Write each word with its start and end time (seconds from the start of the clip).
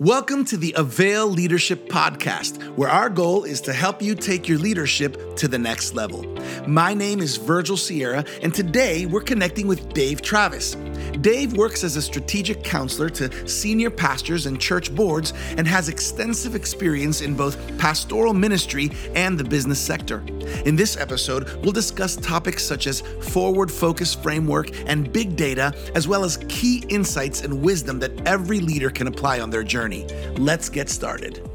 Welcome 0.00 0.44
to 0.44 0.56
the 0.56 0.74
Avail 0.76 1.26
Leadership 1.26 1.88
Podcast, 1.88 2.62
where 2.76 2.88
our 2.88 3.10
goal 3.10 3.42
is 3.42 3.60
to 3.62 3.72
help 3.72 4.00
you 4.00 4.14
take 4.14 4.46
your 4.46 4.58
leadership 4.58 5.34
to 5.34 5.48
the 5.48 5.58
next 5.58 5.92
level. 5.92 6.22
My 6.68 6.94
name 6.94 7.18
is 7.18 7.36
Virgil 7.36 7.76
Sierra, 7.76 8.24
and 8.40 8.54
today 8.54 9.06
we're 9.06 9.22
connecting 9.22 9.66
with 9.66 9.92
Dave 9.94 10.22
Travis. 10.22 10.76
Dave 11.20 11.56
works 11.56 11.82
as 11.82 11.96
a 11.96 12.02
strategic 12.02 12.62
counselor 12.62 13.10
to 13.10 13.48
senior 13.48 13.90
pastors 13.90 14.46
and 14.46 14.60
church 14.60 14.94
boards 14.94 15.32
and 15.56 15.66
has 15.66 15.88
extensive 15.88 16.54
experience 16.54 17.20
in 17.20 17.34
both 17.34 17.58
pastoral 17.76 18.32
ministry 18.32 18.92
and 19.16 19.36
the 19.36 19.42
business 19.42 19.80
sector. 19.80 20.22
In 20.64 20.76
this 20.76 20.96
episode, 20.96 21.50
we'll 21.64 21.72
discuss 21.72 22.14
topics 22.14 22.64
such 22.64 22.86
as 22.86 23.00
forward 23.00 23.68
focus 23.68 24.14
framework 24.14 24.70
and 24.88 25.12
big 25.12 25.34
data, 25.34 25.74
as 25.96 26.06
well 26.06 26.22
as 26.22 26.36
key 26.48 26.84
insights 26.88 27.42
and 27.42 27.62
wisdom 27.62 27.98
that 27.98 28.12
every 28.28 28.60
leader 28.60 28.90
can 28.90 29.08
apply 29.08 29.40
on 29.40 29.50
their 29.50 29.64
journey. 29.64 29.87
Let's 30.36 30.68
get 30.68 30.88
started. 30.90 31.47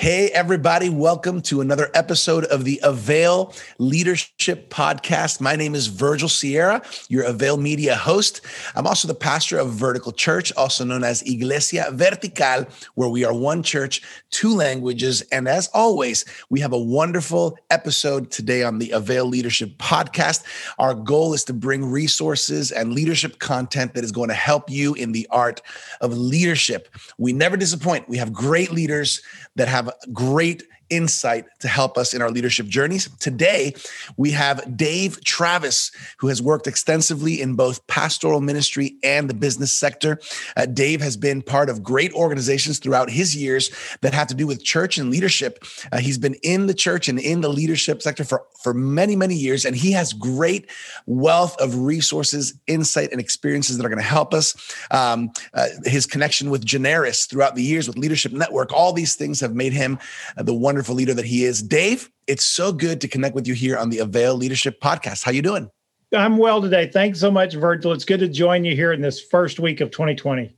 Hey, 0.00 0.30
everybody, 0.30 0.88
welcome 0.88 1.42
to 1.42 1.60
another 1.60 1.90
episode 1.92 2.46
of 2.46 2.64
the 2.64 2.80
Avail 2.82 3.52
Leadership 3.76 4.70
Podcast. 4.70 5.42
My 5.42 5.56
name 5.56 5.74
is 5.74 5.88
Virgil 5.88 6.30
Sierra, 6.30 6.80
your 7.10 7.24
Avail 7.24 7.58
Media 7.58 7.94
host. 7.94 8.40
I'm 8.74 8.86
also 8.86 9.06
the 9.08 9.14
pastor 9.14 9.58
of 9.58 9.72
Vertical 9.72 10.10
Church, 10.12 10.54
also 10.56 10.86
known 10.86 11.04
as 11.04 11.20
Iglesia 11.26 11.90
Vertical, 11.92 12.66
where 12.94 13.10
we 13.10 13.26
are 13.26 13.34
one 13.34 13.62
church, 13.62 14.00
two 14.30 14.56
languages. 14.56 15.20
And 15.32 15.46
as 15.46 15.68
always, 15.74 16.24
we 16.48 16.60
have 16.60 16.72
a 16.72 16.78
wonderful 16.78 17.58
episode 17.68 18.30
today 18.30 18.62
on 18.62 18.78
the 18.78 18.92
Avail 18.92 19.26
Leadership 19.26 19.76
Podcast. 19.76 20.44
Our 20.78 20.94
goal 20.94 21.34
is 21.34 21.44
to 21.44 21.52
bring 21.52 21.84
resources 21.84 22.72
and 22.72 22.94
leadership 22.94 23.38
content 23.38 23.92
that 23.92 24.04
is 24.04 24.12
going 24.12 24.30
to 24.30 24.34
help 24.34 24.70
you 24.70 24.94
in 24.94 25.12
the 25.12 25.28
art 25.30 25.60
of 26.00 26.16
leadership. 26.16 26.88
We 27.18 27.34
never 27.34 27.58
disappoint. 27.58 28.08
We 28.08 28.16
have 28.16 28.32
great 28.32 28.72
leaders 28.72 29.20
that 29.56 29.68
have 29.68 29.89
great 30.12 30.62
insight 30.90 31.46
to 31.60 31.68
help 31.68 31.96
us 31.96 32.12
in 32.12 32.20
our 32.20 32.30
leadership 32.30 32.66
journeys. 32.66 33.08
Today, 33.18 33.74
we 34.16 34.32
have 34.32 34.76
Dave 34.76 35.22
Travis, 35.24 35.90
who 36.18 36.28
has 36.28 36.42
worked 36.42 36.66
extensively 36.66 37.40
in 37.40 37.54
both 37.54 37.86
pastoral 37.86 38.40
ministry 38.40 38.96
and 39.02 39.30
the 39.30 39.34
business 39.34 39.72
sector. 39.72 40.20
Uh, 40.56 40.66
Dave 40.66 41.00
has 41.00 41.16
been 41.16 41.42
part 41.42 41.70
of 41.70 41.82
great 41.82 42.12
organizations 42.12 42.78
throughout 42.78 43.10
his 43.10 43.34
years 43.34 43.70
that 44.02 44.12
have 44.14 44.28
to 44.28 44.34
do 44.34 44.46
with 44.46 44.62
church 44.62 44.98
and 44.98 45.10
leadership. 45.10 45.64
Uh, 45.92 45.98
he's 45.98 46.18
been 46.18 46.34
in 46.42 46.66
the 46.66 46.74
church 46.74 47.08
and 47.08 47.18
in 47.18 47.40
the 47.40 47.48
leadership 47.48 48.02
sector 48.02 48.24
for, 48.24 48.44
for 48.62 48.74
many, 48.74 49.16
many 49.16 49.34
years, 49.34 49.64
and 49.64 49.76
he 49.76 49.92
has 49.92 50.12
great 50.12 50.68
wealth 51.06 51.58
of 51.60 51.78
resources, 51.78 52.54
insight, 52.66 53.10
and 53.12 53.20
experiences 53.20 53.76
that 53.76 53.86
are 53.86 53.88
going 53.88 53.98
to 53.98 54.04
help 54.04 54.34
us. 54.34 54.54
Um, 54.90 55.30
uh, 55.54 55.68
his 55.84 56.06
connection 56.06 56.50
with 56.50 56.64
Generis 56.64 57.26
throughout 57.26 57.54
the 57.54 57.62
years 57.62 57.86
with 57.86 57.96
Leadership 57.96 58.32
Network, 58.32 58.72
all 58.72 58.92
these 58.92 59.14
things 59.14 59.40
have 59.40 59.54
made 59.54 59.72
him 59.72 59.98
uh, 60.36 60.42
the 60.42 60.54
wonderful 60.54 60.79
wonderful 60.80 60.94
leader 60.94 61.12
that 61.12 61.26
he 61.26 61.44
is. 61.44 61.62
Dave, 61.62 62.10
it's 62.26 62.42
so 62.42 62.72
good 62.72 63.02
to 63.02 63.08
connect 63.08 63.34
with 63.34 63.46
you 63.46 63.52
here 63.52 63.76
on 63.76 63.90
the 63.90 63.98
Avail 63.98 64.34
Leadership 64.34 64.80
Podcast. 64.80 65.22
How 65.22 65.30
you 65.30 65.42
doing? 65.42 65.70
I'm 66.16 66.38
well 66.38 66.62
today. 66.62 66.90
Thanks 66.90 67.20
so 67.20 67.30
much, 67.30 67.52
Virgil. 67.52 67.92
It's 67.92 68.06
good 68.06 68.20
to 68.20 68.28
join 68.28 68.64
you 68.64 68.74
here 68.74 68.90
in 68.94 69.02
this 69.02 69.20
first 69.20 69.60
week 69.60 69.82
of 69.82 69.90
2020. 69.90 70.56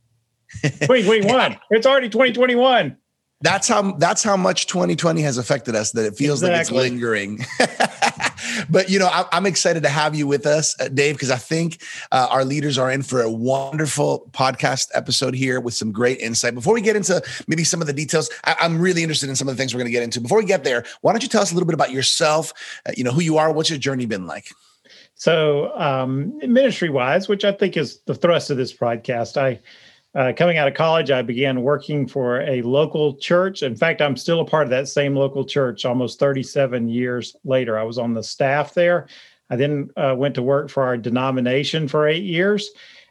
Wait, 0.89 1.07
wait, 1.07 1.25
one. 1.25 1.59
It's 1.71 1.87
already 1.87 2.09
2021 2.11 2.97
that's 3.43 3.67
how 3.67 3.93
that's 3.97 4.23
how 4.23 4.37
much 4.37 4.69
2020 4.69 5.21
has 5.23 5.37
affected 5.37 5.75
us 5.75 5.91
that 5.93 6.05
it 6.05 6.15
feels 6.15 6.43
exactly. 6.43 6.55
like 6.55 6.61
it's 6.61 6.71
lingering 6.71 7.39
but 8.71 8.89
you 8.89 8.99
know 8.99 9.07
I, 9.07 9.27
am 9.33 9.47
excited 9.47 9.83
to 9.83 9.89
have 9.89 10.15
you 10.15 10.27
with 10.27 10.47
us 10.47 10.79
uh, 10.81 10.89
dave 10.89 11.15
because 11.15 11.31
i 11.31 11.37
think 11.37 11.83
uh, 12.11 12.29
our 12.31 12.45
leaders 12.45 12.79
are 12.79 12.91
in 12.91 13.03
for 13.03 13.21
a 13.23 13.31
wonderful 13.31 14.29
podcast 14.33 14.89
episode 14.95 15.35
here 15.35 15.61
with 15.61 15.75
some 15.75 15.93
great 15.93 16.19
insight. 16.19 16.55
Before 16.55 16.75
we 16.75 16.81
get 16.81 16.97
into 16.97 17.23
maybe 17.47 17.65
some 17.65 17.81
of 17.81 17.87
the 17.87 17.93
details 17.93 18.31
I, 18.45 18.57
am 18.61 18.81
really 18.81 19.03
interested 19.03 19.29
in 19.29 19.37
some 19.37 19.49
of 19.49 19.57
the 19.57 19.61
things 19.61 19.75
we're 19.75 19.79
going 19.79 19.89
to 19.89 19.93
get 19.93 20.03
into. 20.03 20.21
Before 20.21 20.39
we 20.39 20.45
get 20.45 20.65
there 20.65 20.85
why 21.01 21.13
don't 21.13 21.23
you 21.23 21.29
tell 21.29 21.43
us 21.43 21.53
a 21.53 21.55
little 21.55 21.67
bit 21.67 21.75
about 21.75 21.91
yourself 21.91 22.53
uh, 22.87 22.93
you 22.97 23.05
know 23.05 23.13
who 23.13 23.21
you 23.23 23.39
are 23.39 23.53
what's 23.53 23.71
your 23.71 23.79
journey 23.79 24.07
been 24.07 24.27
like? 24.27 24.49
So 25.15 25.77
um, 25.79 26.39
ministry 26.39 26.89
wise 26.89 27.29
which 27.29 27.45
i 27.45 27.53
think 27.53 27.77
is 27.77 28.01
the 28.07 28.15
thrust 28.15 28.51
of 28.51 28.57
this 28.57 28.73
podcast 28.73 29.37
i 29.37 29.61
uh, 30.15 30.33
coming 30.37 30.59
out 30.59 30.69
of 30.69 30.75
college, 30.75 31.11
I 31.11 31.23
began 31.23 31.63
working 31.63 32.07
for 32.07 32.43
a 32.43 32.61
local 32.63 33.15
church. 33.17 33.63
In 33.63 33.75
fact, 33.75 34.03
I'm 34.03 34.17
still 34.17 34.41
a 34.41 34.45
part 34.45 34.65
of 34.65 34.71
that 34.71 34.89
same 34.89 35.17
local 35.17 35.45
church 35.45 35.85
almost 35.85 36.19
37 36.19 36.89
years 36.89 37.35
later. 37.45 37.79
I 37.79 37.83
was 37.83 37.99
on 37.99 38.13
the 38.13 38.23
staff 38.23 38.75
there. 38.75 39.09
I 39.49 39.57
then 39.57 39.91
uh, 39.97 40.15
went 40.17 40.35
to 40.35 40.43
work 40.43 40.69
for 40.71 40.83
our 40.83 40.97
denomination 40.97 41.89
for 41.89 42.09
eight 42.09 42.25
years. 42.25 42.71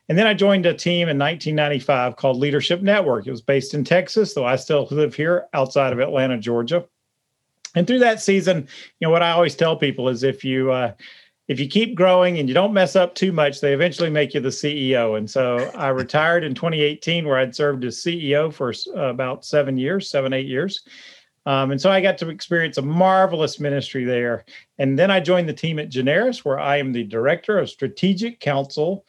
And 0.09 0.17
then 0.17 0.27
I 0.27 0.33
joined 0.33 0.65
a 0.65 0.73
team 0.73 1.07
in 1.07 1.17
1995 1.17 2.17
called 2.17 2.37
Leadership 2.37 2.81
Network. 2.81 3.25
It 3.25 3.31
was 3.31 3.41
based 3.41 3.73
in 3.73 3.83
Texas, 3.83 4.33
though 4.33 4.45
I 4.45 4.55
still 4.55 4.87
live 4.91 5.15
here 5.15 5.45
outside 5.53 5.93
of 5.93 5.99
Atlanta, 5.99 6.37
Georgia. 6.37 6.85
And 7.75 7.87
through 7.87 7.99
that 7.99 8.21
season, 8.21 8.67
you 8.99 9.07
know, 9.07 9.11
what 9.11 9.23
I 9.23 9.31
always 9.31 9.55
tell 9.55 9.77
people 9.77 10.09
is 10.09 10.23
if 10.23 10.43
you, 10.43 10.71
uh, 10.71 10.91
if 11.47 11.59
you 11.59 11.67
keep 11.67 11.95
growing 11.95 12.39
and 12.39 12.47
you 12.47 12.53
don't 12.53 12.73
mess 12.73 12.95
up 12.95 13.15
too 13.15 13.31
much, 13.31 13.59
they 13.61 13.73
eventually 13.73 14.09
make 14.09 14.33
you 14.33 14.39
the 14.39 14.49
CEO. 14.49 15.17
And 15.17 15.29
so 15.29 15.57
I 15.75 15.87
retired 16.03 16.43
in 16.43 16.53
2018, 16.53 17.27
where 17.27 17.37
I'd 17.37 17.55
served 17.55 17.83
as 17.83 17.97
CEO 17.97 18.53
for 18.53 18.73
about 18.99 19.43
seven 19.45 19.77
years, 19.77 20.09
seven, 20.09 20.33
eight 20.33 20.47
years. 20.47 20.83
Um, 21.45 21.71
and 21.71 21.81
so 21.81 21.89
I 21.89 22.01
got 22.01 22.17
to 22.19 22.29
experience 22.29 22.77
a 22.77 22.83
marvelous 22.83 23.59
ministry 23.59 24.05
there. 24.05 24.45
And 24.77 24.97
then 24.97 25.09
I 25.09 25.19
joined 25.19 25.49
the 25.49 25.53
team 25.53 25.79
at 25.79 25.89
Generis, 25.89 26.45
where 26.45 26.59
I 26.59 26.77
am 26.77 26.93
the 26.93 27.03
director 27.03 27.57
of 27.57 27.69
strategic 27.69 28.39
counsel 28.39 29.05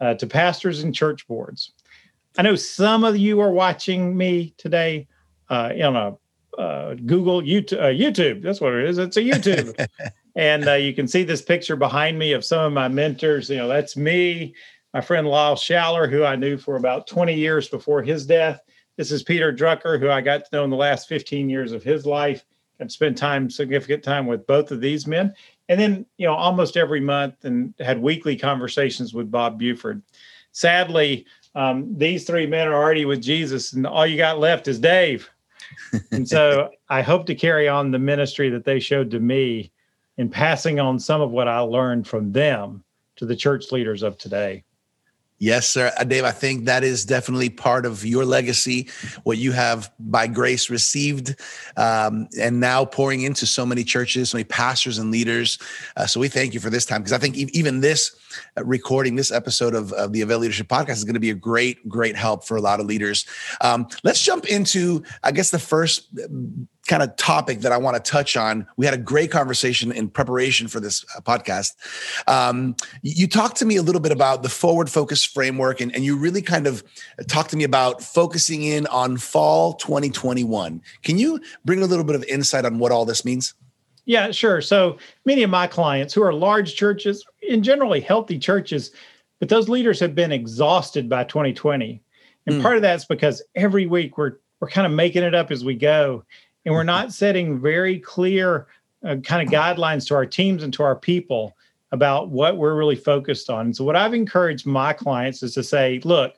uh, 0.00 0.14
to 0.14 0.26
pastors 0.26 0.82
and 0.82 0.94
church 0.94 1.26
boards. 1.28 1.72
I 2.38 2.42
know 2.42 2.56
some 2.56 3.04
of 3.04 3.16
you 3.16 3.40
are 3.40 3.52
watching 3.52 4.16
me 4.16 4.52
today 4.58 5.06
uh, 5.48 5.72
on 5.82 5.96
a 5.96 6.60
uh, 6.60 6.94
Google 6.94 7.40
YouTube, 7.42 7.78
uh, 7.78 7.86
YouTube. 7.86 8.42
That's 8.42 8.60
what 8.60 8.74
it 8.74 8.88
is. 8.88 8.98
It's 8.98 9.16
a 9.16 9.20
YouTube. 9.22 9.88
And 10.36 10.68
uh, 10.68 10.74
you 10.74 10.92
can 10.92 11.08
see 11.08 11.24
this 11.24 11.40
picture 11.40 11.76
behind 11.76 12.18
me 12.18 12.32
of 12.32 12.44
some 12.44 12.66
of 12.66 12.72
my 12.72 12.88
mentors. 12.88 13.48
You 13.48 13.56
know, 13.56 13.68
that's 13.68 13.96
me, 13.96 14.54
my 14.92 15.00
friend 15.00 15.26
Lyle 15.26 15.56
Schaller, 15.56 16.10
who 16.10 16.24
I 16.24 16.36
knew 16.36 16.58
for 16.58 16.76
about 16.76 17.06
20 17.06 17.34
years 17.34 17.68
before 17.68 18.02
his 18.02 18.26
death. 18.26 18.60
This 18.98 19.10
is 19.10 19.22
Peter 19.22 19.52
Drucker, 19.52 19.98
who 19.98 20.10
I 20.10 20.20
got 20.20 20.44
to 20.44 20.50
know 20.52 20.64
in 20.64 20.70
the 20.70 20.76
last 20.76 21.08
15 21.08 21.48
years 21.48 21.72
of 21.72 21.82
his 21.82 22.04
life. 22.04 22.44
I've 22.78 22.92
spent 22.92 23.16
time, 23.16 23.48
significant 23.48 24.04
time 24.04 24.26
with 24.26 24.46
both 24.46 24.70
of 24.70 24.82
these 24.82 25.06
men. 25.06 25.32
And 25.70 25.80
then, 25.80 26.04
you 26.18 26.26
know, 26.26 26.34
almost 26.34 26.76
every 26.76 27.00
month 27.00 27.46
and 27.46 27.72
had 27.80 28.00
weekly 28.00 28.36
conversations 28.36 29.14
with 29.14 29.30
Bob 29.30 29.58
Buford. 29.58 30.02
Sadly, 30.52 31.24
um, 31.54 31.96
these 31.96 32.26
three 32.26 32.46
men 32.46 32.68
are 32.68 32.74
already 32.74 33.06
with 33.06 33.22
Jesus, 33.22 33.72
and 33.72 33.86
all 33.86 34.06
you 34.06 34.18
got 34.18 34.38
left 34.38 34.68
is 34.68 34.78
Dave. 34.78 35.30
and 36.12 36.28
so 36.28 36.70
I 36.90 37.00
hope 37.00 37.24
to 37.26 37.34
carry 37.34 37.68
on 37.68 37.90
the 37.90 37.98
ministry 37.98 38.50
that 38.50 38.64
they 38.64 38.78
showed 38.78 39.10
to 39.12 39.20
me 39.20 39.72
in 40.18 40.28
passing 40.28 40.80
on 40.80 40.98
some 40.98 41.20
of 41.20 41.30
what 41.30 41.48
I 41.48 41.60
learned 41.60 42.06
from 42.06 42.32
them 42.32 42.84
to 43.16 43.26
the 43.26 43.36
church 43.36 43.72
leaders 43.72 44.02
of 44.02 44.18
today. 44.18 44.64
Yes, 45.38 45.68
sir. 45.68 45.92
Uh, 45.98 46.04
Dave, 46.04 46.24
I 46.24 46.30
think 46.30 46.64
that 46.64 46.82
is 46.82 47.04
definitely 47.04 47.50
part 47.50 47.84
of 47.84 48.06
your 48.06 48.24
legacy, 48.24 48.88
what 49.24 49.36
you 49.36 49.52
have 49.52 49.92
by 49.98 50.26
grace 50.26 50.70
received, 50.70 51.36
um, 51.76 52.26
and 52.40 52.58
now 52.58 52.86
pouring 52.86 53.20
into 53.20 53.44
so 53.44 53.66
many 53.66 53.84
churches, 53.84 54.30
so 54.30 54.38
many 54.38 54.44
pastors 54.44 54.96
and 54.96 55.10
leaders. 55.10 55.58
Uh, 55.94 56.06
so 56.06 56.20
we 56.20 56.28
thank 56.28 56.54
you 56.54 56.60
for 56.60 56.70
this 56.70 56.86
time 56.86 57.02
because 57.02 57.12
I 57.12 57.18
think 57.18 57.36
even 57.36 57.80
this 57.80 58.16
recording, 58.56 59.16
this 59.16 59.32
episode 59.32 59.74
of, 59.74 59.92
of 59.92 60.12
the 60.12 60.22
Avail 60.22 60.38
Leadership 60.38 60.68
Podcast 60.68 60.92
is 60.92 61.04
going 61.04 61.14
to 61.14 61.20
be 61.20 61.30
a 61.30 61.34
great, 61.34 61.88
great 61.88 62.16
help 62.16 62.44
for 62.44 62.56
a 62.56 62.60
lot 62.60 62.80
of 62.80 62.86
leaders. 62.86 63.26
Um, 63.60 63.88
let's 64.04 64.22
jump 64.22 64.46
into, 64.46 65.02
I 65.22 65.32
guess, 65.32 65.50
the 65.50 65.58
first 65.58 66.08
kind 66.86 67.02
of 67.02 67.16
topic 67.16 67.60
that 67.60 67.72
I 67.72 67.76
want 67.76 68.02
to 68.02 68.10
touch 68.10 68.36
on. 68.36 68.66
We 68.76 68.86
had 68.86 68.94
a 68.94 68.98
great 68.98 69.30
conversation 69.30 69.92
in 69.92 70.08
preparation 70.08 70.68
for 70.68 70.80
this 70.80 71.04
uh, 71.16 71.20
podcast. 71.20 71.74
Um, 72.28 72.76
you 73.02 73.26
talked 73.26 73.56
to 73.56 73.64
me 73.64 73.76
a 73.76 73.82
little 73.82 74.00
bit 74.00 74.12
about 74.12 74.42
the 74.42 74.48
forward 74.48 74.90
focus 74.90 75.24
framework, 75.24 75.80
and, 75.80 75.94
and 75.94 76.04
you 76.04 76.16
really 76.16 76.42
kind 76.42 76.66
of 76.66 76.84
talked 77.28 77.50
to 77.50 77.56
me 77.56 77.64
about 77.64 78.02
focusing 78.02 78.62
in 78.62 78.86
on 78.86 79.16
fall 79.16 79.74
2021. 79.74 80.80
Can 81.02 81.18
you 81.18 81.40
bring 81.64 81.82
a 81.82 81.86
little 81.86 82.04
bit 82.04 82.16
of 82.16 82.24
insight 82.24 82.64
on 82.64 82.78
what 82.78 82.92
all 82.92 83.04
this 83.04 83.24
means? 83.24 83.54
Yeah, 84.06 84.30
sure. 84.30 84.60
So 84.62 84.98
many 85.24 85.42
of 85.42 85.50
my 85.50 85.66
clients 85.66 86.14
who 86.14 86.22
are 86.22 86.32
large 86.32 86.74
churches, 86.74 87.24
in 87.42 87.62
generally 87.62 88.00
healthy 88.00 88.38
churches, 88.38 88.92
but 89.40 89.48
those 89.48 89.68
leaders 89.68 90.00
have 90.00 90.14
been 90.14 90.32
exhausted 90.32 91.08
by 91.08 91.24
2020. 91.24 92.00
And 92.46 92.56
mm. 92.56 92.62
part 92.62 92.76
of 92.76 92.82
that's 92.82 93.04
because 93.04 93.42
every 93.54 93.86
week 93.86 94.16
we're 94.16 94.38
we're 94.60 94.70
kind 94.70 94.86
of 94.86 94.92
making 94.92 95.22
it 95.22 95.34
up 95.34 95.50
as 95.50 95.64
we 95.64 95.74
go 95.74 96.24
and 96.64 96.74
we're 96.74 96.82
not 96.82 97.12
setting 97.12 97.60
very 97.60 97.98
clear 97.98 98.66
uh, 99.04 99.16
kind 99.16 99.46
of 99.46 99.52
guidelines 99.52 100.06
to 100.08 100.14
our 100.14 100.26
teams 100.26 100.62
and 100.62 100.72
to 100.74 100.82
our 100.82 100.96
people 100.96 101.56
about 101.92 102.30
what 102.30 102.56
we're 102.56 102.74
really 102.74 102.96
focused 102.96 103.48
on. 103.50 103.66
And 103.66 103.76
so, 103.76 103.84
what 103.84 103.96
I've 103.96 104.14
encouraged 104.14 104.66
my 104.66 104.92
clients 104.92 105.42
is 105.42 105.54
to 105.54 105.62
say, 105.62 106.00
look, 106.04 106.34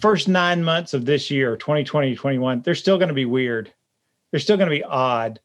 first 0.00 0.28
nine 0.28 0.64
months 0.64 0.94
of 0.94 1.04
this 1.04 1.30
year, 1.30 1.56
2020, 1.56 2.16
21, 2.16 2.62
they're 2.62 2.74
still 2.74 2.98
going 2.98 3.08
to 3.08 3.14
be 3.14 3.24
weird. 3.24 3.72
They're 4.30 4.40
still 4.40 4.56
going 4.56 4.70
to 4.70 4.74
be 4.76 4.84
odd. 4.84 5.38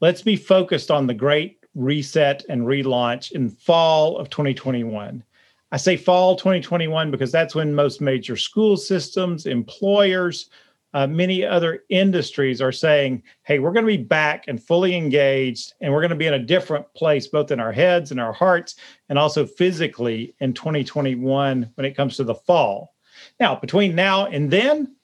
Let's 0.00 0.22
be 0.22 0.36
focused 0.36 0.90
on 0.90 1.06
the 1.06 1.14
great 1.14 1.58
reset 1.74 2.44
and 2.48 2.62
relaunch 2.62 3.32
in 3.32 3.50
fall 3.50 4.16
of 4.16 4.30
2021. 4.30 5.22
I 5.70 5.76
say 5.76 5.96
fall 5.96 6.36
2021 6.36 7.10
because 7.10 7.32
that's 7.32 7.54
when 7.54 7.74
most 7.74 8.00
major 8.00 8.36
school 8.36 8.76
systems, 8.76 9.46
employers, 9.46 10.50
uh, 10.94 11.06
many 11.06 11.44
other 11.44 11.84
industries 11.90 12.62
are 12.62 12.72
saying, 12.72 13.22
hey, 13.42 13.58
we're 13.58 13.72
going 13.72 13.84
to 13.84 13.96
be 13.96 14.02
back 14.02 14.44
and 14.48 14.62
fully 14.62 14.96
engaged, 14.96 15.74
and 15.80 15.92
we're 15.92 16.00
going 16.00 16.10
to 16.10 16.16
be 16.16 16.26
in 16.26 16.34
a 16.34 16.38
different 16.38 16.86
place, 16.94 17.26
both 17.26 17.50
in 17.50 17.60
our 17.60 17.72
heads 17.72 18.10
and 18.10 18.18
our 18.18 18.32
hearts, 18.32 18.76
and 19.08 19.18
also 19.18 19.44
physically 19.44 20.34
in 20.40 20.54
2021 20.54 21.70
when 21.74 21.84
it 21.84 21.96
comes 21.96 22.16
to 22.16 22.24
the 22.24 22.34
fall. 22.34 22.94
Now, 23.38 23.56
between 23.56 23.94
now 23.94 24.26
and 24.26 24.50
then, 24.50 24.94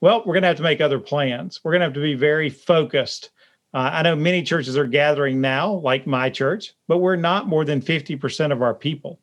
well, 0.00 0.20
we're 0.20 0.34
going 0.34 0.42
to 0.42 0.48
have 0.48 0.56
to 0.56 0.62
make 0.62 0.80
other 0.80 0.98
plans. 0.98 1.60
We're 1.62 1.72
going 1.72 1.80
to 1.80 1.86
have 1.86 1.94
to 1.94 2.00
be 2.00 2.14
very 2.14 2.50
focused. 2.50 3.30
Uh, 3.74 3.90
I 3.92 4.02
know 4.02 4.14
many 4.14 4.44
churches 4.44 4.76
are 4.76 4.86
gathering 4.86 5.40
now, 5.40 5.72
like 5.72 6.06
my 6.06 6.30
church, 6.30 6.74
but 6.86 6.98
we're 6.98 7.16
not 7.16 7.48
more 7.48 7.64
than 7.64 7.82
50% 7.82 8.52
of 8.52 8.62
our 8.62 8.72
people. 8.72 9.18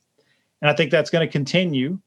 And 0.61 0.69
I 0.69 0.75
think 0.75 0.91
that's 0.91 1.09
going 1.09 1.25
to 1.25 1.31
continue. 1.31 1.97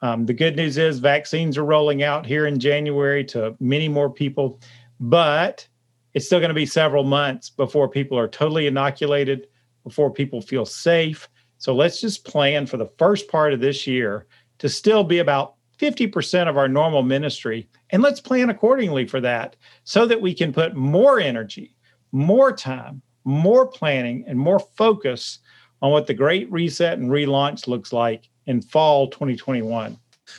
Um, 0.00 0.24
the 0.24 0.32
good 0.32 0.54
news 0.54 0.78
is 0.78 1.00
vaccines 1.00 1.58
are 1.58 1.64
rolling 1.64 2.04
out 2.04 2.24
here 2.24 2.46
in 2.46 2.60
January 2.60 3.24
to 3.24 3.56
many 3.58 3.88
more 3.88 4.08
people, 4.08 4.60
but 5.00 5.66
it's 6.14 6.26
still 6.26 6.38
going 6.38 6.50
to 6.50 6.54
be 6.54 6.64
several 6.64 7.02
months 7.02 7.50
before 7.50 7.88
people 7.88 8.16
are 8.16 8.28
totally 8.28 8.68
inoculated, 8.68 9.48
before 9.82 10.12
people 10.12 10.40
feel 10.40 10.64
safe. 10.64 11.28
So 11.58 11.74
let's 11.74 12.00
just 12.00 12.24
plan 12.24 12.66
for 12.66 12.76
the 12.76 12.90
first 12.98 13.28
part 13.28 13.52
of 13.52 13.60
this 13.60 13.86
year 13.86 14.26
to 14.58 14.68
still 14.68 15.02
be 15.02 15.18
about 15.18 15.56
50% 15.78 16.48
of 16.48 16.56
our 16.56 16.68
normal 16.68 17.02
ministry. 17.02 17.68
And 17.90 18.00
let's 18.00 18.20
plan 18.20 18.48
accordingly 18.48 19.06
for 19.06 19.20
that 19.22 19.56
so 19.82 20.06
that 20.06 20.20
we 20.20 20.34
can 20.34 20.52
put 20.52 20.76
more 20.76 21.18
energy, 21.18 21.74
more 22.12 22.52
time, 22.52 23.02
more 23.24 23.66
planning, 23.66 24.24
and 24.26 24.38
more 24.38 24.58
focus 24.58 25.38
on 25.82 25.90
what 25.90 26.06
the 26.06 26.14
great 26.14 26.50
reset 26.50 26.98
and 26.98 27.10
relaunch 27.10 27.66
looks 27.66 27.92
like 27.92 28.28
in 28.46 28.60
fall 28.60 29.08
2021. 29.08 29.98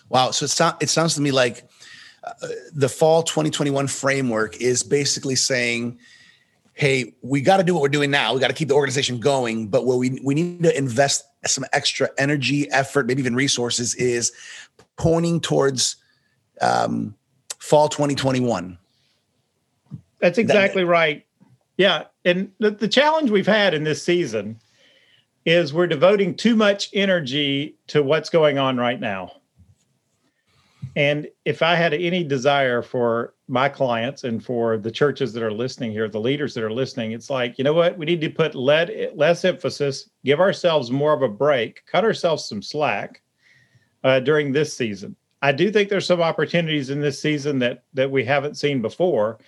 Wow. 0.09 0.31
So 0.31 0.45
it, 0.45 0.49
so- 0.49 0.77
it 0.79 0.89
sounds 0.89 1.15
to 1.15 1.21
me 1.21 1.31
like 1.31 1.67
uh, 2.23 2.47
the 2.73 2.89
fall 2.89 3.23
2021 3.23 3.87
framework 3.87 4.57
is 4.57 4.83
basically 4.83 5.35
saying, 5.35 5.99
hey, 6.73 7.13
we 7.21 7.41
got 7.41 7.57
to 7.57 7.63
do 7.63 7.73
what 7.73 7.81
we're 7.81 7.89
doing 7.89 8.11
now. 8.11 8.33
We 8.33 8.39
got 8.39 8.47
to 8.47 8.53
keep 8.53 8.67
the 8.67 8.75
organization 8.75 9.19
going, 9.19 9.67
but 9.67 9.85
what 9.85 9.97
we, 9.97 10.19
we 10.23 10.33
need 10.35 10.63
to 10.63 10.77
invest 10.77 11.25
some 11.45 11.65
extra 11.73 12.09
energy, 12.17 12.69
effort, 12.71 13.07
maybe 13.07 13.21
even 13.21 13.35
resources 13.35 13.95
is 13.95 14.31
pointing 14.97 15.41
towards 15.41 15.97
um, 16.61 17.15
fall 17.57 17.89
2021. 17.89 18.77
That's 20.19 20.37
exactly 20.37 20.83
that, 20.83 20.89
right. 20.89 21.25
Yeah. 21.77 22.05
And 22.25 22.51
the, 22.59 22.71
the 22.71 22.87
challenge 22.87 23.31
we've 23.31 23.47
had 23.47 23.73
in 23.73 23.83
this 23.83 24.03
season 24.03 24.59
is 25.45 25.73
we're 25.73 25.87
devoting 25.87 26.35
too 26.35 26.55
much 26.55 26.89
energy 26.93 27.75
to 27.87 28.03
what's 28.03 28.29
going 28.29 28.57
on 28.57 28.77
right 28.77 28.99
now. 28.99 29.31
And 30.95 31.27
if 31.45 31.61
I 31.61 31.75
had 31.75 31.93
any 31.93 32.23
desire 32.23 32.81
for 32.81 33.33
my 33.47 33.69
clients 33.69 34.23
and 34.25 34.43
for 34.43 34.77
the 34.77 34.91
churches 34.91 35.31
that 35.33 35.43
are 35.43 35.51
listening 35.51 35.91
here, 35.91 36.09
the 36.09 36.19
leaders 36.19 36.53
that 36.53 36.63
are 36.63 36.71
listening, 36.71 37.13
it's 37.13 37.29
like, 37.29 37.57
you 37.57 37.63
know 37.63 37.73
what? 37.73 37.97
We 37.97 38.05
need 38.05 38.21
to 38.21 38.29
put 38.29 38.55
less 38.55 39.45
emphasis, 39.45 40.09
give 40.25 40.41
ourselves 40.41 40.91
more 40.91 41.13
of 41.13 41.21
a 41.21 41.29
break, 41.29 41.85
cut 41.85 42.03
ourselves 42.03 42.45
some 42.45 42.61
slack 42.61 43.21
uh, 44.03 44.19
during 44.19 44.51
this 44.51 44.75
season. 44.75 45.15
I 45.41 45.51
do 45.53 45.71
think 45.71 45.89
there's 45.89 46.05
some 46.05 46.21
opportunities 46.21 46.89
in 46.89 47.01
this 47.01 47.19
season 47.19 47.57
that 47.59 47.83
that 47.93 48.11
we 48.11 48.23
haven't 48.23 48.57
seen 48.57 48.81
before, 48.81 49.39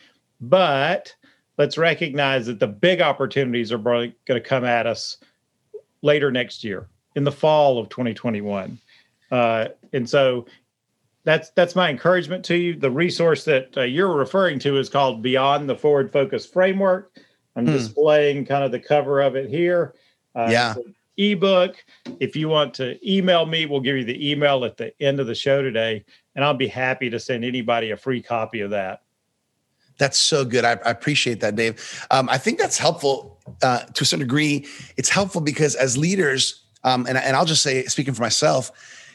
but 0.41 1.13
let's 1.57 1.77
recognize 1.77 2.45
that 2.47 2.59
the 2.59 2.67
big 2.67 3.01
opportunities 3.01 3.71
are 3.71 3.77
going 3.77 4.13
to 4.25 4.41
come 4.41 4.65
at 4.65 4.87
us 4.87 5.17
later 6.01 6.31
next 6.31 6.63
year 6.63 6.87
in 7.15 7.23
the 7.23 7.31
fall 7.31 7.79
of 7.79 7.89
2021. 7.89 8.77
Uh, 9.31 9.67
and 9.93 10.09
so 10.09 10.45
that's 11.23 11.51
that's 11.51 11.75
my 11.75 11.89
encouragement 11.89 12.43
to 12.45 12.55
you. 12.55 12.75
The 12.75 12.91
resource 12.91 13.45
that 13.45 13.77
uh, 13.77 13.81
you're 13.81 14.15
referring 14.15 14.59
to 14.59 14.77
is 14.77 14.89
called 14.89 15.21
Beyond 15.21 15.69
the 15.69 15.75
Forward 15.75 16.11
Focus 16.11 16.45
Framework. 16.45 17.17
I'm 17.55 17.65
hmm. 17.65 17.73
displaying 17.73 18.45
kind 18.45 18.63
of 18.63 18.71
the 18.71 18.79
cover 18.79 19.21
of 19.21 19.35
it 19.35 19.49
here. 19.49 19.93
Uh, 20.35 20.49
yeah. 20.51 20.73
Ebook. 21.17 21.75
If 22.19 22.35
you 22.35 22.49
want 22.49 22.73
to 22.75 22.97
email 23.07 23.45
me, 23.45 23.67
we'll 23.67 23.81
give 23.81 23.95
you 23.95 24.03
the 24.03 24.31
email 24.31 24.65
at 24.65 24.77
the 24.77 24.91
end 25.01 25.19
of 25.19 25.27
the 25.27 25.35
show 25.35 25.61
today, 25.61 26.03
and 26.35 26.43
I'll 26.43 26.55
be 26.55 26.67
happy 26.67 27.09
to 27.11 27.19
send 27.19 27.45
anybody 27.45 27.91
a 27.91 27.97
free 27.97 28.21
copy 28.21 28.61
of 28.61 28.71
that. 28.71 29.02
That's 29.97 30.19
so 30.19 30.45
good. 30.45 30.65
I, 30.65 30.71
I 30.71 30.91
appreciate 30.91 31.39
that, 31.41 31.55
Dave. 31.55 32.05
Um, 32.11 32.29
I 32.29 32.37
think 32.37 32.59
that's 32.59 32.77
helpful 32.77 33.39
uh, 33.61 33.79
to 33.79 34.03
a 34.03 34.05
certain 34.05 34.25
degree. 34.25 34.65
It's 34.97 35.09
helpful 35.09 35.41
because 35.41 35.75
as 35.75 35.97
leaders, 35.97 36.63
um, 36.83 37.05
and, 37.07 37.17
and 37.17 37.35
I'll 37.35 37.45
just 37.45 37.63
say, 37.63 37.85
speaking 37.85 38.13
for 38.13 38.21
myself, 38.21 38.71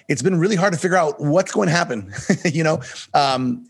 it's 0.08 0.22
been 0.22 0.38
really 0.38 0.56
hard 0.56 0.72
to 0.72 0.78
figure 0.78 0.96
out 0.96 1.20
what's 1.20 1.52
going 1.52 1.69
to 1.69 1.75
happen. 1.75 2.12
you 2.44 2.64
know, 2.64 2.80
um, 3.12 3.66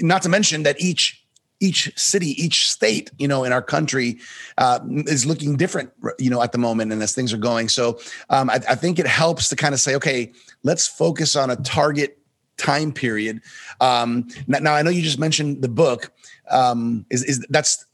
not 0.00 0.22
to 0.22 0.28
mention 0.28 0.62
that 0.62 0.80
each 0.80 1.18
each 1.60 1.96
city, 1.96 2.30
each 2.42 2.68
state, 2.68 3.12
you 3.18 3.28
know, 3.28 3.44
in 3.44 3.52
our 3.52 3.62
country 3.62 4.18
uh, 4.58 4.80
is 5.06 5.24
looking 5.24 5.56
different, 5.56 5.92
you 6.18 6.28
know, 6.28 6.42
at 6.42 6.50
the 6.50 6.58
moment, 6.58 6.92
and 6.92 7.00
as 7.00 7.14
things 7.14 7.32
are 7.32 7.38
going. 7.38 7.68
So 7.68 8.00
um, 8.30 8.50
I, 8.50 8.54
I 8.68 8.74
think 8.74 8.98
it 8.98 9.06
helps 9.06 9.48
to 9.50 9.54
kind 9.54 9.72
of 9.72 9.78
say, 9.78 9.94
okay, 9.94 10.32
let's 10.64 10.88
focus 10.88 11.36
on 11.36 11.50
a 11.50 11.56
target 11.56 12.18
time 12.56 12.92
period. 12.92 13.40
Um, 13.80 14.26
now, 14.48 14.58
now, 14.58 14.74
I 14.74 14.82
know 14.82 14.90
you 14.90 15.02
just 15.02 15.20
mentioned 15.20 15.62
the 15.62 15.68
book. 15.68 16.12
Um, 16.50 17.06
is 17.10 17.24
is 17.24 17.46
that's 17.48 17.84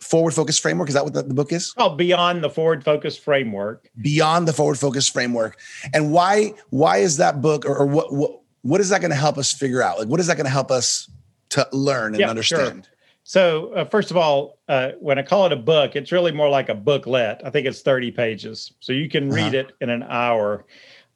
forward 0.00 0.34
focus 0.34 0.58
framework? 0.58 0.88
Is 0.88 0.94
that 0.94 1.04
what 1.04 1.14
the, 1.14 1.22
the 1.22 1.34
book 1.34 1.52
is? 1.52 1.74
Oh, 1.76 1.90
beyond 1.90 2.42
the 2.42 2.50
forward 2.50 2.84
focus 2.84 3.16
framework. 3.16 3.90
Beyond 4.00 4.46
the 4.46 4.52
forward 4.52 4.78
focus 4.78 5.08
framework, 5.08 5.58
and 5.92 6.12
why 6.12 6.54
why 6.70 6.98
is 6.98 7.16
that 7.16 7.40
book, 7.40 7.64
or, 7.64 7.76
or 7.76 7.86
what 7.86 8.12
what 8.12 8.40
what 8.62 8.80
is 8.80 8.88
that 8.88 9.00
going 9.00 9.10
to 9.10 9.16
help 9.16 9.38
us 9.38 9.52
figure 9.52 9.82
out? 9.82 9.98
Like, 9.98 10.08
what 10.08 10.20
is 10.20 10.26
that 10.26 10.36
going 10.36 10.46
to 10.46 10.50
help 10.50 10.70
us 10.70 11.08
to 11.50 11.66
learn 11.72 12.14
and 12.14 12.20
yeah, 12.20 12.30
understand? 12.30 12.84
Sure. 12.84 12.92
So, 13.22 13.72
uh, 13.72 13.84
first 13.84 14.10
of 14.10 14.16
all, 14.16 14.58
uh, 14.68 14.92
when 15.00 15.18
I 15.18 15.22
call 15.22 15.46
it 15.46 15.52
a 15.52 15.56
book, 15.56 15.96
it's 15.96 16.12
really 16.12 16.30
more 16.30 16.48
like 16.48 16.68
a 16.68 16.74
booklet. 16.74 17.40
I 17.44 17.50
think 17.50 17.66
it's 17.66 17.82
30 17.82 18.12
pages. 18.12 18.72
So 18.78 18.92
you 18.92 19.08
can 19.08 19.30
read 19.30 19.54
uh-huh. 19.54 19.68
it 19.68 19.72
in 19.80 19.90
an 19.90 20.04
hour. 20.04 20.64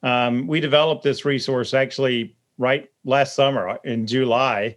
Um, 0.03 0.47
we 0.47 0.59
developed 0.59 1.03
this 1.03 1.23
resource 1.23 1.73
actually 1.73 2.35
right 2.57 2.89
last 3.05 3.33
summer 3.33 3.79
in 3.85 4.07
July 4.07 4.75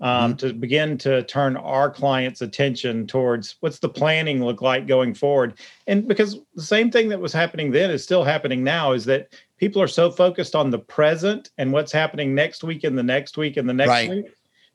um, 0.00 0.34
mm-hmm. 0.34 0.48
to 0.48 0.54
begin 0.54 0.96
to 0.98 1.22
turn 1.24 1.56
our 1.56 1.90
clients' 1.90 2.40
attention 2.40 3.06
towards 3.06 3.56
what's 3.60 3.78
the 3.78 3.88
planning 3.88 4.44
look 4.44 4.62
like 4.62 4.86
going 4.86 5.14
forward. 5.14 5.58
And 5.86 6.08
because 6.08 6.38
the 6.54 6.62
same 6.62 6.90
thing 6.90 7.08
that 7.10 7.20
was 7.20 7.32
happening 7.32 7.70
then 7.70 7.90
is 7.90 8.02
still 8.02 8.24
happening 8.24 8.64
now 8.64 8.92
is 8.92 9.04
that 9.06 9.34
people 9.58 9.80
are 9.82 9.88
so 9.88 10.10
focused 10.10 10.54
on 10.54 10.70
the 10.70 10.78
present 10.78 11.50
and 11.58 11.72
what's 11.72 11.92
happening 11.92 12.34
next 12.34 12.64
week 12.64 12.84
and 12.84 12.96
the 12.96 13.02
next 13.02 13.36
week 13.36 13.56
and 13.56 13.68
the 13.68 13.74
next 13.74 13.88
right. 13.88 14.10
week 14.10 14.26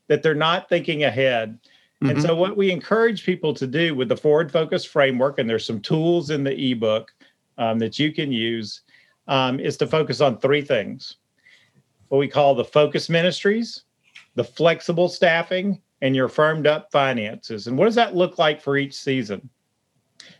that 0.08 0.22
they're 0.22 0.36
not 0.36 0.70
thinking 0.70 1.04
ahead. 1.04 1.60
Mm-hmm. 2.04 2.10
And 2.10 2.22
so, 2.22 2.36
what 2.36 2.58
we 2.58 2.72
encourage 2.72 3.26
people 3.26 3.54
to 3.54 3.66
do 3.66 3.96
with 3.96 4.10
the 4.10 4.18
forward 4.18 4.52
focus 4.52 4.84
framework, 4.84 5.40
and 5.40 5.50
there's 5.50 5.66
some 5.66 5.80
tools 5.80 6.30
in 6.30 6.44
the 6.44 6.72
ebook 6.72 7.12
um, 7.58 7.80
that 7.80 7.98
you 7.98 8.12
can 8.12 8.32
use, 8.32 8.82
um, 9.28 9.60
is 9.60 9.78
to 9.78 9.88
focus 9.88 10.20
on 10.20 10.38
three 10.38 10.62
things 10.62 11.16
what 12.10 12.20
we 12.20 12.28
call 12.28 12.56
the 12.56 12.64
focus 12.64 13.10
ministries, 13.10 13.84
the 14.36 14.44
flexible 14.44 15.10
staffing, 15.10 15.82
and 16.02 16.16
your 16.16 16.28
firmed 16.28 16.68
up 16.68 16.92
finances. 16.92 17.68
And 17.68 17.78
what 17.78 17.86
does 17.86 17.96
that 17.96 18.16
look 18.16 18.38
like 18.38 18.62
for 18.62 18.78
each 18.78 18.94
season? 18.94 19.50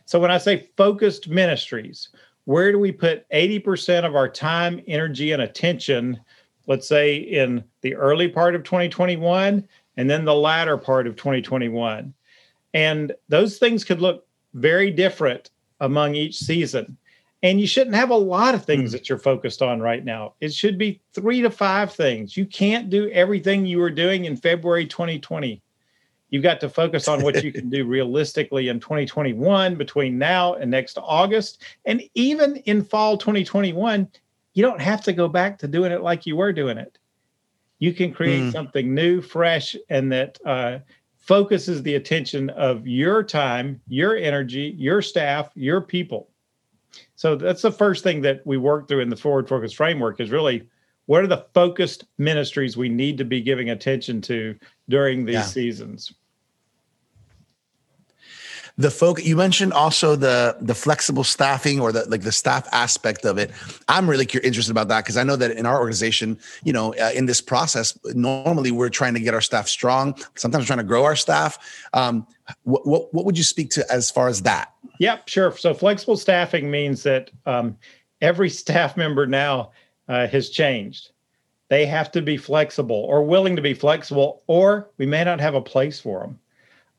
So, 0.04 0.20
when 0.20 0.30
I 0.30 0.38
say 0.38 0.68
focused 0.76 1.28
ministries, 1.28 2.10
where 2.44 2.70
do 2.70 2.78
we 2.78 2.92
put 2.92 3.28
80% 3.30 4.04
of 4.04 4.14
our 4.14 4.28
time, 4.28 4.80
energy, 4.86 5.32
and 5.32 5.42
attention, 5.42 6.20
let's 6.66 6.86
say 6.86 7.16
in 7.16 7.64
the 7.80 7.94
early 7.94 8.28
part 8.28 8.54
of 8.54 8.62
2021 8.62 9.66
and 9.96 10.10
then 10.10 10.24
the 10.24 10.34
latter 10.34 10.76
part 10.76 11.06
of 11.06 11.16
2021? 11.16 12.14
And 12.74 13.12
those 13.28 13.58
things 13.58 13.82
could 13.82 14.00
look 14.00 14.26
very 14.54 14.90
different 14.90 15.50
among 15.80 16.14
each 16.14 16.38
season. 16.38 16.96
And 17.46 17.60
you 17.60 17.66
shouldn't 17.68 17.94
have 17.94 18.10
a 18.10 18.16
lot 18.16 18.56
of 18.56 18.64
things 18.64 18.90
mm. 18.90 18.92
that 18.94 19.08
you're 19.08 19.18
focused 19.18 19.62
on 19.62 19.80
right 19.80 20.04
now. 20.04 20.34
It 20.40 20.52
should 20.52 20.76
be 20.76 21.00
three 21.12 21.42
to 21.42 21.50
five 21.50 21.92
things. 21.92 22.36
You 22.36 22.44
can't 22.44 22.90
do 22.90 23.08
everything 23.10 23.64
you 23.64 23.78
were 23.78 23.88
doing 23.88 24.24
in 24.24 24.36
February 24.36 24.84
2020. 24.84 25.62
You've 26.30 26.42
got 26.42 26.58
to 26.58 26.68
focus 26.68 27.06
on 27.06 27.22
what 27.22 27.44
you 27.44 27.52
can 27.52 27.70
do 27.70 27.84
realistically 27.84 28.66
in 28.66 28.80
2021 28.80 29.76
between 29.76 30.18
now 30.18 30.54
and 30.54 30.72
next 30.72 30.98
August. 31.00 31.62
And 31.84 32.02
even 32.14 32.56
in 32.56 32.82
fall 32.82 33.16
2021, 33.16 34.08
you 34.54 34.62
don't 34.64 34.80
have 34.80 35.02
to 35.04 35.12
go 35.12 35.28
back 35.28 35.56
to 35.60 35.68
doing 35.68 35.92
it 35.92 36.02
like 36.02 36.26
you 36.26 36.34
were 36.34 36.52
doing 36.52 36.78
it. 36.78 36.98
You 37.78 37.94
can 37.94 38.12
create 38.12 38.42
mm. 38.42 38.50
something 38.50 38.92
new, 38.92 39.20
fresh, 39.22 39.76
and 39.88 40.10
that 40.10 40.40
uh, 40.44 40.78
focuses 41.14 41.80
the 41.84 41.94
attention 41.94 42.50
of 42.50 42.88
your 42.88 43.22
time, 43.22 43.80
your 43.86 44.16
energy, 44.16 44.74
your 44.76 45.00
staff, 45.00 45.52
your 45.54 45.80
people. 45.80 46.28
So 47.14 47.36
that's 47.36 47.62
the 47.62 47.72
first 47.72 48.02
thing 48.02 48.20
that 48.22 48.46
we 48.46 48.56
work 48.56 48.88
through 48.88 49.00
in 49.00 49.08
the 49.08 49.16
forward 49.16 49.48
focus 49.48 49.72
framework 49.72 50.20
is 50.20 50.30
really 50.30 50.66
what 51.06 51.22
are 51.22 51.28
the 51.28 51.46
focused 51.54 52.04
ministries 52.18 52.76
we 52.76 52.88
need 52.88 53.18
to 53.18 53.24
be 53.24 53.40
giving 53.40 53.70
attention 53.70 54.20
to 54.22 54.56
during 54.88 55.24
these 55.24 55.34
yeah. 55.34 55.42
seasons. 55.42 56.12
The 58.78 58.90
folk 58.90 59.24
you 59.24 59.36
mentioned 59.36 59.72
also 59.72 60.16
the 60.16 60.56
the 60.60 60.74
flexible 60.74 61.24
staffing 61.24 61.80
or 61.80 61.92
the 61.92 62.04
like 62.10 62.22
the 62.22 62.32
staff 62.32 62.68
aspect 62.72 63.24
of 63.24 63.38
it. 63.38 63.50
I'm 63.88 64.08
really 64.08 64.26
interested 64.42 64.70
about 64.70 64.88
that 64.88 65.04
because 65.04 65.16
i 65.16 65.22
know 65.22 65.36
that 65.36 65.52
in 65.52 65.66
our 65.66 65.78
organization 65.78 66.38
you 66.62 66.72
know 66.72 66.94
uh, 66.94 67.10
in 67.14 67.26
this 67.26 67.40
process 67.40 67.98
normally 68.14 68.70
we're 68.70 68.90
trying 68.90 69.14
to 69.14 69.20
get 69.20 69.34
our 69.34 69.40
staff 69.40 69.68
strong 69.68 70.14
sometimes 70.34 70.66
trying 70.66 70.78
to 70.78 70.84
grow 70.84 71.04
our 71.04 71.16
staff. 71.16 71.58
Um, 71.94 72.26
what, 72.62 72.86
what, 72.86 73.14
what 73.14 73.24
would 73.24 73.38
you 73.38 73.44
speak 73.44 73.70
to 73.70 73.92
as 73.92 74.10
far 74.10 74.28
as 74.28 74.42
that? 74.42 74.72
Yep 75.00 75.28
sure. 75.28 75.56
So 75.56 75.72
flexible 75.72 76.16
staffing 76.16 76.70
means 76.70 77.02
that 77.04 77.30
um, 77.46 77.76
every 78.20 78.50
staff 78.62 78.96
member 78.96 79.26
now 79.26 79.72
uh, 80.08 80.26
has 80.28 80.50
changed. 80.50 81.10
They 81.68 81.86
have 81.86 82.12
to 82.12 82.22
be 82.22 82.36
flexible 82.36 82.96
or 82.96 83.24
willing 83.24 83.56
to 83.56 83.62
be 83.62 83.74
flexible 83.74 84.42
or 84.46 84.90
we 84.98 85.06
may 85.06 85.24
not 85.24 85.40
have 85.40 85.54
a 85.54 85.62
place 85.62 85.98
for 85.98 86.20
them 86.20 86.38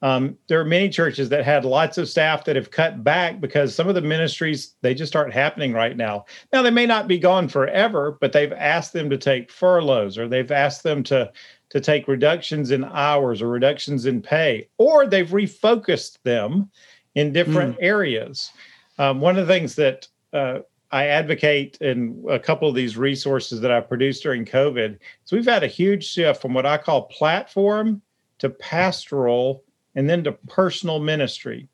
um, 0.01 0.37
there 0.47 0.59
are 0.59 0.65
many 0.65 0.89
churches 0.89 1.29
that 1.29 1.43
had 1.43 1.65
lots 1.65 1.97
of 1.97 2.07
staff 2.07 2.45
that 2.45 2.55
have 2.55 2.69
cut 2.69 3.03
back 3.03 3.41
because 3.41 3.73
some 3.73 3.87
of 3.87 3.95
the 3.95 4.01
ministries 4.01 4.75
they 4.81 4.93
just 4.93 5.15
aren't 5.15 5.33
happening 5.33 5.73
right 5.73 5.97
now. 5.97 6.25
Now 6.53 6.61
they 6.61 6.69
may 6.71 6.85
not 6.85 7.07
be 7.07 7.17
gone 7.17 7.47
forever, 7.47 8.17
but 8.21 8.31
they've 8.31 8.53
asked 8.53 8.93
them 8.93 9.09
to 9.09 9.17
take 9.17 9.51
furloughs 9.51 10.17
or 10.17 10.27
they've 10.27 10.51
asked 10.51 10.83
them 10.83 11.03
to 11.03 11.31
to 11.69 11.81
take 11.81 12.07
reductions 12.07 12.71
in 12.71 12.85
hours 12.85 13.41
or 13.41 13.49
reductions 13.49 14.05
in 14.05 14.21
pay, 14.21 14.69
or 14.77 15.05
they've 15.05 15.29
refocused 15.29 16.17
them 16.23 16.69
in 17.15 17.33
different 17.33 17.75
mm. 17.75 17.83
areas. 17.83 18.51
Um, 18.99 19.19
one 19.19 19.37
of 19.37 19.47
the 19.47 19.53
things 19.53 19.75
that 19.75 20.07
uh, 20.31 20.59
I 20.91 21.07
advocate 21.07 21.77
in 21.81 22.23
a 22.29 22.39
couple 22.39 22.69
of 22.69 22.75
these 22.75 22.95
resources 22.95 23.59
that 23.61 23.71
I 23.71 23.81
produced 23.81 24.23
during 24.23 24.45
COVID 24.45 24.97
is 25.25 25.31
we've 25.31 25.45
had 25.45 25.63
a 25.63 25.67
huge 25.67 26.07
shift 26.07 26.41
from 26.41 26.53
what 26.53 26.65
I 26.65 26.77
call 26.77 27.03
platform 27.03 28.01
to 28.39 28.49
pastoral 28.49 29.63
and 29.97 30.07
then 30.07 30.23
to 30.23 30.31
personal 30.31 30.99
ministry. 30.99 31.67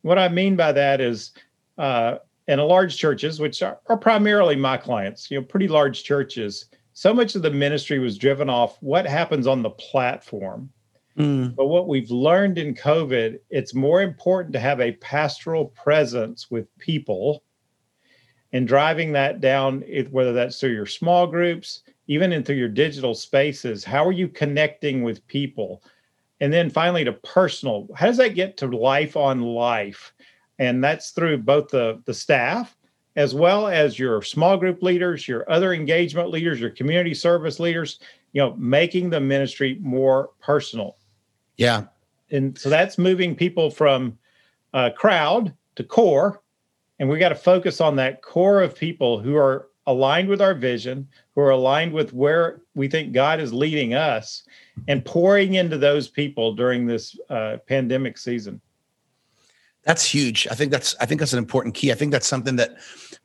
What 0.00 0.18
I 0.18 0.28
mean 0.28 0.56
by 0.56 0.72
that 0.72 1.00
is, 1.00 1.32
uh, 1.76 2.16
in 2.48 2.58
a 2.58 2.64
large 2.64 2.96
churches, 2.96 3.38
which 3.38 3.62
are, 3.62 3.78
are 3.88 3.96
primarily 3.98 4.56
my 4.56 4.78
clients, 4.78 5.30
you 5.30 5.38
know, 5.38 5.44
pretty 5.44 5.68
large 5.68 6.02
churches, 6.02 6.70
so 6.94 7.12
much 7.12 7.34
of 7.34 7.42
the 7.42 7.50
ministry 7.50 7.98
was 7.98 8.16
driven 8.16 8.48
off 8.48 8.78
what 8.80 9.06
happens 9.06 9.46
on 9.46 9.62
the 9.62 9.70
platform. 9.70 10.70
Mm. 11.18 11.54
But 11.54 11.66
what 11.66 11.88
we've 11.88 12.10
learned 12.10 12.56
in 12.56 12.74
COVID, 12.74 13.38
it's 13.50 13.74
more 13.74 14.00
important 14.00 14.54
to 14.54 14.60
have 14.60 14.80
a 14.80 14.92
pastoral 14.92 15.66
presence 15.66 16.50
with 16.50 16.66
people 16.78 17.44
and 18.54 18.66
driving 18.66 19.12
that 19.12 19.42
down, 19.42 19.84
whether 20.10 20.32
that's 20.32 20.58
through 20.58 20.72
your 20.72 20.86
small 20.86 21.26
groups, 21.26 21.82
even 22.06 22.32
in 22.32 22.42
through 22.42 22.56
your 22.56 22.68
digital 22.68 23.14
spaces. 23.14 23.84
How 23.84 24.06
are 24.06 24.12
you 24.12 24.26
connecting 24.26 25.02
with 25.02 25.26
people? 25.26 25.82
And 26.40 26.52
then 26.52 26.70
finally 26.70 27.04
to 27.04 27.12
personal. 27.12 27.88
How 27.96 28.06
does 28.06 28.16
that 28.18 28.34
get 28.34 28.56
to 28.58 28.66
life 28.66 29.16
on 29.16 29.40
life? 29.40 30.12
And 30.58 30.82
that's 30.82 31.10
through 31.10 31.38
both 31.38 31.68
the, 31.68 32.00
the 32.04 32.14
staff 32.14 32.76
as 33.16 33.34
well 33.34 33.66
as 33.66 33.98
your 33.98 34.22
small 34.22 34.56
group 34.56 34.80
leaders, 34.80 35.26
your 35.26 35.50
other 35.50 35.72
engagement 35.74 36.30
leaders, 36.30 36.60
your 36.60 36.70
community 36.70 37.14
service 37.14 37.58
leaders, 37.58 37.98
you 38.32 38.40
know, 38.40 38.54
making 38.56 39.10
the 39.10 39.18
ministry 39.18 39.76
more 39.80 40.30
personal. 40.40 40.96
Yeah. 41.56 41.84
And 42.30 42.56
so 42.56 42.68
that's 42.68 42.98
moving 42.98 43.34
people 43.34 43.70
from 43.70 44.16
uh, 44.72 44.90
crowd 44.96 45.52
to 45.74 45.82
core. 45.82 46.42
And 47.00 47.08
we 47.08 47.18
got 47.18 47.30
to 47.30 47.34
focus 47.34 47.80
on 47.80 47.96
that 47.96 48.22
core 48.22 48.62
of 48.62 48.76
people 48.76 49.18
who 49.18 49.36
are 49.36 49.68
aligned 49.88 50.28
with 50.28 50.40
our 50.40 50.54
vision, 50.54 51.08
who 51.38 51.44
are 51.44 51.50
aligned 51.50 51.92
with 51.92 52.12
where 52.12 52.62
we 52.74 52.88
think 52.88 53.12
God 53.12 53.38
is 53.38 53.52
leading 53.52 53.94
us, 53.94 54.42
and 54.88 55.04
pouring 55.04 55.54
into 55.54 55.78
those 55.78 56.08
people 56.08 56.52
during 56.52 56.84
this 56.84 57.16
uh, 57.30 57.58
pandemic 57.68 58.18
season. 58.18 58.60
That's 59.84 60.04
huge. 60.04 60.48
I 60.50 60.56
think 60.56 60.72
that's 60.72 60.96
I 61.00 61.06
think 61.06 61.20
that's 61.20 61.32
an 61.32 61.38
important 61.38 61.76
key. 61.76 61.92
I 61.92 61.94
think 61.94 62.10
that's 62.10 62.26
something 62.26 62.56
that 62.56 62.78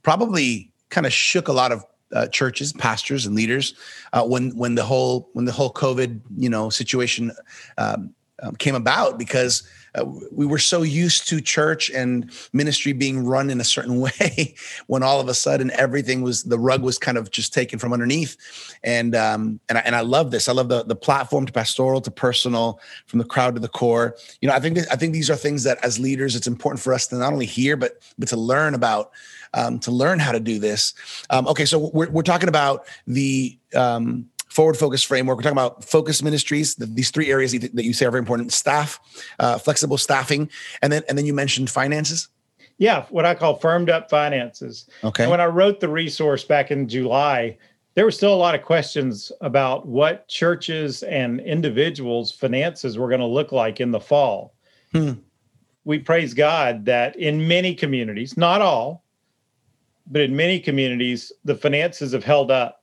probably 0.03 0.71
kind 0.89 1.07
of 1.07 1.11
shook 1.11 1.47
a 1.47 1.53
lot 1.53 1.71
of 1.71 1.83
uh, 2.13 2.27
churches, 2.27 2.71
pastors, 2.73 3.25
and 3.25 3.35
leaders 3.35 3.73
uh, 4.13 4.23
when 4.23 4.55
when 4.55 4.75
the 4.75 4.83
whole 4.83 5.31
when 5.33 5.45
the 5.45 5.51
whole 5.51 5.73
COVID 5.73 6.21
you 6.37 6.49
know 6.49 6.69
situation 6.69 7.31
um, 7.79 8.13
um, 8.43 8.55
came 8.57 8.75
about 8.75 9.17
because 9.17 9.67
uh, 9.95 10.05
we 10.31 10.45
were 10.45 10.59
so 10.59 10.81
used 10.81 11.27
to 11.27 11.39
church 11.39 11.89
and 11.89 12.31
ministry 12.51 12.93
being 12.93 13.23
run 13.23 13.49
in 13.49 13.61
a 13.61 13.63
certain 13.63 13.99
way 13.99 14.55
when 14.87 15.03
all 15.03 15.19
of 15.19 15.27
a 15.27 15.33
sudden 15.33 15.71
everything 15.71 16.21
was 16.21 16.43
the 16.43 16.59
rug 16.59 16.81
was 16.81 16.97
kind 16.97 17.17
of 17.17 17.31
just 17.31 17.53
taken 17.53 17.79
from 17.79 17.93
underneath. 17.93 18.37
And 18.83 19.15
um, 19.15 19.59
and 19.69 19.77
I, 19.77 19.81
and 19.81 19.95
I 19.95 20.01
love 20.01 20.31
this. 20.31 20.49
I 20.49 20.53
love 20.53 20.69
the 20.69 20.83
the 20.83 20.95
platform 20.95 21.45
to 21.45 21.53
pastoral 21.53 22.01
to 22.01 22.11
personal 22.11 22.79
from 23.05 23.19
the 23.19 23.25
crowd 23.25 23.55
to 23.55 23.61
the 23.61 23.67
core. 23.67 24.15
You 24.41 24.49
know 24.49 24.55
I 24.55 24.59
think 24.59 24.79
I 24.91 24.95
think 24.95 25.13
these 25.13 25.29
are 25.29 25.35
things 25.35 25.63
that 25.63 25.83
as 25.83 25.99
leaders 25.99 26.35
it's 26.35 26.47
important 26.47 26.81
for 26.81 26.93
us 26.93 27.07
to 27.07 27.15
not 27.15 27.33
only 27.33 27.45
hear 27.45 27.77
but 27.77 27.99
but 28.17 28.29
to 28.29 28.37
learn 28.37 28.73
about 28.73 29.11
um, 29.55 29.77
to 29.79 29.91
learn 29.91 30.17
how 30.17 30.31
to 30.31 30.39
do 30.39 30.57
this. 30.59 30.93
Um, 31.29 31.47
okay 31.47 31.65
so 31.65 31.91
we're, 31.93 32.09
we're 32.09 32.23
talking 32.23 32.49
about 32.49 32.85
the 33.05 33.57
um, 33.75 34.29
forward 34.53 34.77
focus 34.77 35.03
framework. 35.03 35.37
We're 35.37 35.43
talking 35.43 35.57
about 35.57 35.83
focus 35.83 36.21
ministries, 36.21 36.75
the, 36.75 36.85
these 36.85 37.09
three 37.09 37.31
areas 37.31 37.53
that 37.53 37.83
you 37.83 37.93
say 37.93 38.05
are 38.05 38.11
very 38.11 38.19
important: 38.19 38.53
staff, 38.53 38.99
uh, 39.39 39.57
flexible 39.57 39.97
staffing, 39.97 40.49
and 40.81 40.93
then 40.93 41.03
and 41.09 41.17
then 41.17 41.25
you 41.25 41.33
mentioned 41.33 41.69
finances. 41.69 42.29
Yeah, 42.77 43.05
what 43.09 43.25
I 43.25 43.35
call 43.35 43.55
firmed 43.55 43.89
up 43.89 44.09
finances. 44.09 44.87
Okay. 45.03 45.23
And 45.23 45.31
when 45.31 45.41
I 45.41 45.45
wrote 45.45 45.79
the 45.79 45.89
resource 45.89 46.43
back 46.43 46.71
in 46.71 46.87
July, 46.87 47.57
there 47.95 48.05
were 48.05 48.11
still 48.11 48.33
a 48.33 48.35
lot 48.35 48.55
of 48.55 48.63
questions 48.63 49.31
about 49.41 49.87
what 49.87 50.27
churches 50.27 51.03
and 51.03 51.39
individuals' 51.41 52.31
finances 52.31 52.97
were 52.97 53.07
going 53.07 53.21
to 53.21 53.27
look 53.27 53.51
like 53.51 53.79
in 53.79 53.91
the 53.91 53.99
fall. 53.99 54.55
Hmm. 54.91 55.13
We 55.85 55.99
praise 55.99 56.33
God 56.33 56.85
that 56.85 57.15
in 57.15 57.47
many 57.47 57.75
communities, 57.75 58.37
not 58.37 58.61
all, 58.61 59.03
but 60.07 60.21
in 60.21 60.35
many 60.35 60.59
communities, 60.59 61.31
the 61.43 61.55
finances 61.55 62.11
have 62.13 62.23
held 62.23 62.51
up 62.51 62.82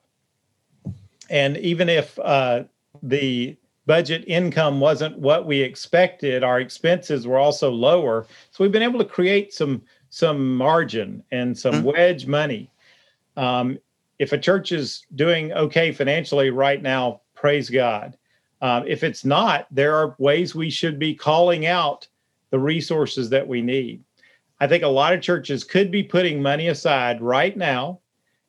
and 1.30 1.56
even 1.58 1.88
if 1.88 2.18
uh, 2.18 2.64
the 3.02 3.56
budget 3.86 4.24
income 4.26 4.80
wasn't 4.80 5.18
what 5.18 5.46
we 5.46 5.60
expected, 5.60 6.44
our 6.44 6.60
expenses 6.60 7.26
were 7.26 7.38
also 7.38 7.70
lower. 7.70 8.26
So 8.50 8.62
we've 8.62 8.72
been 8.72 8.82
able 8.82 8.98
to 8.98 9.04
create 9.04 9.54
some 9.54 9.82
some 10.10 10.56
margin 10.56 11.22
and 11.30 11.56
some 11.56 11.76
mm-hmm. 11.76 11.86
wedge 11.86 12.26
money. 12.26 12.68
Um, 13.36 13.78
if 14.18 14.32
a 14.32 14.38
church 14.38 14.72
is 14.72 15.06
doing 15.14 15.52
okay 15.52 15.92
financially 15.92 16.50
right 16.50 16.82
now, 16.82 17.20
praise 17.34 17.70
God. 17.70 18.18
Um, 18.60 18.84
if 18.86 19.02
it's 19.02 19.24
not, 19.24 19.66
there 19.70 19.94
are 19.96 20.16
ways 20.18 20.54
we 20.54 20.68
should 20.68 20.98
be 20.98 21.14
calling 21.14 21.64
out 21.64 22.06
the 22.50 22.58
resources 22.58 23.30
that 23.30 23.46
we 23.46 23.62
need. 23.62 24.02
I 24.58 24.66
think 24.66 24.82
a 24.82 24.88
lot 24.88 25.14
of 25.14 25.22
churches 25.22 25.64
could 25.64 25.90
be 25.90 26.02
putting 26.02 26.42
money 26.42 26.68
aside 26.68 27.22
right 27.22 27.56
now 27.56 28.00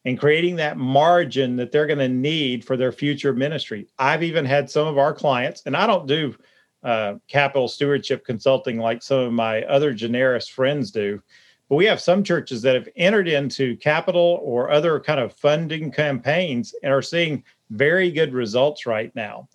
and 0.06 0.20
creating 0.20 0.56
that 0.56 0.78
margin 0.78 1.56
that 1.58 1.72
they're 1.72 1.88
going 1.88 2.00
to 2.00 2.10
need 2.10 2.66
for 2.66 2.76
their 2.76 2.92
future 2.92 3.34
ministry. 3.34 3.88
I've 4.00 4.24
even 4.24 4.46
had 4.46 4.70
some 4.70 4.88
of 4.88 4.98
our 4.98 5.14
clients, 5.14 5.64
and 5.66 5.78
I 5.78 5.86
don't 5.86 6.08
do 6.08 6.36
uh, 6.84 7.16
capital 7.28 7.68
stewardship 7.68 8.26
consulting 8.26 8.80
like 8.80 9.04
some 9.04 9.20
of 9.20 9.34
my 9.34 9.64
other 9.64 9.94
Generis 9.94 10.48
friends 10.48 10.90
do, 10.92 11.22
but 11.70 11.76
we 11.76 11.86
have 11.86 12.02
some 12.02 12.24
churches 12.24 12.62
that 12.64 12.76
have 12.76 12.90
entered 12.96 13.28
into 13.28 13.78
capital 13.78 14.40
or 14.42 14.72
other 14.72 15.00
kind 15.00 15.20
of 15.20 15.34
funding 15.34 15.92
campaigns 15.92 16.74
and 16.84 16.92
are 16.92 17.04
seeing 17.04 17.44
very 17.70 18.12
good 18.12 18.34
results 18.34 18.86
right 18.86 19.16
now. 19.16 19.48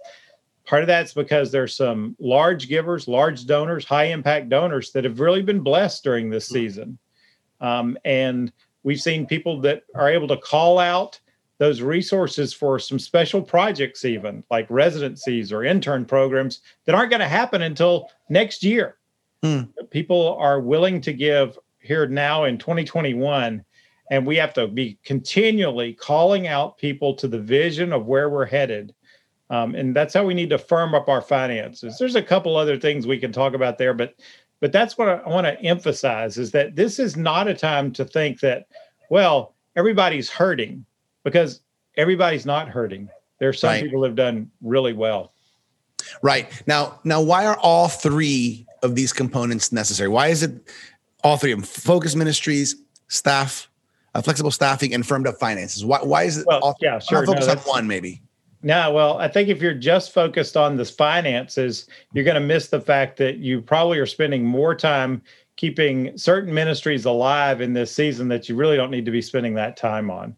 Part 0.65 0.83
of 0.83 0.87
that's 0.87 1.13
because 1.13 1.53
there's 1.53 1.77
some 1.77 2.17
large 2.19 2.69
givers, 2.69 3.07
large 3.07 3.47
donors, 3.47 3.85
high 3.85 4.05
impact 4.07 4.49
donors 4.49 4.93
that 4.93 5.05
have 5.05 5.21
really 5.21 5.43
been 5.43 5.61
blessed 5.61 6.03
during 6.03 6.31
this 6.31 6.47
season. 6.47 6.99
Um, 7.61 7.99
and 8.05 8.53
We've 8.87 9.01
seen 9.01 9.27
people 9.27 9.61
that 9.63 9.83
are 9.97 10.09
able 10.09 10.29
to 10.29 10.37
call 10.37 10.79
out 10.79 11.19
those 11.59 11.83
resources 11.83 12.55
for 12.55 12.79
some 12.79 13.01
special 13.01 13.43
projects, 13.43 14.05
even 14.05 14.45
like 14.49 14.65
residencies 14.71 15.53
or 15.53 15.65
intern 15.65 16.05
programs 16.05 16.61
that 16.85 16.95
aren't 16.95 17.11
going 17.11 17.21
to 17.21 17.27
happen 17.27 17.63
until 17.63 18.09
next 18.31 18.63
year. 18.63 18.99
Hmm. 19.43 19.63
People 19.91 20.37
are 20.39 20.61
willing 20.61 21.01
to 21.01 21.13
give 21.13 21.59
here 21.81 22.07
now 22.07 22.45
in 22.45 22.59
2021. 22.59 23.65
And 24.13 24.25
we 24.25 24.37
have 24.37 24.55
to 24.55 24.69
be 24.69 25.01
continually 25.05 25.93
calling 25.93 26.47
out 26.47 26.79
people 26.79 27.13
to 27.15 27.27
the 27.27 27.41
vision 27.41 27.93
of 27.93 28.07
where 28.07 28.31
we're 28.31 28.47
headed. 28.47 28.95
Um, 29.51 29.75
and 29.75 29.97
that's 29.97 30.15
how 30.15 30.25
we 30.25 30.35
need 30.35 30.51
to 30.51 30.59
firm 30.59 30.95
up 30.95 31.09
our 31.09 31.23
finances. 31.23 31.99
There's 31.99 32.15
a 32.15 32.23
couple 32.23 32.57
other 32.57 32.79
things 32.79 33.05
we 33.05 33.19
can 33.19 33.33
talk 33.33 33.55
about 33.55 33.79
there, 33.79 33.95
but 33.95 34.15
but 34.67 34.73
that's 34.73 34.99
what 34.99 35.09
I 35.09 35.29
want 35.29 35.47
to 35.47 35.57
emphasize 35.63 36.39
is 36.39 36.51
that 36.51 36.75
this 36.75 36.99
is 36.99 37.17
not 37.17 37.47
a 37.47 37.55
time 37.55 37.93
to 37.93 38.05
think 38.05 38.41
that, 38.41 38.67
well, 39.11 39.55
everybody's 39.77 40.29
hurting 40.29 40.85
because 41.23 41.61
everybody's 41.97 42.45
not 42.45 42.69
hurting. 42.69 43.09
There 43.39 43.49
are 43.49 43.53
some 43.53 43.71
right. 43.71 43.85
people 43.85 44.01
who 44.01 44.05
have 44.07 44.17
done 44.17 44.51
really 44.61 44.93
well. 44.93 45.35
Right. 46.21 46.51
Now, 46.67 46.99
now 47.05 47.23
why 47.23 47.47
are 47.47 47.57
all 47.59 47.87
three 47.87 48.67
of 48.83 48.97
these 48.97 49.13
components 49.13 49.71
necessary? 49.71 50.09
Why 50.09 50.31
is 50.31 50.43
it 50.43 50.69
all 51.23 51.37
three 51.37 51.53
of 51.53 51.61
them? 51.61 51.65
Focus 51.65 52.17
ministries, 52.17 52.75
staff, 53.07 53.71
uh, 54.17 54.23
flexible 54.23 54.51
staffing, 54.51 54.93
and 54.95 55.07
firmed 55.07 55.29
up 55.29 55.37
finances. 55.37 55.85
Why, 55.85 56.03
why 56.03 56.25
is 56.25 56.39
it 56.39 56.47
well, 56.49 56.59
all 56.59 56.77
yeah, 56.81 56.99
sure. 56.99 57.25
focus 57.25 57.47
no, 57.47 57.53
on 57.53 57.59
one 57.59 57.87
maybe? 57.87 58.21
No, 58.67 58.91
well, 58.91 59.19
I 59.19 59.29
think 59.29 59.49
if 59.49 59.63
you're 59.63 59.75
just 59.75 60.13
focused 60.13 60.57
on 60.57 60.77
the 60.77 60.85
finances, 60.85 61.87
you're 62.13 62.25
going 62.25 62.35
to 62.35 62.41
miss 62.41 62.67
the 62.67 62.81
fact 62.81 63.17
that 63.19 63.37
you 63.37 63.63
probably 63.63 63.97
are 64.01 64.07
spending 64.07 64.45
more 64.45 64.75
time 64.75 65.23
keeping 65.55 66.19
certain 66.19 66.53
ministries 66.53 67.05
alive 67.05 67.61
in 67.61 67.75
this 67.75 67.95
season 67.95 68.27
that 68.27 68.49
you 68.49 68.57
really 68.57 68.77
don't 68.77 68.91
need 68.91 69.05
to 69.05 69.13
be 69.13 69.23
spending 69.23 69.55
that 69.55 69.77
time 69.77 70.11
on. 70.11 70.35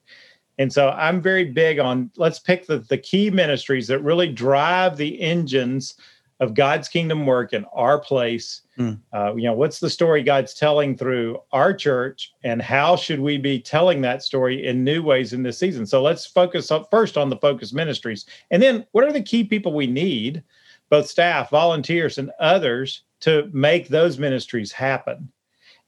And 0.58 0.70
so 0.70 0.90
I'm 0.90 1.23
very 1.23 1.44
big 1.47 1.78
on 1.78 2.11
let's 2.18 2.38
pick 2.38 2.66
the, 2.66 2.80
the 2.80 2.99
key 2.99 3.30
ministries 3.30 3.87
that 3.87 4.00
really 4.00 4.30
drive 4.30 4.99
the 4.99 5.18
engines 5.23 5.94
of 6.40 6.54
God's 6.54 6.88
kingdom 6.88 7.26
work 7.26 7.52
in 7.52 7.64
our 7.73 7.99
place. 7.99 8.62
Mm. 8.78 9.00
Uh, 9.12 9.35
you 9.35 9.45
know, 9.45 9.54
what's 9.54 9.80
the 9.80 9.90
story 9.90 10.23
God's 10.23 10.54
telling 10.54 10.97
through 10.97 11.40
our 11.52 11.75
church, 11.75 12.33
and 12.45 12.62
how 12.62 12.97
should 12.97 13.21
we 13.21 13.38
be 13.38 13.59
telling 13.59 14.00
that 14.02 14.23
story 14.23 14.66
in 14.66 14.85
new 14.85 15.02
ways 15.02 15.33
in 15.33 15.42
this 15.42 15.59
season? 15.59 15.87
So 15.87 16.02
let's 16.02 16.26
focus 16.26 16.71
up 16.71 16.88
first 16.90 17.16
on 17.16 17.28
the 17.28 17.37
focus 17.37 17.73
ministries, 17.73 18.26
and 18.50 18.62
then 18.62 18.87
what 18.92 19.04
are 19.04 19.12
the 19.12 19.23
key 19.23 19.45
people 19.45 19.73
we 19.73 19.87
need, 19.87 20.42
both 20.90 21.09
staff, 21.09 21.50
volunteers, 21.50 22.18
and 22.18 22.30
others, 22.38 23.02
to 23.21 23.50
make 23.52 23.88
those 23.88 24.18
ministries 24.18 24.73
happen. 24.73 25.30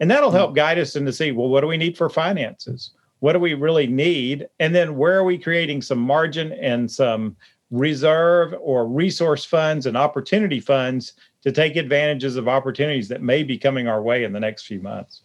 And 0.00 0.10
that'll 0.10 0.30
help 0.30 0.54
guide 0.54 0.78
us 0.78 0.96
into 0.96 1.12
see 1.12 1.32
well, 1.32 1.48
what 1.48 1.60
do 1.60 1.66
we 1.66 1.76
need 1.76 1.96
for 1.96 2.08
finances? 2.08 2.92
What 3.20 3.34
do 3.34 3.38
we 3.38 3.54
really 3.54 3.86
need? 3.86 4.48
And 4.58 4.74
then 4.74 4.96
where 4.96 5.18
are 5.18 5.24
we 5.24 5.38
creating 5.38 5.82
some 5.82 5.98
margin 5.98 6.52
and 6.52 6.90
some 6.90 7.36
reserve 7.70 8.54
or 8.60 8.86
resource 8.86 9.44
funds 9.44 9.86
and 9.86 9.96
opportunity 9.96 10.60
funds 10.60 11.12
to 11.42 11.52
take 11.52 11.76
advantages 11.76 12.36
of 12.36 12.48
opportunities 12.48 13.08
that 13.08 13.22
may 13.22 13.42
be 13.42 13.56
coming 13.56 13.88
our 13.88 14.02
way 14.02 14.24
in 14.24 14.32
the 14.32 14.40
next 14.40 14.64
few 14.64 14.80
months? 14.80 15.22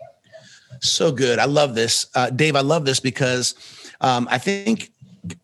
So 0.82 1.12
good. 1.12 1.40
I 1.40 1.46
love 1.46 1.76
this. 1.76 2.08
Uh, 2.16 2.30
Dave, 2.30 2.56
I 2.56 2.62
love 2.62 2.86
this 2.86 3.00
because 3.00 3.56
um, 4.02 4.28
I 4.30 4.38
think 4.38 4.92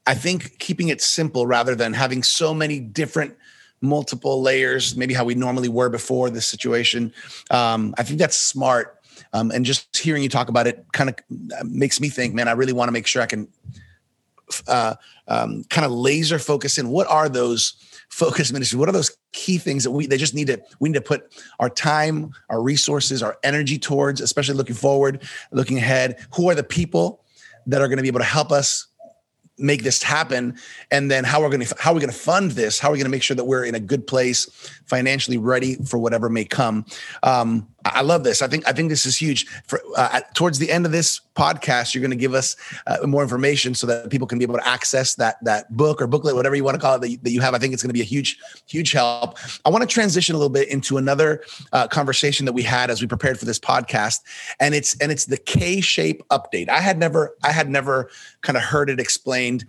I 0.05 0.13
think 0.13 0.59
keeping 0.59 0.89
it 0.89 1.01
simple 1.01 1.47
rather 1.47 1.73
than 1.73 1.93
having 1.93 2.21
so 2.21 2.53
many 2.53 2.79
different 2.79 3.35
multiple 3.81 4.41
layers, 4.41 4.95
maybe 4.95 5.13
how 5.13 5.25
we 5.25 5.33
normally 5.33 5.69
were 5.69 5.89
before 5.89 6.29
this 6.29 6.45
situation. 6.45 7.11
Um, 7.49 7.95
I 7.97 8.03
think 8.03 8.19
that's 8.19 8.37
smart. 8.37 8.99
Um, 9.33 9.49
and 9.51 9.65
just 9.65 9.97
hearing 9.97 10.23
you 10.23 10.29
talk 10.29 10.49
about 10.49 10.67
it 10.67 10.85
kind 10.93 11.09
of 11.09 11.15
makes 11.65 11.99
me 11.99 12.09
think, 12.09 12.33
man, 12.33 12.47
I 12.47 12.51
really 12.51 12.73
want 12.73 12.89
to 12.89 12.91
make 12.91 13.07
sure 13.07 13.21
I 13.21 13.25
can 13.25 13.47
uh, 14.67 14.95
um, 15.27 15.63
kind 15.69 15.85
of 15.85 15.91
laser 15.91 16.39
focus 16.39 16.77
in. 16.77 16.89
What 16.89 17.07
are 17.07 17.29
those 17.29 17.73
focus 18.09 18.51
ministries? 18.51 18.77
What 18.77 18.89
are 18.89 18.93
those 18.93 19.15
key 19.33 19.57
things 19.57 19.83
that 19.83 19.91
we 19.91 20.07
they 20.07 20.17
just 20.17 20.33
need 20.33 20.47
to 20.47 20.61
we 20.79 20.89
need 20.89 20.95
to 20.95 21.01
put 21.01 21.33
our 21.59 21.69
time, 21.69 22.31
our 22.49 22.61
resources, 22.61 23.23
our 23.23 23.37
energy 23.43 23.77
towards, 23.77 24.21
especially 24.21 24.55
looking 24.55 24.75
forward, 24.75 25.23
looking 25.51 25.77
ahead. 25.77 26.25
Who 26.35 26.49
are 26.49 26.55
the 26.55 26.63
people 26.63 27.23
that 27.67 27.81
are 27.81 27.87
going 27.87 27.97
to 27.97 28.03
be 28.03 28.07
able 28.07 28.19
to 28.19 28.25
help 28.25 28.51
us 28.51 28.87
make 29.57 29.83
this 29.83 30.01
happen 30.01 30.57
and 30.89 31.11
then 31.11 31.23
how 31.23 31.41
we're 31.41 31.49
going 31.49 31.63
to 31.63 31.75
how 31.77 31.91
are 31.91 31.93
we 31.93 31.99
going 31.99 32.11
to 32.11 32.17
fund 32.17 32.51
this 32.51 32.79
how 32.79 32.89
are 32.89 32.93
we 32.93 32.97
going 32.97 33.05
to 33.05 33.11
make 33.11 33.21
sure 33.21 33.35
that 33.35 33.45
we're 33.45 33.63
in 33.63 33.75
a 33.75 33.79
good 33.79 34.07
place 34.07 34.71
financially 34.91 35.37
ready 35.37 35.75
for 35.75 35.97
whatever 35.97 36.27
may 36.27 36.43
come 36.43 36.85
um, 37.23 37.65
I 37.85 38.01
love 38.01 38.23
this. 38.23 38.41
I 38.41 38.47
think 38.47 38.67
I 38.67 38.73
think 38.73 38.89
this 38.89 39.05
is 39.05 39.17
huge. 39.17 39.47
For 39.65 39.81
uh, 39.97 40.21
towards 40.35 40.59
the 40.59 40.69
end 40.69 40.85
of 40.85 40.91
this 40.91 41.19
podcast, 41.35 41.93
you're 41.93 42.01
going 42.01 42.11
to 42.11 42.17
give 42.17 42.33
us 42.33 42.55
uh, 42.85 43.07
more 43.07 43.23
information 43.23 43.73
so 43.73 43.87
that 43.87 44.09
people 44.09 44.27
can 44.27 44.37
be 44.37 44.43
able 44.43 44.57
to 44.57 44.67
access 44.67 45.15
that 45.15 45.43
that 45.43 45.75
book 45.75 46.01
or 46.01 46.07
booklet, 46.07 46.35
whatever 46.35 46.55
you 46.55 46.63
want 46.63 46.75
to 46.75 46.81
call 46.81 46.95
it, 46.95 47.01
that 47.01 47.09
you, 47.09 47.17
that 47.23 47.31
you 47.31 47.41
have. 47.41 47.55
I 47.55 47.57
think 47.57 47.73
it's 47.73 47.81
going 47.81 47.89
to 47.89 47.93
be 47.93 48.01
a 48.01 48.05
huge 48.05 48.37
huge 48.67 48.91
help. 48.91 49.37
I 49.65 49.69
want 49.69 49.81
to 49.81 49.87
transition 49.87 50.35
a 50.35 50.37
little 50.37 50.51
bit 50.51 50.67
into 50.67 50.97
another 50.97 51.43
uh, 51.73 51.87
conversation 51.87 52.45
that 52.45 52.53
we 52.53 52.61
had 52.61 52.91
as 52.91 53.01
we 53.01 53.07
prepared 53.07 53.39
for 53.39 53.45
this 53.45 53.59
podcast, 53.59 54.19
and 54.59 54.75
it's 54.75 54.95
and 54.99 55.11
it's 55.11 55.25
the 55.25 55.37
K 55.37 55.81
shape 55.81 56.21
update. 56.29 56.69
I 56.69 56.81
had 56.81 56.99
never 56.99 57.35
I 57.43 57.51
had 57.51 57.69
never 57.69 58.09
kind 58.41 58.57
of 58.57 58.63
heard 58.63 58.89
it 58.89 58.99
explained. 58.99 59.65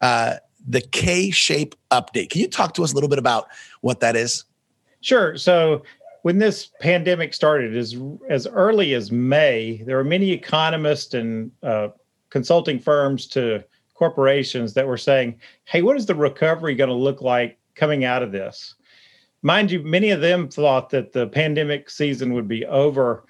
Uh, 0.00 0.34
the 0.66 0.80
K 0.80 1.30
shape 1.30 1.74
update. 1.90 2.30
Can 2.30 2.40
you 2.40 2.48
talk 2.48 2.74
to 2.74 2.84
us 2.84 2.92
a 2.92 2.94
little 2.94 3.08
bit 3.08 3.18
about 3.18 3.48
what 3.80 4.00
that 4.00 4.16
is? 4.16 4.44
Sure. 5.04 5.36
So 5.36 5.82
when 6.22 6.38
this 6.38 6.70
pandemic 6.80 7.34
started, 7.34 7.76
as 7.76 7.94
as 8.30 8.46
early 8.46 8.94
as 8.94 9.12
May, 9.12 9.82
there 9.84 9.98
were 9.98 10.04
many 10.04 10.32
economists 10.32 11.12
and 11.12 11.52
uh, 11.62 11.88
consulting 12.30 12.78
firms 12.78 13.26
to 13.28 13.62
corporations 13.92 14.72
that 14.72 14.86
were 14.86 14.96
saying, 14.96 15.38
"Hey, 15.66 15.82
what 15.82 15.98
is 15.98 16.06
the 16.06 16.14
recovery 16.14 16.74
going 16.74 16.88
to 16.88 16.96
look 16.96 17.20
like 17.20 17.58
coming 17.74 18.06
out 18.06 18.22
of 18.22 18.32
this?" 18.32 18.76
Mind 19.42 19.70
you, 19.70 19.82
many 19.82 20.08
of 20.08 20.22
them 20.22 20.48
thought 20.48 20.88
that 20.88 21.12
the 21.12 21.26
pandemic 21.26 21.90
season 21.90 22.32
would 22.32 22.48
be 22.48 22.64
over, 22.64 23.26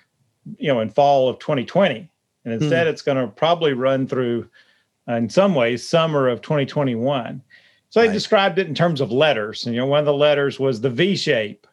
you 0.58 0.72
know, 0.72 0.78
in 0.78 0.90
fall 0.90 1.28
of 1.28 1.40
2020, 1.40 2.08
and 2.44 2.54
instead, 2.54 2.86
hmm. 2.86 2.92
it's 2.92 3.02
going 3.02 3.18
to 3.18 3.26
probably 3.26 3.72
run 3.72 4.06
through, 4.06 4.48
uh, 5.08 5.14
in 5.14 5.28
some 5.28 5.56
ways, 5.56 5.84
summer 5.84 6.28
of 6.28 6.40
2021. 6.40 7.42
So 7.94 8.00
they 8.00 8.08
right. 8.08 8.12
described 8.12 8.58
it 8.58 8.66
in 8.66 8.74
terms 8.74 9.00
of 9.00 9.12
letters. 9.12 9.66
And, 9.66 9.74
you 9.74 9.80
know, 9.80 9.86
one 9.86 10.00
of 10.00 10.04
the 10.04 10.12
letters 10.12 10.58
was 10.58 10.80
the 10.80 10.90
V 10.90 11.14
shape 11.14 11.66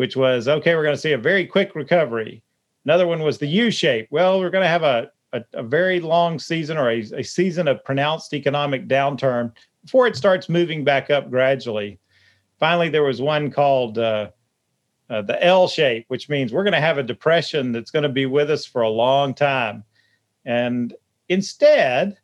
which 0.00 0.16
was 0.16 0.48
okay, 0.48 0.74
we're 0.74 0.82
going 0.82 0.94
to 0.94 1.00
see 1.00 1.12
a 1.12 1.18
very 1.18 1.44
quick 1.44 1.74
recovery. 1.74 2.42
Another 2.86 3.06
one 3.06 3.22
was 3.22 3.36
the 3.36 3.46
U 3.46 3.70
shape. 3.70 4.08
Well, 4.10 4.40
we're 4.40 4.48
going 4.48 4.64
to 4.64 4.68
have 4.68 4.82
a, 4.82 5.10
a, 5.34 5.44
a 5.52 5.62
very 5.62 6.00
long 6.00 6.38
season 6.38 6.78
or 6.78 6.90
a, 6.90 7.00
a 7.00 7.22
season 7.22 7.68
of 7.68 7.84
pronounced 7.84 8.32
economic 8.32 8.88
downturn 8.88 9.52
before 9.84 10.06
it 10.06 10.16
starts 10.16 10.48
moving 10.48 10.84
back 10.84 11.10
up 11.10 11.28
gradually. 11.28 11.98
Finally, 12.58 12.88
there 12.88 13.02
was 13.02 13.20
one 13.20 13.50
called 13.50 13.98
uh, 13.98 14.30
uh, 15.10 15.20
the 15.20 15.44
L 15.44 15.68
shape, 15.68 16.06
which 16.08 16.30
means 16.30 16.50
we're 16.50 16.64
going 16.64 16.72
to 16.72 16.80
have 16.80 16.96
a 16.96 17.02
depression 17.02 17.70
that's 17.70 17.90
going 17.90 18.02
to 18.02 18.08
be 18.08 18.24
with 18.24 18.50
us 18.50 18.64
for 18.64 18.80
a 18.80 18.88
long 18.88 19.34
time. 19.34 19.84
And 20.46 20.94
instead, 21.28 22.16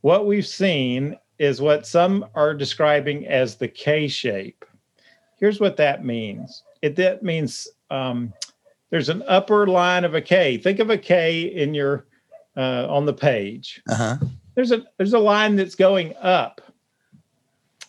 what 0.00 0.26
we've 0.26 0.44
seen 0.44 1.16
is 1.40 1.58
what 1.58 1.86
some 1.86 2.26
are 2.34 2.52
describing 2.52 3.26
as 3.26 3.56
the 3.56 3.66
K 3.66 4.06
shape. 4.06 4.62
Here's 5.38 5.58
what 5.58 5.78
that 5.78 6.04
means 6.04 6.62
it 6.82 6.96
that 6.96 7.22
means 7.22 7.66
um, 7.90 8.32
there's 8.90 9.08
an 9.08 9.24
upper 9.26 9.66
line 9.66 10.04
of 10.04 10.14
a 10.14 10.20
K. 10.20 10.58
Think 10.58 10.78
of 10.78 10.90
a 10.90 10.98
K 10.98 11.42
in 11.42 11.72
your 11.72 12.04
uh, 12.56 12.86
on 12.88 13.06
the 13.06 13.14
page. 13.14 13.82
Uh-huh. 13.88 14.18
There's 14.54 14.70
a 14.70 14.84
there's 14.98 15.14
a 15.14 15.18
line 15.18 15.56
that's 15.56 15.74
going 15.74 16.14
up, 16.20 16.60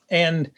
and 0.09 0.49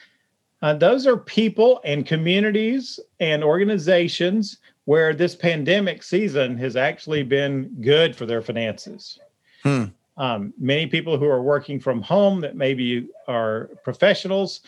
uh, 0.61 0.75
those 0.75 1.07
are 1.07 1.17
people 1.17 1.81
and 1.83 2.05
communities 2.05 2.99
and 3.19 3.43
organizations 3.43 4.59
where 4.85 5.15
this 5.15 5.33
pandemic 5.33 6.03
season 6.03 6.57
has 6.57 6.75
actually 6.75 7.23
been 7.23 7.75
good 7.81 8.15
for 8.15 8.27
their 8.27 8.41
finances. 8.41 9.17
Hmm. 9.63 9.85
Um, 10.15 10.53
many 10.59 10.85
people 10.87 11.17
who 11.17 11.25
are 11.25 11.41
working 11.41 11.79
from 11.79 12.01
home 12.01 12.41
that 12.41 12.55
maybe 12.55 13.09
are 13.27 13.71
professionals 13.83 14.61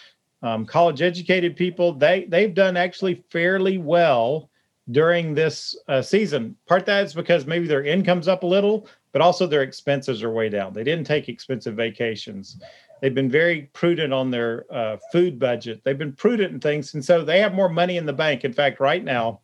um, 0.45 0.65
college 0.65 1.01
educated 1.01 1.55
people 1.55 1.91
they 1.93 2.25
they've 2.25 2.53
done 2.53 2.77
actually 2.77 3.23
fairly 3.29 3.77
well 3.77 4.49
during 4.91 5.33
this 5.33 5.75
uh, 5.87 6.01
season. 6.01 6.55
Part 6.67 6.85
that 6.85 7.05
is 7.05 7.13
because 7.15 7.47
maybe 7.47 7.65
their 7.65 7.83
income's 7.83 8.27
up 8.27 8.43
a 8.43 8.47
little 8.47 8.87
but 9.11 9.21
also 9.21 9.47
their 9.47 9.63
expenses 9.63 10.21
are 10.23 10.31
way 10.31 10.49
down. 10.49 10.73
They 10.73 10.83
didn't 10.83 11.07
take 11.07 11.29
expensive 11.29 11.73
vacations. 11.75 12.59
They've 13.01 13.15
been 13.15 13.31
very 13.31 13.63
prudent 13.73 14.13
on 14.13 14.29
their 14.29 14.65
uh, 14.69 14.97
food 15.11 15.39
budget. 15.39 15.81
They've 15.83 15.97
been 15.97 16.13
prudent 16.13 16.53
in 16.53 16.59
things 16.59 16.93
and 16.93 17.03
so 17.03 17.23
they 17.23 17.39
have 17.39 17.53
more 17.53 17.69
money 17.69 17.97
in 17.97 18.05
the 18.05 18.13
bank. 18.13 18.43
In 18.43 18.53
fact 18.53 18.79
right 18.79 19.03
now 19.03 19.39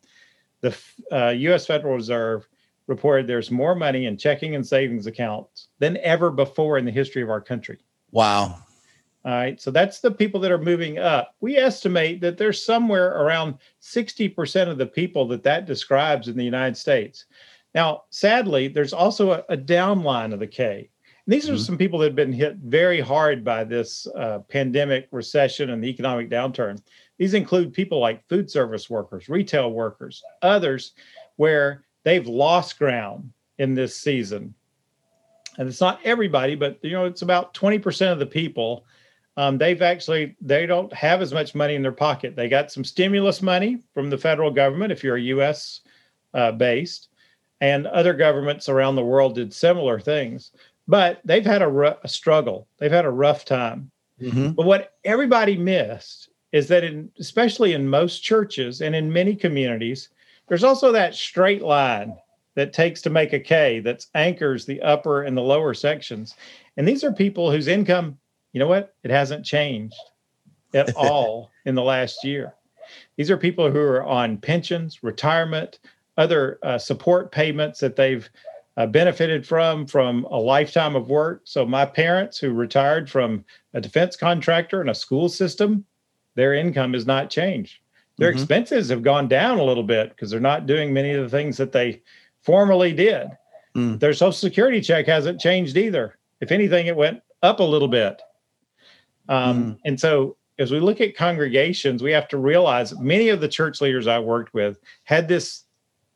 the 0.62 0.78
uh, 1.12 1.34
us 1.52 1.66
federal 1.66 1.96
reserve 1.96 2.48
reported 2.92 3.26
there's 3.26 3.50
more 3.50 3.74
money 3.74 4.06
in 4.06 4.18
checking 4.18 4.54
and 4.56 4.66
savings 4.66 5.08
accounts 5.08 5.70
than 5.80 5.98
ever 5.98 6.30
before 6.30 6.78
in 6.78 6.86
the 6.86 6.92
history 6.92 7.24
of 7.24 7.30
our 7.30 7.42
country 7.42 7.80
wow 8.12 8.56
all 9.24 9.32
right. 9.32 9.62
So 9.62 9.70
that's 9.70 10.00
the 10.00 10.10
people 10.10 10.40
that 10.40 10.52
are 10.52 10.58
moving 10.58 10.98
up. 10.98 11.36
We 11.42 11.56
estimate 11.56 12.22
that 12.22 12.38
there's 12.38 12.64
somewhere 12.64 13.22
around 13.22 13.56
60% 13.82 14.68
of 14.68 14.80
the 14.80 14.88
people 14.88 15.28
that 15.28 15.44
that 15.44 15.68
describes 15.68 16.28
in 16.28 16.36
the 16.36 16.44
United 16.44 16.76
States. 16.76 17.26
Now, 17.76 18.04
sadly, 18.10 18.68
there's 18.68 18.94
also 18.94 19.32
a, 19.32 19.44
a 19.50 19.58
downline 19.58 20.34
of 20.34 20.40
the 20.40 20.48
K. 20.48 20.90
And 21.26 21.34
these 21.34 21.48
are 21.48 21.54
mm-hmm. 21.54 21.62
some 21.62 21.78
people 21.78 22.00
that 22.00 22.08
have 22.08 22.16
been 22.16 22.34
hit 22.34 22.56
very 22.58 23.00
hard 23.00 23.44
by 23.44 23.64
this 23.64 24.08
uh, 24.16 24.40
pandemic 24.50 25.08
recession 25.12 25.70
and 25.70 25.84
the 25.84 25.90
economic 25.90 26.30
downturn. 26.30 26.82
These 27.20 27.36
include 27.36 27.74
people 27.74 28.00
like 28.00 28.28
food 28.28 28.50
service 28.50 28.90
workers, 28.90 29.30
retail 29.30 29.72
workers, 29.72 30.24
others 30.42 30.94
where 31.36 31.84
they've 32.04 32.28
lost 32.28 32.80
ground 32.80 33.32
in 33.58 33.76
this 33.76 33.96
season. 33.96 34.54
And 35.58 35.68
it's 35.68 35.82
not 35.82 36.00
everybody, 36.04 36.56
but 36.56 36.80
you 36.82 36.92
know, 36.92 37.06
it's 37.06 37.22
about 37.22 37.54
20% 37.54 38.12
of 38.12 38.20
the 38.20 38.26
people 38.26 38.86
um, 39.38 39.58
they've 39.58 39.82
actually 39.82 40.36
they 40.42 40.66
don't 40.66 40.92
have 40.94 41.22
as 41.22 41.34
much 41.34 41.56
money 41.56 41.76
in 41.76 41.82
their 41.82 41.92
pocket. 41.92 42.36
They 42.36 42.50
got 42.50 42.72
some 42.72 42.84
stimulus 42.84 43.42
money 43.42 43.80
from 43.94 44.10
the 44.10 44.18
federal 44.18 44.52
government 44.52 44.92
if 44.92 45.04
you're 45.04 45.16
a 45.16 45.22
U.S. 45.22 45.82
Uh, 46.34 46.52
based, 46.52 47.10
and 47.62 47.88
other 47.88 48.14
governments 48.14 48.68
around 48.68 48.96
the 48.96 49.06
world 49.06 49.36
did 49.36 49.54
similar 49.54 50.00
things. 50.00 50.52
But 50.88 51.22
they've 51.24 51.46
had 51.46 51.62
a, 51.62 51.98
a 52.04 52.08
struggle. 52.08 52.68
They've 52.78 52.92
had 52.92 53.06
a 53.06 53.10
rough 53.10 53.46
time. 53.46 53.90
Mm-hmm. 54.22 54.50
But 54.52 54.66
what 54.66 54.94
everybody 55.06 55.56
missed 55.56 56.30
is 56.52 56.68
that, 56.68 56.84
in, 56.84 57.10
especially 57.20 57.72
in 57.74 57.90
most 57.90 58.20
churches 58.20 58.82
and 58.82 58.94
in 58.94 59.14
many 59.14 59.36
communities, 59.36 60.10
there's 60.52 60.66
also 60.66 60.92
that 60.92 61.16
straight 61.16 61.62
line 61.62 62.14
that 62.56 62.74
takes 62.74 63.02
to 63.04 63.10
make 63.10 63.32
a 63.32 63.40
K 63.40 63.80
that 63.80 64.06
anchors 64.16 64.66
the 64.66 64.82
upper 64.82 65.24
and 65.24 65.38
the 65.38 65.42
lower 65.42 65.74
sections. 65.74 66.36
And 66.76 66.86
these 66.86 67.06
are 67.06 67.14
people 67.14 67.50
whose 67.50 67.70
income 67.70 68.18
you 68.52 68.60
know 68.60 68.68
what? 68.68 68.94
It 69.06 69.12
hasn't 69.12 69.46
changed. 69.46 69.96
at 70.74 70.94
all 70.98 71.52
in 71.64 71.74
the 71.74 71.82
last 71.82 72.26
year. 72.26 72.54
These 73.16 73.32
are 73.32 73.38
people 73.38 73.72
who 73.72 73.80
are 73.80 74.04
on 74.04 74.40
pensions, 74.40 75.04
retirement, 75.04 75.80
other 76.18 76.60
uh, 76.64 76.78
support 76.78 77.32
payments 77.32 77.80
that 77.80 77.96
they've 77.96 78.30
uh, 78.76 78.88
benefited 78.88 79.48
from 79.48 79.88
from 79.88 80.26
a 80.26 80.38
lifetime 80.38 80.98
of 80.98 81.10
work. 81.10 81.44
So 81.46 81.66
my 81.66 81.86
parents 81.86 82.40
who 82.40 82.52
retired 82.52 83.10
from 83.10 83.46
a 83.74 83.80
defense 83.80 84.18
contractor 84.18 84.82
and 84.82 84.90
a 84.90 84.96
school 84.96 85.30
system, 85.30 85.86
their 86.36 86.54
income 86.54 86.92
has 86.92 87.06
not 87.06 87.30
changed. 87.30 87.80
Their 88.18 88.30
mm-hmm. 88.30 88.40
expenses 88.40 88.90
have 88.90 89.04
gone 89.04 89.28
down 89.28 89.60
a 89.60 89.64
little 89.64 89.84
bit 89.84 90.10
because 90.10 90.30
they're 90.30 90.40
not 90.40 90.68
doing 90.68 90.94
many 90.94 91.12
of 91.12 91.24
the 91.24 91.30
things 91.30 91.58
that 91.58 91.72
they 91.72 92.02
formerly 92.42 92.94
did. 92.94 93.30
Mm. 93.76 94.00
Their 94.00 94.14
social 94.14 94.34
security 94.34 94.82
check 94.82 95.08
hasn't 95.08 95.40
changed 95.40 95.78
either. 95.78 96.18
If 96.42 96.52
anything, 96.52 96.88
it 96.88 96.96
went 96.96 97.22
up 97.42 97.60
a 97.60 97.64
little 97.64 97.88
bit. 97.88 98.22
Um, 99.30 99.64
mm. 99.64 99.80
And 99.86 100.00
so 100.00 100.38
as 100.60 100.72
we 100.72 100.80
look 100.80 101.02
at 101.02 101.16
congregations, 101.16 102.04
we 102.04 102.12
have 102.12 102.28
to 102.30 102.38
realize 102.38 102.98
many 103.00 103.30
of 103.30 103.42
the 103.42 103.48
church 103.48 103.82
leaders 103.82 104.08
I 104.08 104.20
worked 104.20 104.54
with 104.54 104.80
had 105.06 105.28
this 105.28 105.64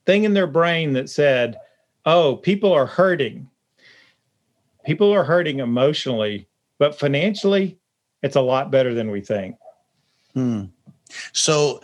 thing 0.05 0.23
in 0.23 0.33
their 0.33 0.47
brain 0.47 0.93
that 0.93 1.09
said, 1.09 1.57
oh, 2.05 2.35
people 2.35 2.71
are 2.71 2.85
hurting. 2.85 3.49
People 4.85 5.11
are 5.11 5.23
hurting 5.23 5.59
emotionally, 5.59 6.47
but 6.77 6.99
financially, 6.99 7.79
it's 8.21 8.35
a 8.35 8.41
lot 8.41 8.69
better 8.69 8.93
than 8.93 9.09
we 9.09 9.21
think. 9.21 9.55
Hmm. 10.33 10.65
So 11.33 11.81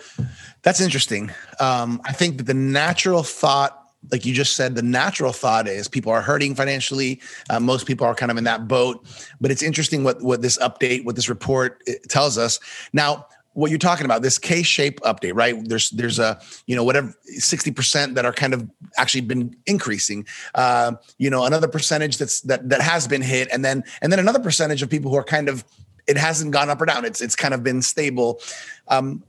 that's 0.62 0.82
interesting. 0.82 1.32
Um, 1.60 2.02
I 2.06 2.14
think 2.14 2.38
that 2.38 2.44
the 2.44 2.54
natural 2.54 3.24
thought 3.24 3.78
like 4.12 4.26
you 4.26 4.34
just 4.34 4.56
said, 4.56 4.74
the 4.74 4.82
natural 4.82 5.32
thought 5.32 5.68
is 5.68 5.88
people 5.88 6.12
are 6.12 6.22
hurting 6.22 6.56
financially. 6.56 7.22
Uh, 7.50 7.60
most 7.60 7.86
people 7.86 8.08
are 8.08 8.16
kind 8.16 8.32
of 8.32 8.38
in 8.38 8.46
that 8.46 8.68
boat. 8.68 9.06
But 9.40 9.52
it's 9.52 9.62
interesting 9.62 10.04
what 10.04 10.22
what 10.22 10.42
this 10.42 10.58
update, 10.58 11.06
what 11.06 11.16
this 11.16 11.30
report 11.30 11.84
tells 12.10 12.38
us. 12.38 12.60
Now, 12.94 13.28
what 13.54 13.70
you're 13.70 13.80
talking 13.80 14.06
about, 14.06 14.22
this 14.22 14.38
K-shape 14.38 15.02
update, 15.02 15.34
right? 15.36 15.56
There's 15.68 15.90
there's 15.92 16.20
a 16.20 16.40
you 16.66 16.76
know 16.76 16.84
whatever 16.84 17.14
60% 17.38 18.16
that 18.16 18.26
are 18.26 18.34
kind 18.34 18.54
of 18.54 18.70
actually 18.98 19.22
been 19.22 19.56
increasing. 19.66 20.26
Uh, 20.56 20.94
you 21.18 21.30
know, 21.30 21.46
another 21.46 21.68
percentage 21.68 22.18
that's 22.18 22.42
that 22.42 22.70
that 22.70 22.82
has 22.82 23.08
been 23.08 23.22
hit, 23.22 23.50
and 23.52 23.64
then 23.64 23.84
and 24.02 24.12
then 24.12 24.20
another 24.20 24.40
percentage 24.40 24.82
of 24.82 24.90
people 24.90 25.12
who 25.12 25.18
are 25.18 25.24
kind 25.24 25.50
of 25.50 25.64
it 26.12 26.18
hasn't 26.18 26.52
gone 26.52 26.70
up 26.70 26.82
or 26.82 26.86
down. 26.86 27.06
It's 27.06 27.22
it's 27.22 27.36
kind 27.36 27.54
of 27.54 27.64
been 27.64 27.82
stable. 27.82 28.42
Um, 28.90 29.24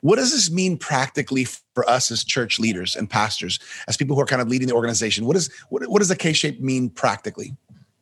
what 0.00 0.16
does 0.16 0.32
this 0.32 0.50
mean 0.50 0.78
practically 0.78 1.46
for 1.74 1.88
us 1.88 2.10
as 2.10 2.24
church 2.24 2.58
leaders 2.58 2.96
and 2.96 3.08
pastors, 3.08 3.60
as 3.86 3.96
people 3.96 4.16
who 4.16 4.22
are 4.22 4.26
kind 4.26 4.42
of 4.42 4.48
leading 4.48 4.66
the 4.66 4.74
organization? 4.74 5.26
What, 5.26 5.36
is, 5.36 5.48
what, 5.68 5.88
what 5.88 6.00
does 6.00 6.08
the 6.08 6.16
K 6.16 6.32
shape 6.32 6.60
mean 6.60 6.90
practically? 6.90 7.54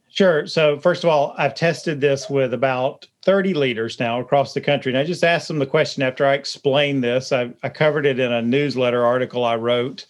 Sure. 0.09 0.47
So, 0.47 0.79
first 0.79 1.05
of 1.05 1.11
all, 1.11 1.35
I've 1.37 1.55
tested 1.55 2.01
this 2.01 2.31
with 2.31 2.55
about 2.55 3.07
30 3.23 3.53
leaders 3.53 4.01
now 4.01 4.19
across 4.19 4.55
the 4.55 4.63
country. 4.63 4.91
And 4.91 4.99
I 4.99 5.05
just 5.05 5.23
asked 5.23 5.47
them 5.47 5.59
the 5.59 5.67
question 5.67 6.03
after 6.03 6.27
I 6.27 6.35
explained 6.35 7.05
this. 7.05 7.33
I, 7.33 7.53
I 7.63 7.69
covered 7.69 8.07
it 8.07 8.19
in 8.19 8.33
a 8.33 8.43
newsletter 8.43 9.05
article 9.05 9.45
I 9.45 9.57
wrote 9.57 10.07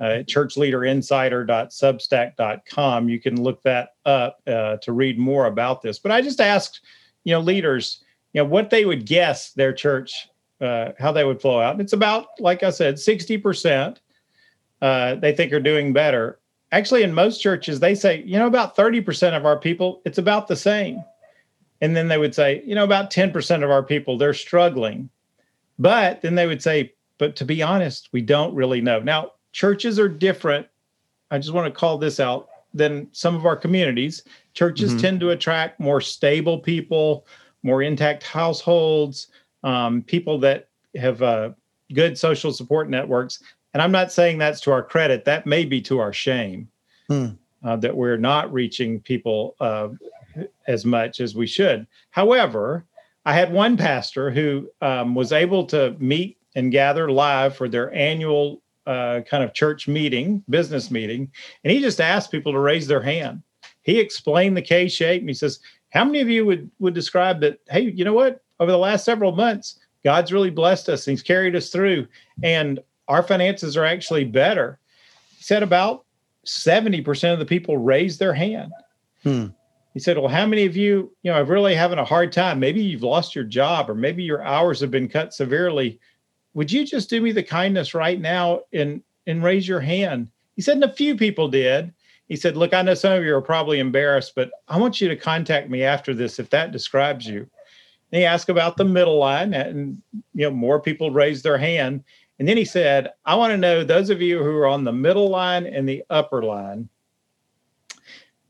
uh, 0.00 0.22
churchleaderinsider.substack.com. 0.26 3.08
You 3.08 3.20
can 3.20 3.42
look 3.42 3.62
that 3.62 3.90
up 4.04 4.42
uh, 4.46 4.76
to 4.78 4.92
read 4.92 5.18
more 5.18 5.46
about 5.46 5.80
this. 5.82 5.98
But 5.98 6.12
I 6.12 6.20
just 6.20 6.40
asked, 6.40 6.82
you 7.28 7.34
know, 7.34 7.40
leaders, 7.40 8.02
you 8.32 8.40
know, 8.40 8.48
what 8.48 8.70
they 8.70 8.86
would 8.86 9.04
guess 9.04 9.52
their 9.52 9.74
church 9.74 10.28
uh, 10.62 10.92
how 10.98 11.12
they 11.12 11.24
would 11.24 11.42
flow 11.42 11.60
out. 11.60 11.72
And 11.72 11.80
it's 11.82 11.92
about, 11.92 12.28
like 12.38 12.62
I 12.62 12.70
said, 12.70 12.94
60% 12.94 13.98
uh, 14.80 15.14
they 15.16 15.34
think 15.34 15.52
are 15.52 15.60
doing 15.60 15.92
better. 15.92 16.38
Actually, 16.72 17.02
in 17.02 17.12
most 17.12 17.42
churches, 17.42 17.80
they 17.80 17.94
say, 17.94 18.22
you 18.22 18.38
know, 18.38 18.46
about 18.46 18.74
30% 18.74 19.36
of 19.36 19.44
our 19.44 19.58
people, 19.58 20.00
it's 20.06 20.16
about 20.16 20.48
the 20.48 20.56
same. 20.56 21.04
And 21.82 21.94
then 21.94 22.08
they 22.08 22.16
would 22.16 22.34
say, 22.34 22.62
you 22.64 22.74
know, 22.74 22.84
about 22.84 23.12
10% 23.12 23.62
of 23.62 23.70
our 23.70 23.82
people, 23.82 24.16
they're 24.16 24.32
struggling. 24.32 25.10
But 25.78 26.22
then 26.22 26.34
they 26.34 26.46
would 26.46 26.62
say, 26.62 26.94
but 27.18 27.36
to 27.36 27.44
be 27.44 27.62
honest, 27.62 28.08
we 28.12 28.22
don't 28.22 28.54
really 28.54 28.80
know. 28.80 29.00
Now, 29.00 29.32
churches 29.52 29.98
are 29.98 30.08
different. 30.08 30.66
I 31.30 31.38
just 31.38 31.52
want 31.52 31.72
to 31.72 31.78
call 31.78 31.98
this 31.98 32.20
out 32.20 32.48
than 32.78 33.08
some 33.12 33.34
of 33.34 33.44
our 33.44 33.56
communities. 33.56 34.22
Churches 34.54 34.90
mm-hmm. 34.90 35.00
tend 35.00 35.20
to 35.20 35.30
attract 35.30 35.80
more 35.80 36.00
stable 36.00 36.58
people, 36.58 37.26
more 37.62 37.82
intact 37.82 38.22
households, 38.22 39.28
um, 39.64 40.02
people 40.02 40.38
that 40.38 40.68
have 40.96 41.22
uh, 41.22 41.50
good 41.92 42.16
social 42.16 42.52
support 42.52 42.88
networks. 42.88 43.42
And 43.74 43.82
I'm 43.82 43.92
not 43.92 44.12
saying 44.12 44.38
that's 44.38 44.60
to 44.62 44.72
our 44.72 44.82
credit, 44.82 45.24
that 45.26 45.46
may 45.46 45.64
be 45.64 45.80
to 45.82 45.98
our 45.98 46.12
shame 46.12 46.68
hmm. 47.08 47.28
uh, 47.62 47.76
that 47.76 47.94
we're 47.94 48.16
not 48.16 48.52
reaching 48.52 49.00
people 49.00 49.56
uh, 49.60 49.88
as 50.66 50.84
much 50.84 51.20
as 51.20 51.34
we 51.34 51.46
should. 51.46 51.86
However, 52.10 52.84
I 53.24 53.34
had 53.34 53.52
one 53.52 53.76
pastor 53.76 54.30
who 54.30 54.70
um, 54.80 55.14
was 55.14 55.32
able 55.32 55.66
to 55.66 55.94
meet 55.98 56.38
and 56.54 56.72
gather 56.72 57.10
live 57.10 57.56
for 57.56 57.68
their 57.68 57.92
annual 57.92 58.62
uh, 58.88 59.20
kind 59.22 59.44
of 59.44 59.54
church 59.54 59.86
meeting, 59.86 60.42
business 60.48 60.90
meeting, 60.90 61.30
and 61.62 61.72
he 61.72 61.80
just 61.80 62.00
asked 62.00 62.32
people 62.32 62.52
to 62.52 62.58
raise 62.58 62.86
their 62.86 63.02
hand. 63.02 63.42
He 63.82 64.00
explained 64.00 64.56
the 64.56 64.62
K 64.62 64.88
shape 64.88 65.22
and 65.22 65.30
he 65.30 65.34
says, 65.34 65.60
How 65.90 66.04
many 66.04 66.20
of 66.20 66.28
you 66.28 66.44
would, 66.46 66.70
would 66.78 66.94
describe 66.94 67.40
that? 67.40 67.60
Hey, 67.68 67.82
you 67.82 68.04
know 68.04 68.14
what? 68.14 68.42
over 68.60 68.70
the 68.70 68.78
last 68.78 69.04
several 69.04 69.32
months, 69.32 69.78
God's 70.04 70.32
really 70.32 70.50
blessed 70.50 70.88
us. 70.88 71.04
He's 71.04 71.22
carried 71.22 71.56
us 71.56 71.70
through, 71.70 72.06
and 72.42 72.80
our 73.08 73.22
finances 73.22 73.76
are 73.76 73.84
actually 73.84 74.24
better. 74.24 74.78
He 75.36 75.42
said 75.42 75.62
about 75.62 76.04
70% 76.46 77.32
of 77.32 77.38
the 77.38 77.46
people 77.46 77.78
raised 77.78 78.18
their 78.18 78.34
hand. 78.34 78.72
Hmm. 79.22 79.46
He 79.94 80.00
said, 80.00 80.18
Well, 80.18 80.28
how 80.28 80.46
many 80.46 80.64
of 80.64 80.76
you, 80.76 81.12
you 81.22 81.30
know, 81.30 81.38
are 81.38 81.44
really 81.44 81.74
having 81.74 81.98
a 81.98 82.04
hard 82.04 82.32
time? 82.32 82.60
Maybe 82.60 82.82
you've 82.82 83.02
lost 83.02 83.34
your 83.34 83.44
job 83.44 83.90
or 83.90 83.94
maybe 83.94 84.22
your 84.22 84.42
hours 84.42 84.80
have 84.80 84.90
been 84.90 85.08
cut 85.08 85.34
severely. 85.34 85.98
Would 86.54 86.72
you 86.72 86.84
just 86.84 87.10
do 87.10 87.20
me 87.20 87.32
the 87.32 87.42
kindness 87.42 87.94
right 87.94 88.20
now 88.20 88.62
and 88.72 89.02
and 89.26 89.42
raise 89.42 89.68
your 89.68 89.80
hand? 89.80 90.30
He 90.56 90.62
said, 90.62 90.74
and 90.74 90.84
a 90.84 90.92
few 90.92 91.16
people 91.16 91.48
did. 91.48 91.92
He 92.28 92.36
said, 92.36 92.56
Look, 92.56 92.74
I 92.74 92.82
know 92.82 92.94
some 92.94 93.12
of 93.12 93.24
you 93.24 93.34
are 93.34 93.42
probably 93.42 93.78
embarrassed, 93.78 94.32
but 94.34 94.50
I 94.68 94.78
want 94.78 95.00
you 95.00 95.08
to 95.08 95.16
contact 95.16 95.70
me 95.70 95.82
after 95.82 96.14
this 96.14 96.38
if 96.38 96.50
that 96.50 96.72
describes 96.72 97.26
you. 97.26 97.48
And 98.12 98.20
he 98.20 98.24
asked 98.24 98.48
about 98.48 98.76
the 98.76 98.84
middle 98.84 99.18
line, 99.18 99.54
and 99.54 100.00
you 100.34 100.44
know 100.44 100.50
more 100.50 100.80
people 100.80 101.10
raised 101.10 101.44
their 101.44 101.58
hand. 101.58 102.04
And 102.38 102.48
then 102.48 102.56
he 102.56 102.64
said, 102.64 103.12
"I 103.24 103.34
want 103.34 103.52
to 103.52 103.58
know 103.58 103.84
those 103.84 104.10
of 104.10 104.22
you 104.22 104.42
who 104.42 104.56
are 104.56 104.66
on 104.66 104.84
the 104.84 104.92
middle 104.92 105.28
line 105.28 105.66
and 105.66 105.88
the 105.88 106.04
upper 106.10 106.42
line. 106.42 106.88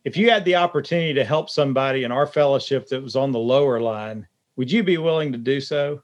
If 0.04 0.16
you 0.16 0.30
had 0.30 0.44
the 0.44 0.56
opportunity 0.56 1.14
to 1.14 1.24
help 1.24 1.50
somebody 1.50 2.04
in 2.04 2.12
our 2.12 2.26
fellowship 2.26 2.88
that 2.88 3.02
was 3.02 3.16
on 3.16 3.32
the 3.32 3.38
lower 3.38 3.80
line, 3.80 4.26
would 4.56 4.70
you 4.70 4.82
be 4.82 4.98
willing 4.98 5.32
to 5.32 5.38
do 5.38 5.60
so?" 5.60 6.02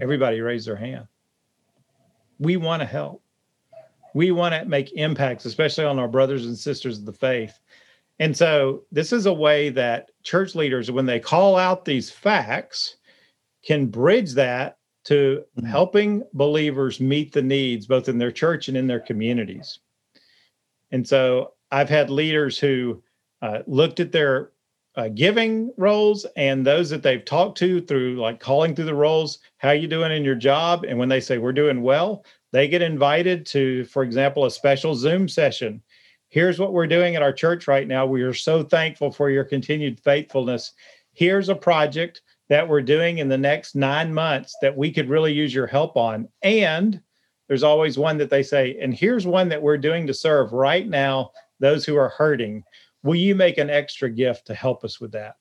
Everybody 0.00 0.40
raised 0.40 0.66
their 0.66 0.76
hand. 0.76 1.06
We 2.40 2.56
want 2.56 2.80
to 2.80 2.86
help. 2.86 3.22
We 4.14 4.32
want 4.32 4.54
to 4.54 4.64
make 4.64 4.92
impacts, 4.94 5.44
especially 5.44 5.84
on 5.84 6.00
our 6.00 6.08
brothers 6.08 6.46
and 6.46 6.58
sisters 6.58 6.98
of 6.98 7.04
the 7.04 7.12
faith. 7.12 7.60
And 8.18 8.36
so 8.36 8.82
this 8.90 9.12
is 9.12 9.26
a 9.26 9.32
way 9.32 9.68
that 9.70 10.10
church 10.24 10.56
leaders, 10.56 10.90
when 10.90 11.06
they 11.06 11.20
call 11.20 11.56
out 11.56 11.84
these 11.84 12.10
facts, 12.10 12.96
can 13.64 13.86
bridge 13.86 14.32
that 14.34 14.78
to 15.04 15.44
mm-hmm. 15.56 15.66
helping 15.66 16.22
believers 16.32 17.00
meet 17.00 17.32
the 17.32 17.42
needs 17.42 17.86
both 17.86 18.08
in 18.08 18.18
their 18.18 18.32
church 18.32 18.68
and 18.68 18.76
in 18.76 18.86
their 18.86 19.00
communities. 19.00 19.78
And 20.90 21.06
so 21.06 21.52
I've 21.70 21.88
had 21.88 22.10
leaders 22.10 22.58
who 22.58 23.02
uh, 23.42 23.60
looked 23.66 24.00
at 24.00 24.12
their 24.12 24.50
uh, 25.00 25.08
giving 25.08 25.72
rolls 25.76 26.26
and 26.36 26.66
those 26.66 26.90
that 26.90 27.02
they've 27.02 27.24
talked 27.24 27.58
to 27.58 27.80
through 27.80 28.20
like 28.20 28.40
calling 28.40 28.74
through 28.74 28.84
the 28.84 28.94
rolls, 28.94 29.38
how 29.58 29.70
you 29.70 29.88
doing 29.88 30.12
in 30.12 30.24
your 30.24 30.34
job? 30.34 30.84
And 30.84 30.98
when 30.98 31.08
they 31.08 31.20
say 31.20 31.38
we're 31.38 31.52
doing 31.52 31.82
well, 31.82 32.24
they 32.52 32.68
get 32.68 32.82
invited 32.82 33.46
to, 33.46 33.84
for 33.86 34.02
example, 34.02 34.44
a 34.44 34.50
special 34.50 34.94
Zoom 34.94 35.28
session 35.28 35.82
here's 36.30 36.58
what 36.58 36.72
we're 36.72 36.86
doing 36.86 37.16
at 37.16 37.22
our 37.22 37.32
church 37.32 37.68
right 37.68 37.86
now. 37.86 38.06
We 38.06 38.22
are 38.22 38.32
so 38.32 38.62
thankful 38.62 39.10
for 39.10 39.30
your 39.30 39.44
continued 39.44 40.00
faithfulness. 40.00 40.72
Here's 41.12 41.48
a 41.48 41.54
project 41.54 42.22
that 42.48 42.66
we're 42.66 42.82
doing 42.82 43.18
in 43.18 43.28
the 43.28 43.36
next 43.36 43.74
nine 43.74 44.14
months 44.14 44.56
that 44.62 44.76
we 44.76 44.90
could 44.92 45.08
really 45.08 45.32
use 45.32 45.52
your 45.52 45.66
help 45.66 45.96
on. 45.96 46.28
And 46.42 47.00
there's 47.48 47.64
always 47.64 47.98
one 47.98 48.16
that 48.18 48.30
they 48.30 48.44
say, 48.44 48.78
and 48.80 48.94
here's 48.94 49.26
one 49.26 49.48
that 49.48 49.60
we're 49.60 49.76
doing 49.76 50.06
to 50.06 50.14
serve 50.14 50.52
right 50.52 50.88
now 50.88 51.32
those 51.58 51.84
who 51.84 51.96
are 51.96 52.08
hurting. 52.08 52.64
Will 53.02 53.16
you 53.16 53.34
make 53.34 53.58
an 53.58 53.70
extra 53.70 54.10
gift 54.10 54.46
to 54.46 54.54
help 54.54 54.84
us 54.84 55.00
with 55.00 55.12
that? 55.12 55.36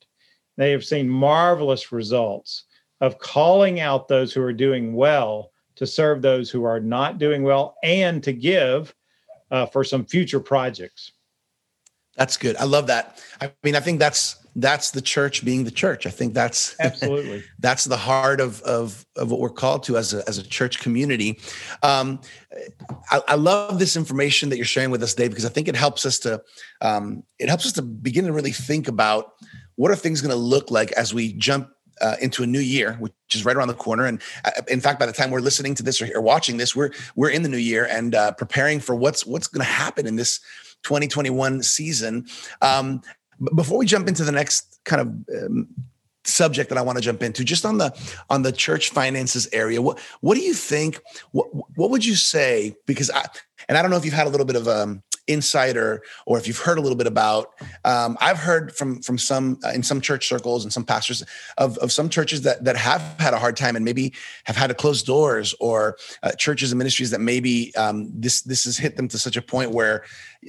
They 0.57 0.71
have 0.71 0.85
seen 0.85 1.09
marvelous 1.09 1.91
results 1.91 2.65
of 3.01 3.19
calling 3.19 3.79
out 3.79 4.07
those 4.07 4.33
who 4.33 4.41
are 4.41 4.53
doing 4.53 4.93
well 4.93 5.51
to 5.75 5.87
serve 5.87 6.21
those 6.21 6.49
who 6.49 6.65
are 6.65 6.79
not 6.79 7.17
doing 7.17 7.43
well 7.43 7.75
and 7.83 8.21
to 8.23 8.33
give 8.33 8.93
uh, 9.51 9.65
for 9.65 9.83
some 9.83 10.05
future 10.05 10.39
projects. 10.39 11.13
That's 12.17 12.35
good. 12.35 12.57
I 12.57 12.65
love 12.65 12.87
that. 12.87 13.23
I 13.39 13.53
mean, 13.63 13.75
I 13.75 13.79
think 13.79 13.99
that's 13.99 14.38
that's 14.55 14.91
the 14.91 15.01
church 15.01 15.43
being 15.45 15.63
the 15.63 15.71
church. 15.71 16.05
I 16.05 16.09
think 16.09 16.33
that's 16.33 16.75
absolutely 16.79 17.43
that's 17.59 17.85
the 17.85 17.97
heart 17.97 18.41
of 18.41 18.61
of 18.61 19.05
of 19.15 19.31
what 19.31 19.39
we're 19.39 19.49
called 19.49 19.83
to 19.83 19.97
as 19.97 20.13
a 20.13 20.27
as 20.27 20.37
a 20.37 20.43
church 20.43 20.79
community. 20.79 21.39
Um, 21.83 22.21
I, 23.11 23.21
I, 23.29 23.35
love 23.35 23.79
this 23.79 23.95
information 23.95 24.49
that 24.49 24.57
you're 24.57 24.65
sharing 24.65 24.91
with 24.91 25.03
us, 25.03 25.13
Dave, 25.13 25.29
because 25.29 25.45
I 25.45 25.49
think 25.49 25.67
it 25.67 25.75
helps 25.75 26.05
us 26.05 26.19
to 26.19 26.41
um, 26.81 27.23
it 27.37 27.47
helps 27.47 27.65
us 27.65 27.73
to 27.73 27.81
begin 27.81 28.25
to 28.25 28.33
really 28.33 28.51
think 28.51 28.87
about 28.87 29.33
what 29.75 29.91
are 29.91 29.95
things 29.95 30.21
going 30.21 30.31
to 30.31 30.37
look 30.37 30.71
like 30.71 30.91
as 30.93 31.13
we 31.13 31.33
jump 31.33 31.69
uh, 32.01 32.15
into 32.21 32.43
a 32.43 32.47
new 32.47 32.59
year, 32.59 32.93
which 32.93 33.13
is 33.33 33.45
right 33.45 33.55
around 33.55 33.67
the 33.67 33.73
corner. 33.73 34.05
And 34.05 34.21
uh, 34.45 34.51
in 34.67 34.81
fact, 34.81 34.99
by 34.99 35.05
the 35.05 35.13
time 35.13 35.31
we're 35.31 35.39
listening 35.39 35.75
to 35.75 35.83
this 35.83 36.01
or, 36.01 36.09
or 36.15 36.21
watching 36.21 36.57
this, 36.57 36.75
we're 36.75 36.91
we're 37.15 37.29
in 37.29 37.43
the 37.43 37.49
new 37.49 37.57
year 37.57 37.87
and 37.89 38.15
uh, 38.15 38.31
preparing 38.33 38.79
for 38.79 38.95
what's 38.95 39.25
what's 39.25 39.47
going 39.47 39.65
to 39.65 39.71
happen 39.71 40.07
in 40.07 40.15
this 40.15 40.39
2021 40.83 41.63
season. 41.63 42.25
Um, 42.61 43.01
before 43.55 43.77
we 43.77 43.85
jump 43.85 44.07
into 44.07 44.23
the 44.23 44.31
next 44.31 44.79
kind 44.85 45.01
of 45.01 45.43
um, 45.43 45.67
subject 46.23 46.69
that 46.69 46.77
I 46.77 46.81
want 46.81 46.97
to 46.97 47.03
jump 47.03 47.23
into, 47.23 47.43
just 47.43 47.65
on 47.65 47.77
the 47.77 47.93
on 48.29 48.41
the 48.41 48.51
church 48.51 48.91
finances 48.91 49.47
area, 49.51 49.81
what 49.81 49.99
what 50.21 50.35
do 50.35 50.41
you 50.41 50.53
think? 50.53 51.01
What 51.31 51.47
what 51.77 51.89
would 51.89 52.05
you 52.05 52.15
say? 52.15 52.75
Because 52.85 53.09
I 53.09 53.25
and 53.67 53.77
I 53.77 53.81
don't 53.81 53.91
know 53.91 53.97
if 53.97 54.05
you've 54.05 54.13
had 54.13 54.27
a 54.27 54.29
little 54.29 54.45
bit 54.45 54.55
of 54.55 54.67
um 54.67 55.03
insider 55.29 56.01
or 56.25 56.37
if 56.37 56.47
you've 56.47 56.57
heard 56.57 56.77
a 56.77 56.81
little 56.81 56.97
bit 56.97 57.07
about 57.07 57.53
um, 57.85 58.17
i've 58.19 58.37
heard 58.37 58.75
from 58.75 59.01
from 59.01 59.17
some 59.17 59.59
uh, 59.63 59.69
in 59.69 59.83
some 59.83 60.01
church 60.01 60.27
circles 60.27 60.63
and 60.65 60.73
some 60.73 60.83
pastors 60.83 61.23
of, 61.57 61.77
of 61.77 61.91
some 61.91 62.09
churches 62.09 62.41
that 62.41 62.63
that 62.63 62.75
have 62.75 63.01
had 63.19 63.33
a 63.33 63.39
hard 63.39 63.55
time 63.55 63.75
and 63.75 63.85
maybe 63.85 64.13
have 64.45 64.55
had 64.55 64.67
to 64.67 64.73
close 64.73 65.03
doors 65.03 65.53
or 65.59 65.97
uh, 66.23 66.31
churches 66.31 66.71
and 66.71 66.79
ministries 66.79 67.11
that 67.11 67.21
maybe 67.21 67.73
um, 67.75 68.09
this 68.13 68.41
this 68.41 68.65
has 68.65 68.77
hit 68.77 68.97
them 68.97 69.07
to 69.07 69.17
such 69.17 69.37
a 69.37 69.41
point 69.41 69.71
where 69.71 70.03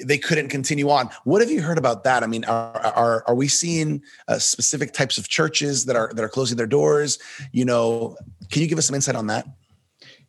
they 0.04 0.18
couldn't 0.18 0.48
continue 0.48 0.88
on. 0.88 1.10
What 1.24 1.40
have 1.40 1.50
you 1.50 1.60
heard 1.60 1.78
about 1.78 2.04
that? 2.04 2.22
I 2.22 2.26
mean 2.26 2.44
are 2.44 2.80
are, 2.80 3.24
are 3.26 3.34
we 3.34 3.48
seeing 3.48 4.02
uh, 4.28 4.38
specific 4.38 4.92
types 4.92 5.18
of 5.18 5.28
churches 5.28 5.84
that 5.86 5.96
are 5.96 6.10
that 6.14 6.24
are 6.24 6.28
closing 6.28 6.56
their 6.56 6.66
doors? 6.66 7.18
You 7.52 7.64
know 7.64 8.16
can 8.50 8.62
you 8.62 8.68
give 8.68 8.78
us 8.78 8.86
some 8.86 8.94
insight 8.94 9.16
on 9.16 9.26
that? 9.28 9.46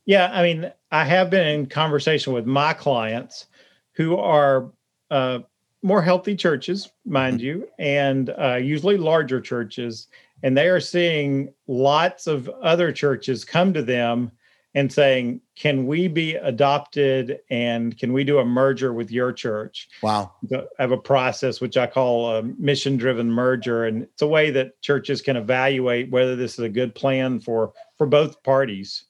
Yeah 0.06 0.32
i 0.34 0.42
mean 0.42 0.72
i 0.92 1.06
have 1.06 1.30
been 1.30 1.48
in 1.48 1.66
conversation 1.68 2.34
with 2.34 2.46
my 2.46 2.74
clients 2.74 3.46
who 4.02 4.18
are 4.18 4.72
uh, 5.12 5.40
more 5.84 6.02
healthy 6.02 6.36
churches, 6.36 6.90
mind 7.06 7.38
mm-hmm. 7.38 7.46
you, 7.46 7.68
and 7.78 8.34
uh, 8.40 8.56
usually 8.56 8.98
larger 8.98 9.40
churches. 9.40 10.08
And 10.44 10.58
they 10.58 10.70
are 10.70 10.80
seeing 10.80 11.54
lots 11.68 12.26
of 12.26 12.50
other 12.64 12.92
churches 12.92 13.46
come 13.46 13.74
to 13.74 13.84
them 13.84 14.32
and 14.74 14.92
saying, 14.92 15.42
Can 15.56 15.86
we 15.86 16.08
be 16.08 16.36
adopted 16.36 17.40
and 17.52 17.96
can 18.00 18.12
we 18.12 18.24
do 18.24 18.40
a 18.40 18.46
merger 18.46 18.92
with 18.92 19.12
your 19.12 19.32
church? 19.34 19.90
Wow. 20.02 20.32
I 20.52 20.64
have 20.80 20.92
a 20.92 20.98
process 20.98 21.62
which 21.62 21.78
I 21.78 21.86
call 21.86 22.38
a 22.38 22.42
mission 22.42 22.98
driven 22.98 23.30
merger. 23.30 23.86
And 23.86 24.04
it's 24.04 24.24
a 24.24 24.28
way 24.28 24.50
that 24.50 24.82
churches 24.82 25.22
can 25.22 25.38
evaluate 25.38 26.10
whether 26.10 26.36
this 26.36 26.54
is 26.54 26.66
a 26.66 26.70
good 26.70 26.96
plan 26.96 27.40
for, 27.40 27.74
for 27.98 28.08
both 28.08 28.42
parties 28.42 29.04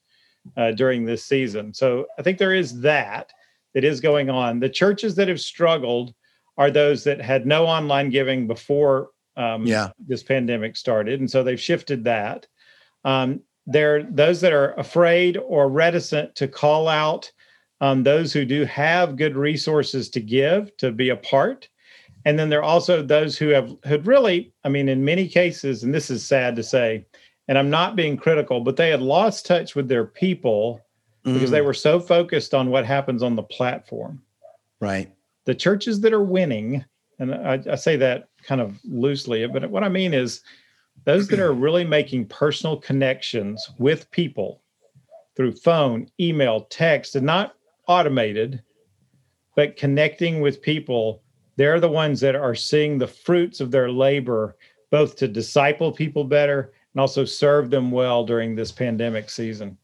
uh, 0.58 0.72
during 0.72 1.06
this 1.06 1.24
season. 1.24 1.74
So 1.74 2.08
I 2.20 2.24
think 2.24 2.40
there 2.40 2.56
is 2.56 2.82
that 2.82 3.32
that 3.74 3.84
is 3.84 4.00
going 4.00 4.30
on. 4.30 4.60
The 4.60 4.70
churches 4.70 5.16
that 5.16 5.28
have 5.28 5.40
struggled 5.40 6.14
are 6.58 6.72
those 6.72 7.04
that 7.06 7.22
had 7.22 7.46
no 7.46 7.66
online 7.66 8.10
giving 8.10 8.48
before 8.48 9.10
um, 9.38 9.66
yeah. 9.66 9.90
this 10.00 10.24
pandemic 10.24 10.76
started, 10.76 11.20
and 11.20 11.30
so 11.30 11.44
they've 11.44 11.60
shifted 11.60 12.04
that. 12.04 12.48
Um, 13.06 13.42
there, 13.66 14.04
those 14.04 14.42
that 14.42 14.54
are 14.54 14.74
afraid 14.74 15.38
or 15.38 15.70
reticent 15.70 16.36
to 16.36 16.48
call 16.48 16.88
out 16.88 17.32
um, 17.80 18.04
those 18.04 18.34
who 18.34 18.46
do 18.46 18.66
have 18.66 19.16
good 19.16 19.36
resources 19.36 20.10
to 20.10 20.20
give 20.20 20.76
to 20.78 20.92
be 20.92 21.10
a 21.10 21.16
part, 21.16 21.70
and 22.26 22.38
then 22.38 22.50
there 22.50 22.60
are 22.60 22.64
also 22.64 23.02
those 23.02 23.38
who 23.38 23.48
have 23.50 23.76
had 23.84 24.06
really, 24.06 24.54
I 24.64 24.70
mean, 24.70 24.90
in 24.90 25.06
many 25.06 25.28
cases, 25.28 25.84
and 25.84 25.94
this 25.94 26.10
is 26.12 26.26
sad 26.26 26.56
to 26.58 26.64
say, 26.64 27.06
and 27.48 27.58
I'm 27.58 27.70
not 27.70 27.96
being 27.96 28.18
critical, 28.18 28.62
but 28.62 28.76
they 28.76 28.90
had 28.90 29.02
lost 29.02 29.46
touch 29.46 29.76
with 29.76 29.88
their 29.88 30.06
people 30.06 30.82
mm. 31.26 31.34
because 31.34 31.52
they 31.52 31.60
mm. 31.60 31.66
were 31.66 31.74
so 31.74 32.00
focused 32.00 32.54
on 32.54 32.70
what 32.70 32.86
happens 32.86 33.24
on 33.24 33.36
the 33.36 33.44
platform. 33.44 34.22
Right. 34.80 35.12
The 35.46 35.56
churches 35.56 36.02
that 36.02 36.14
are 36.14 36.24
winning, 36.24 36.86
and 37.20 37.34
I, 37.34 37.62
I 37.72 37.76
say 37.76 37.96
that 37.98 38.30
kind 38.44 38.62
of 38.62 38.80
loosely, 38.84 39.46
but 39.48 39.70
what 39.70 39.84
I 39.84 39.90
mean 39.90 40.14
is 40.14 40.42
those 41.06 41.28
that 41.30 41.40
are 41.40 41.54
really 41.54 41.84
making 41.84 42.28
personal 42.28 42.78
connections 42.78 43.70
with 43.78 44.10
people 44.12 44.62
through 45.36 45.54
phone, 45.54 46.10
email, 46.20 46.62
text, 46.66 47.16
and 47.16 47.26
not 47.26 47.56
automated, 47.88 48.62
but 49.56 49.78
connecting 49.78 50.42
with 50.42 50.62
people, 50.62 51.24
they're 51.56 51.80
the 51.80 51.90
ones 51.90 52.20
that 52.22 52.36
are 52.36 52.56
seeing 52.56 52.98
the 52.98 53.08
fruits 53.08 53.60
of 53.60 53.72
their 53.72 53.92
labor, 53.92 54.56
both 54.90 55.16
to 55.18 55.28
disciple 55.28 55.92
people 55.92 56.24
better 56.24 56.74
and 56.94 57.02
also 57.02 57.26
serve 57.26 57.70
them 57.70 57.92
well 57.92 58.26
during 58.26 58.56
this 58.56 58.72
pandemic 58.72 59.30
season. 59.30 59.78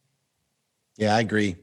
Yeah, 0.97 1.15
I 1.15 1.19
agree. 1.19 1.55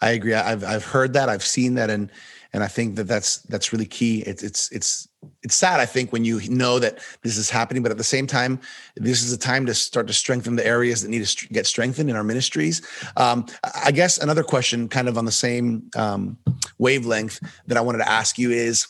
I 0.00 0.10
agree. 0.10 0.34
I've 0.34 0.64
I've 0.64 0.84
heard 0.84 1.12
that. 1.14 1.28
I've 1.28 1.44
seen 1.44 1.74
that, 1.74 1.88
and 1.88 2.10
and 2.52 2.62
I 2.62 2.68
think 2.68 2.96
that 2.96 3.04
that's 3.04 3.38
that's 3.42 3.72
really 3.72 3.86
key. 3.86 4.20
It's 4.22 4.42
it's 4.42 4.70
it's 4.70 5.08
it's 5.42 5.54
sad. 5.54 5.80
I 5.80 5.86
think 5.86 6.12
when 6.12 6.24
you 6.24 6.40
know 6.50 6.78
that 6.78 6.98
this 7.22 7.36
is 7.36 7.48
happening, 7.48 7.82
but 7.82 7.90
at 7.90 7.98
the 7.98 8.04
same 8.04 8.26
time, 8.26 8.60
this 8.96 9.22
is 9.22 9.32
a 9.32 9.38
time 9.38 9.64
to 9.66 9.74
start 9.74 10.06
to 10.08 10.12
strengthen 10.12 10.56
the 10.56 10.66
areas 10.66 11.02
that 11.02 11.08
need 11.08 11.24
to 11.24 11.48
get 11.48 11.66
strengthened 11.66 12.10
in 12.10 12.16
our 12.16 12.24
ministries. 12.24 12.82
Um, 13.16 13.46
I 13.84 13.92
guess 13.92 14.18
another 14.18 14.42
question, 14.42 14.88
kind 14.88 15.08
of 15.08 15.16
on 15.16 15.24
the 15.24 15.32
same 15.32 15.90
um, 15.96 16.36
wavelength, 16.78 17.40
that 17.66 17.78
I 17.78 17.80
wanted 17.80 17.98
to 17.98 18.08
ask 18.08 18.38
you 18.38 18.50
is 18.50 18.86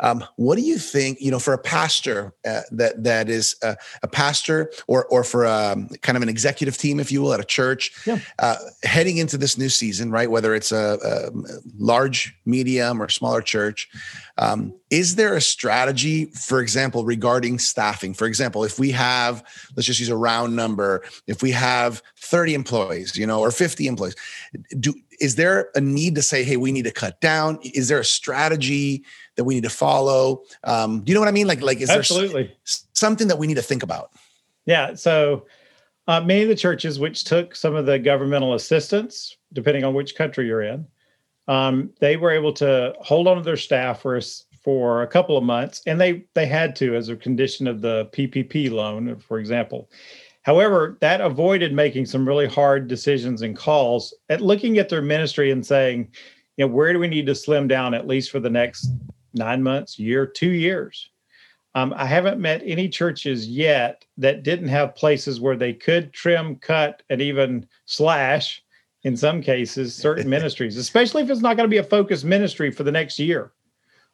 um, 0.00 0.24
what 0.36 0.56
do 0.56 0.62
you 0.62 0.78
think? 0.78 1.20
You 1.20 1.30
know, 1.30 1.38
for 1.38 1.54
a 1.54 1.58
pastor 1.58 2.34
uh, 2.46 2.62
that 2.72 3.02
that 3.04 3.28
is 3.28 3.56
a, 3.62 3.76
a, 4.02 4.08
pastor, 4.08 4.70
or 4.86 5.06
or 5.06 5.24
for 5.24 5.44
a, 5.44 5.72
um, 5.72 5.88
kind 6.02 6.16
of 6.16 6.22
an 6.22 6.28
executive 6.28 6.76
team, 6.76 7.00
if 7.00 7.10
you 7.10 7.22
will, 7.22 7.32
at 7.32 7.40
a 7.40 7.44
church, 7.44 7.92
yeah. 8.06 8.18
uh, 8.38 8.56
heading 8.82 9.18
into 9.18 9.38
this 9.38 9.56
new 9.56 9.68
season, 9.68 10.10
right? 10.10 10.30
Whether 10.30 10.54
it's 10.54 10.72
a, 10.72 10.98
a 11.02 11.30
large, 11.78 12.36
medium, 12.44 13.02
or 13.02 13.08
smaller 13.08 13.40
church, 13.40 13.88
um, 14.38 14.74
is 14.90 15.16
there 15.16 15.34
a 15.34 15.40
strategy, 15.40 16.26
for 16.26 16.60
example, 16.60 17.04
regarding 17.04 17.58
staffing? 17.58 18.14
For 18.14 18.26
example, 18.26 18.64
if 18.64 18.78
we 18.78 18.90
have, 18.92 19.42
let's 19.74 19.86
just 19.86 19.98
use 19.98 20.08
a 20.08 20.16
round 20.16 20.54
number, 20.54 21.02
if 21.26 21.42
we 21.42 21.50
have 21.52 22.02
30 22.18 22.54
employees, 22.54 23.16
you 23.16 23.26
know, 23.26 23.40
or 23.40 23.50
50 23.50 23.86
employees, 23.86 24.14
do 24.78 24.94
is 25.20 25.36
there 25.36 25.70
a 25.74 25.80
need 25.80 26.14
to 26.14 26.22
say, 26.22 26.44
hey, 26.44 26.56
we 26.56 26.72
need 26.72 26.84
to 26.84 26.90
cut 26.90 27.20
down? 27.20 27.58
Is 27.62 27.88
there 27.88 28.00
a 28.00 28.04
strategy 28.04 29.04
that 29.36 29.44
we 29.44 29.54
need 29.54 29.64
to 29.64 29.70
follow? 29.70 30.42
Um, 30.64 31.02
do 31.02 31.10
you 31.10 31.14
know 31.14 31.20
what 31.20 31.28
I 31.28 31.32
mean? 31.32 31.46
Like, 31.46 31.60
like 31.60 31.80
is 31.80 31.90
Absolutely. 31.90 32.44
there 32.44 32.52
something 32.92 33.28
that 33.28 33.38
we 33.38 33.46
need 33.46 33.54
to 33.54 33.62
think 33.62 33.82
about? 33.82 34.10
Yeah. 34.64 34.94
So 34.94 35.46
uh, 36.08 36.20
many 36.20 36.42
of 36.42 36.48
the 36.48 36.56
churches 36.56 36.98
which 36.98 37.24
took 37.24 37.54
some 37.56 37.74
of 37.74 37.86
the 37.86 37.98
governmental 37.98 38.54
assistance, 38.54 39.36
depending 39.52 39.84
on 39.84 39.94
which 39.94 40.14
country 40.14 40.46
you're 40.46 40.62
in, 40.62 40.86
um, 41.48 41.90
they 42.00 42.16
were 42.16 42.30
able 42.30 42.52
to 42.54 42.94
hold 43.00 43.28
on 43.28 43.36
to 43.36 43.42
their 43.42 43.56
staff 43.56 44.02
for 44.02 44.16
a, 44.16 44.22
for 44.62 45.02
a 45.02 45.06
couple 45.06 45.36
of 45.36 45.44
months, 45.44 45.82
and 45.86 46.00
they 46.00 46.24
they 46.34 46.46
had 46.46 46.74
to 46.76 46.96
as 46.96 47.08
a 47.08 47.16
condition 47.16 47.68
of 47.68 47.80
the 47.80 48.06
PPP 48.06 48.70
loan, 48.70 49.16
for 49.20 49.38
example. 49.38 49.88
However, 50.46 50.96
that 51.00 51.20
avoided 51.20 51.72
making 51.72 52.06
some 52.06 52.26
really 52.26 52.46
hard 52.46 52.86
decisions 52.86 53.42
and 53.42 53.56
calls 53.56 54.14
at 54.28 54.40
looking 54.40 54.78
at 54.78 54.88
their 54.88 55.02
ministry 55.02 55.50
and 55.50 55.66
saying, 55.66 56.08
you 56.56 56.64
know, 56.64 56.72
where 56.72 56.92
do 56.92 57.00
we 57.00 57.08
need 57.08 57.26
to 57.26 57.34
slim 57.34 57.66
down 57.66 57.94
at 57.94 58.06
least 58.06 58.30
for 58.30 58.38
the 58.38 58.48
next 58.48 58.88
nine 59.34 59.60
months, 59.60 59.98
year, 59.98 60.24
two 60.24 60.52
years? 60.52 61.10
Um, 61.74 61.92
I 61.96 62.06
haven't 62.06 62.40
met 62.40 62.62
any 62.64 62.88
churches 62.88 63.48
yet 63.48 64.04
that 64.18 64.44
didn't 64.44 64.68
have 64.68 64.94
places 64.94 65.40
where 65.40 65.56
they 65.56 65.72
could 65.72 66.12
trim, 66.12 66.54
cut, 66.54 67.02
and 67.10 67.20
even 67.20 67.66
slash, 67.86 68.62
in 69.02 69.16
some 69.16 69.42
cases, 69.42 69.96
certain 69.96 70.30
ministries, 70.36 70.76
especially 70.76 71.24
if 71.24 71.28
it's 71.28 71.40
not 71.40 71.56
going 71.56 71.68
to 71.68 71.74
be 71.74 71.78
a 71.78 71.82
focused 71.82 72.24
ministry 72.24 72.70
for 72.70 72.84
the 72.84 72.92
next 72.92 73.18
year, 73.18 73.50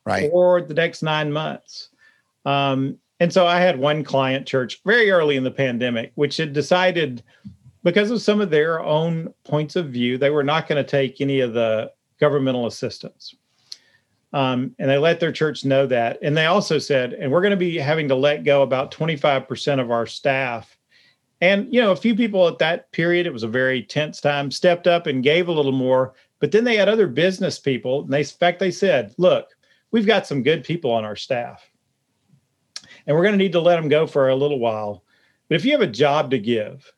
right, 0.06 0.30
or 0.32 0.62
the 0.62 0.72
next 0.72 1.02
nine 1.02 1.30
months. 1.30 1.90
Um, 2.46 2.96
and 3.22 3.32
so 3.32 3.46
I 3.46 3.60
had 3.60 3.78
one 3.78 4.02
client 4.02 4.48
church 4.48 4.82
very 4.84 5.08
early 5.12 5.36
in 5.36 5.44
the 5.44 5.50
pandemic, 5.52 6.10
which 6.16 6.38
had 6.38 6.52
decided 6.52 7.22
because 7.84 8.10
of 8.10 8.20
some 8.20 8.40
of 8.40 8.50
their 8.50 8.80
own 8.80 9.32
points 9.44 9.76
of 9.76 9.90
view, 9.90 10.18
they 10.18 10.30
were 10.30 10.42
not 10.42 10.66
going 10.66 10.84
to 10.84 10.90
take 10.90 11.20
any 11.20 11.38
of 11.38 11.52
the 11.52 11.92
governmental 12.18 12.66
assistance. 12.66 13.36
Um, 14.32 14.74
and 14.80 14.90
they 14.90 14.98
let 14.98 15.20
their 15.20 15.30
church 15.30 15.64
know 15.64 15.86
that. 15.86 16.18
And 16.20 16.36
they 16.36 16.46
also 16.46 16.80
said, 16.80 17.12
and 17.12 17.30
we're 17.30 17.42
going 17.42 17.52
to 17.52 17.56
be 17.56 17.78
having 17.78 18.08
to 18.08 18.16
let 18.16 18.42
go 18.42 18.62
about 18.62 18.90
25% 18.90 19.80
of 19.80 19.92
our 19.92 20.04
staff. 20.04 20.76
And, 21.40 21.72
you 21.72 21.80
know, 21.80 21.92
a 21.92 21.96
few 21.96 22.16
people 22.16 22.48
at 22.48 22.58
that 22.58 22.90
period, 22.90 23.28
it 23.28 23.32
was 23.32 23.44
a 23.44 23.48
very 23.48 23.84
tense 23.84 24.20
time, 24.20 24.50
stepped 24.50 24.88
up 24.88 25.06
and 25.06 25.22
gave 25.22 25.46
a 25.46 25.52
little 25.52 25.70
more. 25.70 26.14
But 26.40 26.50
then 26.50 26.64
they 26.64 26.76
had 26.76 26.88
other 26.88 27.06
business 27.06 27.60
people. 27.60 28.00
And 28.00 28.12
they, 28.12 28.18
in 28.18 28.24
fact, 28.24 28.58
they 28.58 28.72
said, 28.72 29.14
look, 29.16 29.50
we've 29.92 30.06
got 30.06 30.26
some 30.26 30.42
good 30.42 30.64
people 30.64 30.90
on 30.90 31.04
our 31.04 31.14
staff 31.14 31.68
and 33.06 33.16
we're 33.16 33.22
going 33.22 33.34
to 33.34 33.38
need 33.38 33.52
to 33.52 33.60
let 33.60 33.76
them 33.76 33.88
go 33.88 34.06
for 34.06 34.28
a 34.28 34.36
little 34.36 34.58
while. 34.58 35.02
But 35.48 35.56
if 35.56 35.64
you 35.64 35.72
have 35.72 35.80
a 35.80 35.86
job 35.86 36.30
to 36.30 36.38
give, 36.38 36.92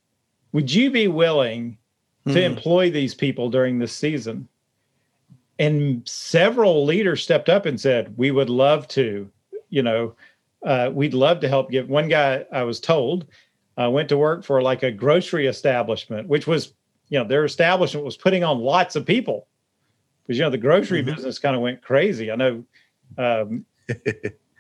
would 0.53 0.73
you 0.73 0.91
be 0.91 1.09
willing 1.09 1.79
to 2.27 2.35
mm. 2.35 2.43
employ 2.43 2.91
these 2.91 3.15
people 3.15 3.51
during 3.51 3.79
this 3.79 3.93
season? 3.93 4.49
And 5.59 6.07
several 6.09 6.85
leaders 6.85 7.23
stepped 7.23 7.49
up 7.49 7.67
and 7.67 7.81
said, 7.81 8.17
We 8.17 8.31
would 8.31 8.51
love 8.51 8.89
to, 8.89 9.31
you 9.71 9.83
know, 9.83 10.15
uh, 10.65 10.91
we'd 10.93 11.15
love 11.15 11.41
to 11.41 11.49
help 11.49 11.71
give. 11.71 11.89
One 11.89 12.09
guy 12.09 12.45
I 12.53 12.63
was 12.63 12.81
told 12.81 13.27
uh, 13.81 13.91
went 13.91 14.09
to 14.09 14.17
work 14.17 14.45
for 14.45 14.63
like 14.63 14.83
a 14.83 14.91
grocery 14.91 15.47
establishment, 15.47 16.29
which 16.29 16.47
was, 16.47 16.73
you 17.09 17.19
know, 17.19 17.25
their 17.25 17.45
establishment 17.45 18.05
was 18.05 18.17
putting 18.17 18.45
on 18.45 18.61
lots 18.61 18.97
of 18.97 19.05
people 19.05 19.47
because, 20.23 20.39
you 20.39 20.45
know, 20.45 20.51
the 20.51 20.59
grocery 20.59 21.03
mm-hmm. 21.03 21.15
business 21.15 21.39
kind 21.39 21.55
of 21.55 21.63
went 21.63 21.83
crazy. 21.83 22.31
I 22.31 22.37
know 22.37 22.65
um, 23.19 23.65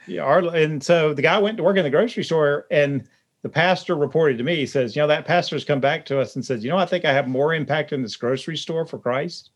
Yeah, 0.07 0.23
our, 0.23 0.41
and 0.55 0.83
so 0.83 1.15
the 1.15 1.23
guy 1.23 1.39
went 1.39 1.57
to 1.57 1.63
work 1.63 1.77
in 1.77 1.85
the 1.85 1.91
grocery 1.91 2.25
store, 2.25 2.67
and 2.71 3.09
the 3.43 3.49
pastor 3.49 3.95
reported 3.95 4.39
to 4.39 4.45
me, 4.45 4.57
he 4.57 4.67
says, 4.67 4.97
you 4.97 5.03
know, 5.03 5.09
that 5.09 5.27
pastor's 5.27 5.65
come 5.65 5.81
back 5.81 6.07
to 6.07 6.19
us 6.19 6.35
and 6.35 6.45
says, 6.45 6.65
you 6.65 6.71
know, 6.71 6.79
I 6.79 6.87
think 6.87 7.05
I 7.05 7.13
have 7.13 7.29
more 7.29 7.53
impact 7.55 7.93
in 7.93 8.03
this 8.03 8.17
grocery 8.17 8.57
store 8.57 8.87
for 8.87 8.99
Christ 8.99 9.51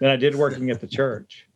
than 0.00 0.10
I 0.10 0.16
did 0.16 0.34
working 0.34 0.70
at 0.70 0.80
the 0.80 0.86
church. 0.86 1.46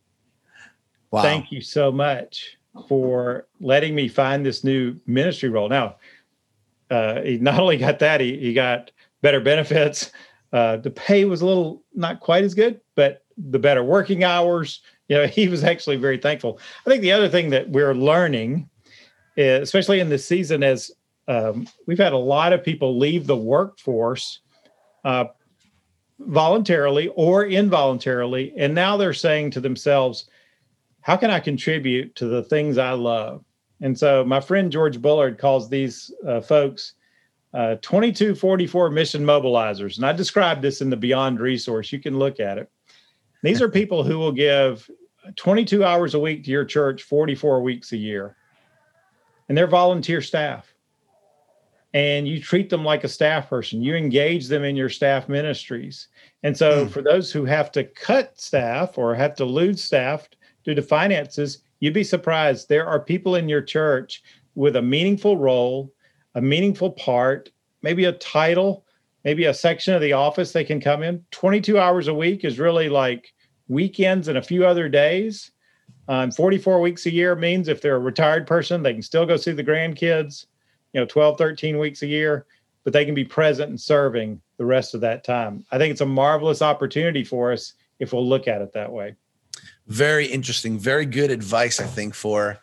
Wow. 1.10 1.22
Thank 1.22 1.50
you 1.50 1.60
so 1.60 1.90
much 1.90 2.58
for 2.88 3.46
letting 3.60 3.94
me 3.94 4.08
find 4.08 4.44
this 4.44 4.64
new 4.64 4.96
ministry 5.06 5.48
role. 5.48 5.68
Now, 5.68 5.96
uh, 6.90 7.22
he 7.22 7.38
not 7.38 7.58
only 7.58 7.78
got 7.78 7.98
that, 8.00 8.20
he, 8.20 8.38
he 8.38 8.52
got 8.52 8.90
better 9.22 9.40
benefits. 9.40 10.10
Uh, 10.52 10.76
the 10.76 10.90
pay 10.90 11.24
was 11.24 11.40
a 11.40 11.46
little 11.46 11.82
not 11.94 12.20
quite 12.20 12.44
as 12.44 12.54
good, 12.54 12.80
but 12.94 13.21
the 13.36 13.58
better 13.58 13.82
working 13.82 14.24
hours. 14.24 14.80
You 15.08 15.18
know, 15.18 15.26
he 15.28 15.48
was 15.48 15.64
actually 15.64 15.96
very 15.96 16.18
thankful. 16.18 16.58
I 16.86 16.90
think 16.90 17.02
the 17.02 17.12
other 17.12 17.28
thing 17.28 17.50
that 17.50 17.68
we're 17.68 17.94
learning, 17.94 18.68
especially 19.36 20.00
in 20.00 20.08
this 20.08 20.26
season, 20.26 20.62
as 20.62 20.90
um, 21.28 21.66
we've 21.86 21.98
had 21.98 22.12
a 22.12 22.18
lot 22.18 22.52
of 22.52 22.64
people 22.64 22.98
leave 22.98 23.26
the 23.26 23.36
workforce 23.36 24.40
uh, 25.04 25.26
voluntarily 26.18 27.08
or 27.08 27.46
involuntarily, 27.46 28.52
and 28.56 28.74
now 28.74 28.96
they're 28.96 29.12
saying 29.12 29.50
to 29.52 29.60
themselves, 29.60 30.28
"How 31.00 31.16
can 31.16 31.30
I 31.30 31.40
contribute 31.40 32.14
to 32.16 32.26
the 32.26 32.42
things 32.42 32.78
I 32.78 32.92
love?" 32.92 33.44
And 33.80 33.98
so, 33.98 34.24
my 34.24 34.40
friend 34.40 34.70
George 34.70 35.00
Bullard 35.00 35.38
calls 35.38 35.68
these 35.68 36.12
uh, 36.26 36.40
folks 36.40 36.94
uh, 37.54 37.76
2244 37.82 38.90
mission 38.90 39.24
mobilizers. 39.24 39.96
And 39.96 40.06
I 40.06 40.12
described 40.12 40.62
this 40.62 40.80
in 40.80 40.88
the 40.88 40.96
Beyond 40.96 41.38
resource. 41.38 41.92
You 41.92 41.98
can 41.98 42.18
look 42.18 42.40
at 42.40 42.56
it. 42.56 42.70
These 43.42 43.60
are 43.60 43.68
people 43.68 44.04
who 44.04 44.18
will 44.18 44.32
give 44.32 44.88
22 45.36 45.84
hours 45.84 46.14
a 46.14 46.20
week 46.20 46.44
to 46.44 46.50
your 46.50 46.64
church 46.64 47.02
44 47.02 47.62
weeks 47.62 47.92
a 47.92 47.96
year. 47.96 48.36
And 49.48 49.58
they're 49.58 49.66
volunteer 49.66 50.22
staff 50.22 50.72
and 51.94 52.26
you 52.26 52.40
treat 52.40 52.70
them 52.70 52.84
like 52.84 53.04
a 53.04 53.08
staff 53.08 53.50
person. 53.50 53.82
You 53.82 53.94
engage 53.94 54.48
them 54.48 54.64
in 54.64 54.76
your 54.76 54.88
staff 54.88 55.28
ministries. 55.28 56.08
And 56.42 56.56
so, 56.56 56.86
mm. 56.86 56.90
for 56.90 57.02
those 57.02 57.30
who 57.30 57.44
have 57.44 57.70
to 57.72 57.84
cut 57.84 58.40
staff 58.40 58.96
or 58.96 59.14
have 59.14 59.34
to 59.36 59.44
lose 59.44 59.82
staff 59.82 60.28
due 60.64 60.74
to 60.74 60.82
finances, 60.82 61.58
you'd 61.80 61.94
be 61.94 62.04
surprised. 62.04 62.68
There 62.68 62.86
are 62.86 63.00
people 63.00 63.34
in 63.34 63.48
your 63.48 63.62
church 63.62 64.22
with 64.54 64.76
a 64.76 64.82
meaningful 64.82 65.36
role, 65.36 65.92
a 66.34 66.40
meaningful 66.40 66.92
part, 66.92 67.50
maybe 67.82 68.04
a 68.04 68.12
title, 68.12 68.86
maybe 69.24 69.44
a 69.44 69.54
section 69.54 69.94
of 69.94 70.00
the 70.00 70.12
office 70.12 70.52
they 70.52 70.64
can 70.64 70.80
come 70.80 71.02
in. 71.02 71.24
22 71.30 71.78
hours 71.78 72.08
a 72.08 72.14
week 72.14 72.44
is 72.44 72.58
really 72.58 72.88
like 72.88 73.32
weekends 73.68 74.28
and 74.28 74.38
a 74.38 74.42
few 74.42 74.66
other 74.66 74.88
days. 74.88 75.52
Um, 76.08 76.30
44 76.30 76.80
weeks 76.80 77.06
a 77.06 77.12
year 77.12 77.36
means 77.36 77.68
if 77.68 77.80
they're 77.80 77.96
a 77.96 78.00
retired 78.00 78.46
person, 78.46 78.82
they 78.82 78.92
can 78.92 79.02
still 79.02 79.24
go 79.24 79.36
see 79.36 79.52
the 79.52 79.64
grandkids 79.64 80.46
you 80.92 81.00
know 81.00 81.06
12 81.06 81.38
13 81.38 81.78
weeks 81.78 82.02
a 82.02 82.06
year 82.06 82.46
but 82.84 82.92
they 82.92 83.04
can 83.04 83.14
be 83.14 83.24
present 83.24 83.70
and 83.70 83.80
serving 83.80 84.40
the 84.56 84.64
rest 84.64 84.94
of 84.94 85.00
that 85.00 85.24
time 85.24 85.64
i 85.72 85.78
think 85.78 85.90
it's 85.90 86.00
a 86.00 86.06
marvelous 86.06 86.62
opportunity 86.62 87.24
for 87.24 87.52
us 87.52 87.74
if 87.98 88.12
we'll 88.12 88.26
look 88.26 88.48
at 88.48 88.62
it 88.62 88.72
that 88.72 88.90
way 88.90 89.14
very 89.86 90.26
interesting 90.26 90.78
very 90.78 91.06
good 91.06 91.30
advice 91.30 91.80
i 91.80 91.86
think 91.86 92.14
for 92.14 92.58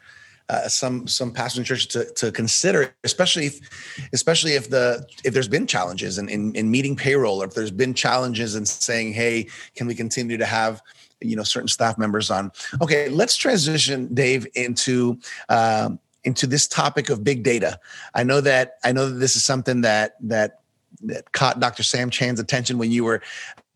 uh, 0.50 0.68
some 0.68 1.08
some 1.08 1.32
pastors 1.32 1.60
and 1.60 1.68
churches 1.68 1.86
to, 1.86 2.06
to 2.14 2.32
consider, 2.32 2.94
especially 3.04 3.46
if 3.46 4.10
especially 4.14 4.54
if 4.54 4.70
the 4.70 5.06
if 5.24 5.34
there's 5.34 5.48
been 5.48 5.68
challenges 5.68 6.18
in, 6.18 6.28
in, 6.28 6.56
in 6.56 6.72
meeting 6.72 6.96
payroll, 6.96 7.42
or 7.42 7.46
if 7.46 7.54
there's 7.54 7.72
been 7.72 7.94
challenges 7.94 8.56
in 8.56 8.66
saying, 8.66 9.14
hey, 9.14 9.48
can 9.76 9.86
we 9.88 9.94
continue 9.94 10.38
to 10.38 10.46
have 10.46 10.82
you 11.22 11.36
know 11.36 11.44
certain 11.44 11.68
staff 11.68 11.98
members 11.98 12.32
on? 12.32 12.52
Okay, 12.82 13.10
let's 13.10 13.36
transition, 13.36 14.14
Dave, 14.14 14.48
into 14.56 15.20
um, 15.50 16.00
into 16.24 16.48
this 16.48 16.68
topic 16.68 17.10
of 17.10 17.24
big 17.24 17.44
data. 17.44 17.80
I 18.16 18.24
know 18.24 18.42
that 18.42 18.78
I 18.84 18.92
know 18.92 19.08
that 19.08 19.20
this 19.20 19.36
is 19.36 19.44
something 19.44 19.82
that 19.82 20.16
that 20.22 20.62
that 21.02 21.32
caught 21.32 21.60
Dr. 21.60 21.84
Sam 21.84 22.10
Chand's 22.10 22.40
attention 22.40 22.80
when 22.80 22.92
you 22.92 23.04
were 23.04 23.22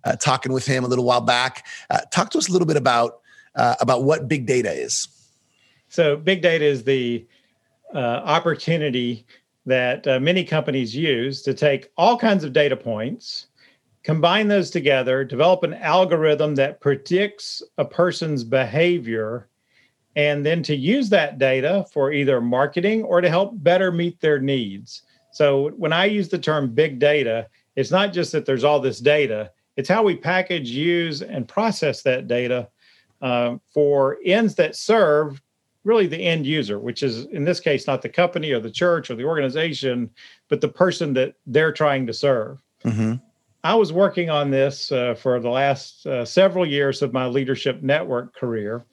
uh, 0.03 0.15
talking 0.15 0.51
with 0.51 0.65
him 0.65 0.83
a 0.83 0.88
little 0.88 1.05
while 1.05 1.21
back. 1.21 1.65
Uh, 1.89 1.99
talk 2.12 2.31
to 2.31 2.38
us 2.39 2.49
a 2.49 2.51
little 2.51 2.67
bit 2.67 2.77
about 2.77 3.19
uh, 3.55 3.75
about 3.79 4.03
what 4.03 4.27
big 4.27 4.47
data 4.47 4.71
is. 4.71 5.07
So, 5.93 6.15
big 6.15 6.41
data 6.41 6.65
is 6.65 6.84
the 6.84 7.23
uh, 7.93 7.99
opportunity 7.99 9.27
that 9.67 10.08
uh, 10.08 10.19
many 10.19 10.43
companies 10.43 10.95
use 10.95 11.43
to 11.43 11.53
take 11.53 11.91
all 11.97 12.17
kinds 12.17 12.43
of 12.43 12.51
data 12.51 12.75
points, 12.75 13.49
combine 14.01 14.47
those 14.47 14.71
together, 14.71 15.23
develop 15.23 15.62
an 15.62 15.75
algorithm 15.75 16.56
that 16.56 16.82
predicts 16.82 17.62
a 17.77 17.86
person's 17.86 18.43
behavior 18.43 19.49
and 20.15 20.43
then 20.43 20.63
to 20.63 20.75
use 20.75 21.10
that 21.10 21.38
data 21.38 21.86
for 21.93 22.12
either 22.12 22.41
marketing 22.41 23.03
or 23.03 23.21
to 23.21 23.29
help 23.29 23.51
better 23.58 23.91
meet 23.91 24.19
their 24.19 24.39
needs. 24.39 25.03
So 25.32 25.69
when 25.77 25.93
I 25.93 26.06
use 26.06 26.27
the 26.27 26.39
term 26.39 26.73
big 26.73 26.97
data, 26.97 27.47
it's 27.75 27.91
not 27.91 28.13
just 28.13 28.32
that 28.32 28.47
there's 28.47 28.63
all 28.63 28.79
this 28.79 28.99
data, 28.99 29.51
it's 29.77 29.89
how 29.89 30.01
we 30.01 30.15
package, 30.15 30.71
use, 30.71 31.21
and 31.21 31.47
process 31.47 32.01
that 32.01 32.27
data 32.27 32.67
uh, 33.21 33.58
for 33.71 34.17
ends 34.25 34.56
that 34.56 34.75
serve 34.75 35.39
really 35.84 36.08
the 36.08 36.17
end 36.17 36.46
user, 36.46 36.80
which 36.80 37.04
is 37.04 37.26
in 37.26 37.43
this 37.43 37.60
case 37.60 37.88
not 37.88 38.02
the 38.02 38.10
company 38.10 38.52
or 38.52 38.60
the 38.60 38.72
church 38.72 39.10
or 39.10 39.15
the 39.15 39.26
organization, 39.26 40.10
but 40.50 40.62
the 40.62 40.67
person 40.67 41.13
that 41.13 41.36
they're 41.46 41.74
trying 41.74 42.08
to 42.08 42.13
serve. 42.13 42.62
Mm-hmm. 42.86 43.15
I 43.65 43.76
was 43.76 43.93
working 43.93 44.30
on 44.30 44.52
this 44.52 44.91
uh, 44.91 45.15
for 45.15 45.39
the 45.39 45.50
last 45.50 46.06
uh, 46.06 46.26
several 46.26 46.65
years 46.65 47.02
of 47.02 47.13
my 47.13 47.28
leadership 47.28 47.82
network 47.82 48.36
career 48.36 48.86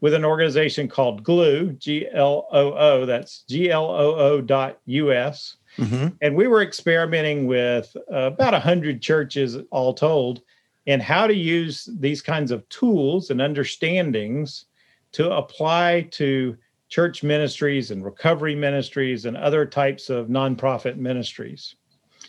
with 0.00 0.14
an 0.14 0.24
organization 0.24 0.88
called 0.88 1.22
Gloo, 1.22 1.72
G 1.78 2.08
L 2.12 2.46
O 2.52 2.72
O, 2.72 3.06
that's 3.06 3.44
G 3.48 3.70
L 3.70 3.86
O 3.86 4.14
O 4.14 4.40
dot 4.40 4.78
US. 4.86 5.56
Mm-hmm. 5.78 6.08
And 6.20 6.36
we 6.36 6.48
were 6.48 6.62
experimenting 6.62 7.46
with 7.46 7.96
uh, 8.12 8.26
about 8.26 8.52
100 8.52 9.00
churches 9.00 9.56
all 9.70 9.94
told 9.94 10.42
in 10.86 11.00
how 11.00 11.26
to 11.26 11.34
use 11.34 11.88
these 11.98 12.20
kinds 12.20 12.50
of 12.50 12.68
tools 12.68 13.30
and 13.30 13.40
understandings 13.40 14.66
to 15.12 15.30
apply 15.32 16.08
to 16.12 16.56
church 16.88 17.22
ministries 17.22 17.90
and 17.90 18.04
recovery 18.04 18.54
ministries 18.54 19.24
and 19.24 19.36
other 19.36 19.64
types 19.64 20.10
of 20.10 20.26
nonprofit 20.28 20.96
ministries. 20.96 21.76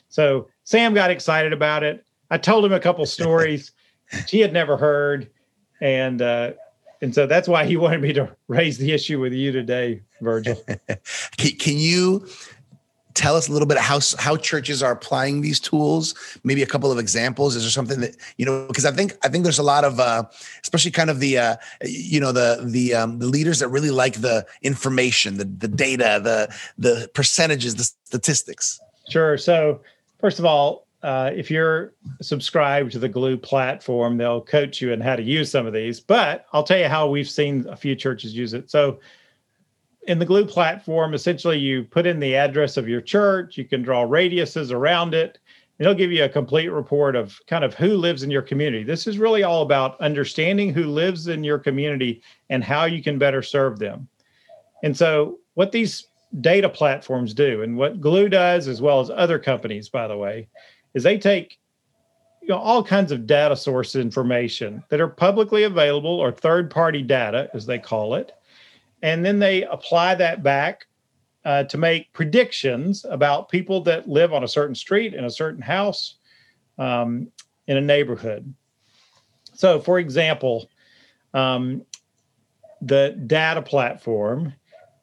So 0.09 0.47
Sam 0.63 0.93
got 0.93 1.11
excited 1.11 1.53
about 1.53 1.83
it. 1.83 2.05
I 2.29 2.37
told 2.37 2.63
him 2.63 2.73
a 2.73 2.79
couple 2.79 3.05
stories 3.07 3.71
he 4.27 4.39
had 4.39 4.53
never 4.53 4.77
heard. 4.77 5.29
And 5.81 6.21
uh, 6.21 6.53
and 7.01 7.13
so 7.13 7.27
that's 7.27 7.49
why 7.49 7.65
he 7.65 7.75
wanted 7.75 8.01
me 8.01 8.13
to 8.13 8.33
raise 8.47 8.77
the 8.77 8.93
issue 8.93 9.19
with 9.19 9.33
you 9.33 9.51
today, 9.51 10.01
Virgil. 10.21 10.55
can 11.37 11.77
you 11.77 12.25
tell 13.13 13.35
us 13.35 13.47
a 13.47 13.51
little 13.51 13.67
bit 13.67 13.77
how 13.77 13.99
how 14.17 14.35
churches 14.35 14.81
are 14.83 14.91
applying 14.91 15.41
these 15.41 15.59
tools? 15.59 16.15
Maybe 16.43 16.63
a 16.63 16.65
couple 16.65 16.91
of 16.91 16.99
examples. 16.99 17.55
Is 17.55 17.63
there 17.63 17.71
something 17.71 18.01
that 18.01 18.15
you 18.37 18.45
know? 18.45 18.67
Because 18.67 18.85
I 18.85 18.91
think 18.91 19.13
I 19.23 19.29
think 19.29 19.43
there's 19.43 19.59
a 19.59 19.63
lot 19.63 19.83
of, 19.83 19.99
uh, 19.99 20.23
especially 20.61 20.91
kind 20.91 21.09
of 21.09 21.19
the 21.19 21.37
uh, 21.37 21.55
you 21.83 22.19
know 22.19 22.31
the 22.31 22.63
the 22.65 22.93
um, 22.93 23.19
the 23.19 23.27
leaders 23.27 23.59
that 23.59 23.67
really 23.69 23.91
like 23.91 24.21
the 24.21 24.45
information, 24.61 25.37
the 25.37 25.45
the 25.45 25.67
data, 25.67 26.19
the 26.23 26.53
the 26.77 27.09
percentages, 27.13 27.75
the 27.75 27.83
statistics. 28.05 28.79
Sure. 29.09 29.37
So 29.37 29.81
first 30.19 30.39
of 30.39 30.45
all, 30.45 30.87
uh, 31.03 31.31
if 31.35 31.51
you're 31.51 31.93
subscribed 32.21 32.91
to 32.93 32.99
the 32.99 33.09
Gloo 33.09 33.37
platform, 33.37 34.17
they'll 34.17 34.41
coach 34.41 34.81
you 34.81 34.93
in 34.93 35.01
how 35.01 35.17
to 35.17 35.23
use 35.23 35.51
some 35.51 35.67
of 35.67 35.73
these. 35.73 35.99
But 35.99 36.45
I'll 36.53 36.63
tell 36.63 36.79
you 36.79 36.87
how 36.87 37.07
we've 37.07 37.29
seen 37.29 37.67
a 37.67 37.75
few 37.75 37.95
churches 37.95 38.33
use 38.33 38.53
it. 38.53 38.71
So, 38.71 38.99
in 40.07 40.19
the 40.19 40.25
Gloo 40.25 40.45
platform, 40.45 41.13
essentially 41.13 41.57
you 41.57 41.83
put 41.83 42.05
in 42.05 42.19
the 42.19 42.35
address 42.35 42.77
of 42.77 42.87
your 42.87 43.01
church, 43.01 43.57
you 43.57 43.65
can 43.65 43.81
draw 43.81 44.05
radiuses 44.05 44.71
around 44.71 45.13
it, 45.13 45.39
it'll 45.79 45.93
give 45.93 46.11
you 46.11 46.23
a 46.23 46.29
complete 46.29 46.69
report 46.69 47.15
of 47.15 47.39
kind 47.47 47.63
of 47.63 47.73
who 47.73 47.95
lives 47.95 48.23
in 48.23 48.31
your 48.31 48.41
community. 48.41 48.83
This 48.83 49.07
is 49.07 49.17
really 49.17 49.43
all 49.43 49.61
about 49.61 49.99
understanding 49.99 50.73
who 50.73 50.85
lives 50.85 51.27
in 51.27 51.43
your 51.43 51.59
community 51.59 52.21
and 52.49 52.63
how 52.63 52.85
you 52.85 53.01
can 53.01 53.17
better 53.17 53.41
serve 53.41 53.79
them. 53.79 54.07
And 54.83 54.95
so, 54.95 55.39
what 55.55 55.71
these 55.71 56.07
data 56.41 56.67
platforms 56.67 57.33
do, 57.33 57.61
and 57.61 57.77
what 57.77 58.01
Gloo 58.01 58.27
does, 58.27 58.67
as 58.67 58.81
well 58.81 58.99
as 58.99 59.09
other 59.09 59.39
companies, 59.39 59.89
by 59.89 60.07
the 60.07 60.17
way, 60.17 60.47
is 60.93 61.03
they 61.03 61.17
take 61.17 61.59
you 62.41 62.49
know, 62.49 62.57
all 62.57 62.83
kinds 62.83 63.11
of 63.11 63.25
data 63.25 63.55
source 63.55 63.95
information 63.95 64.83
that 64.89 64.99
are 64.99 65.07
publicly 65.07 65.63
available 65.63 66.19
or 66.19 66.31
third 66.31 66.69
party 66.69 67.01
data, 67.01 67.49
as 67.53 67.65
they 67.65 67.79
call 67.79 68.15
it. 68.15 68.33
And 69.03 69.23
then 69.23 69.37
they 69.37 69.63
apply 69.63 70.15
that 70.15 70.41
back 70.41 70.87
uh, 71.45 71.65
to 71.65 71.77
make 71.77 72.11
predictions 72.13 73.05
about 73.07 73.49
people 73.49 73.81
that 73.81 74.09
live 74.09 74.33
on 74.33 74.43
a 74.43 74.47
certain 74.47 74.73
street 74.73 75.13
in 75.13 75.25
a 75.25 75.29
certain 75.29 75.61
house 75.61 76.15
um, 76.79 77.27
in 77.67 77.77
a 77.77 77.81
neighborhood. 77.81 78.51
So, 79.53 79.79
for 79.79 79.99
example, 79.99 80.69
um, 81.35 81.85
the 82.81 83.21
data 83.27 83.61
platform, 83.61 84.53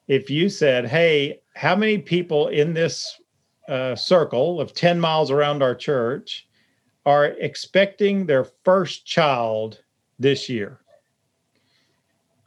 if 0.09 0.29
you 0.29 0.49
said, 0.49 0.85
hey, 0.87 1.39
how 1.55 1.75
many 1.75 1.97
people 1.99 2.49
in 2.49 2.73
this 2.73 3.21
uh, 3.69 3.95
circle 3.95 4.59
of 4.59 4.73
10 4.73 4.99
miles 4.99 5.31
around 5.31 5.63
our 5.63 5.73
church 5.73 6.47
are 7.05 7.25
expecting 7.25 8.25
their 8.25 8.43
first 8.65 9.05
child 9.05 9.81
this 10.19 10.49
year. 10.49 10.80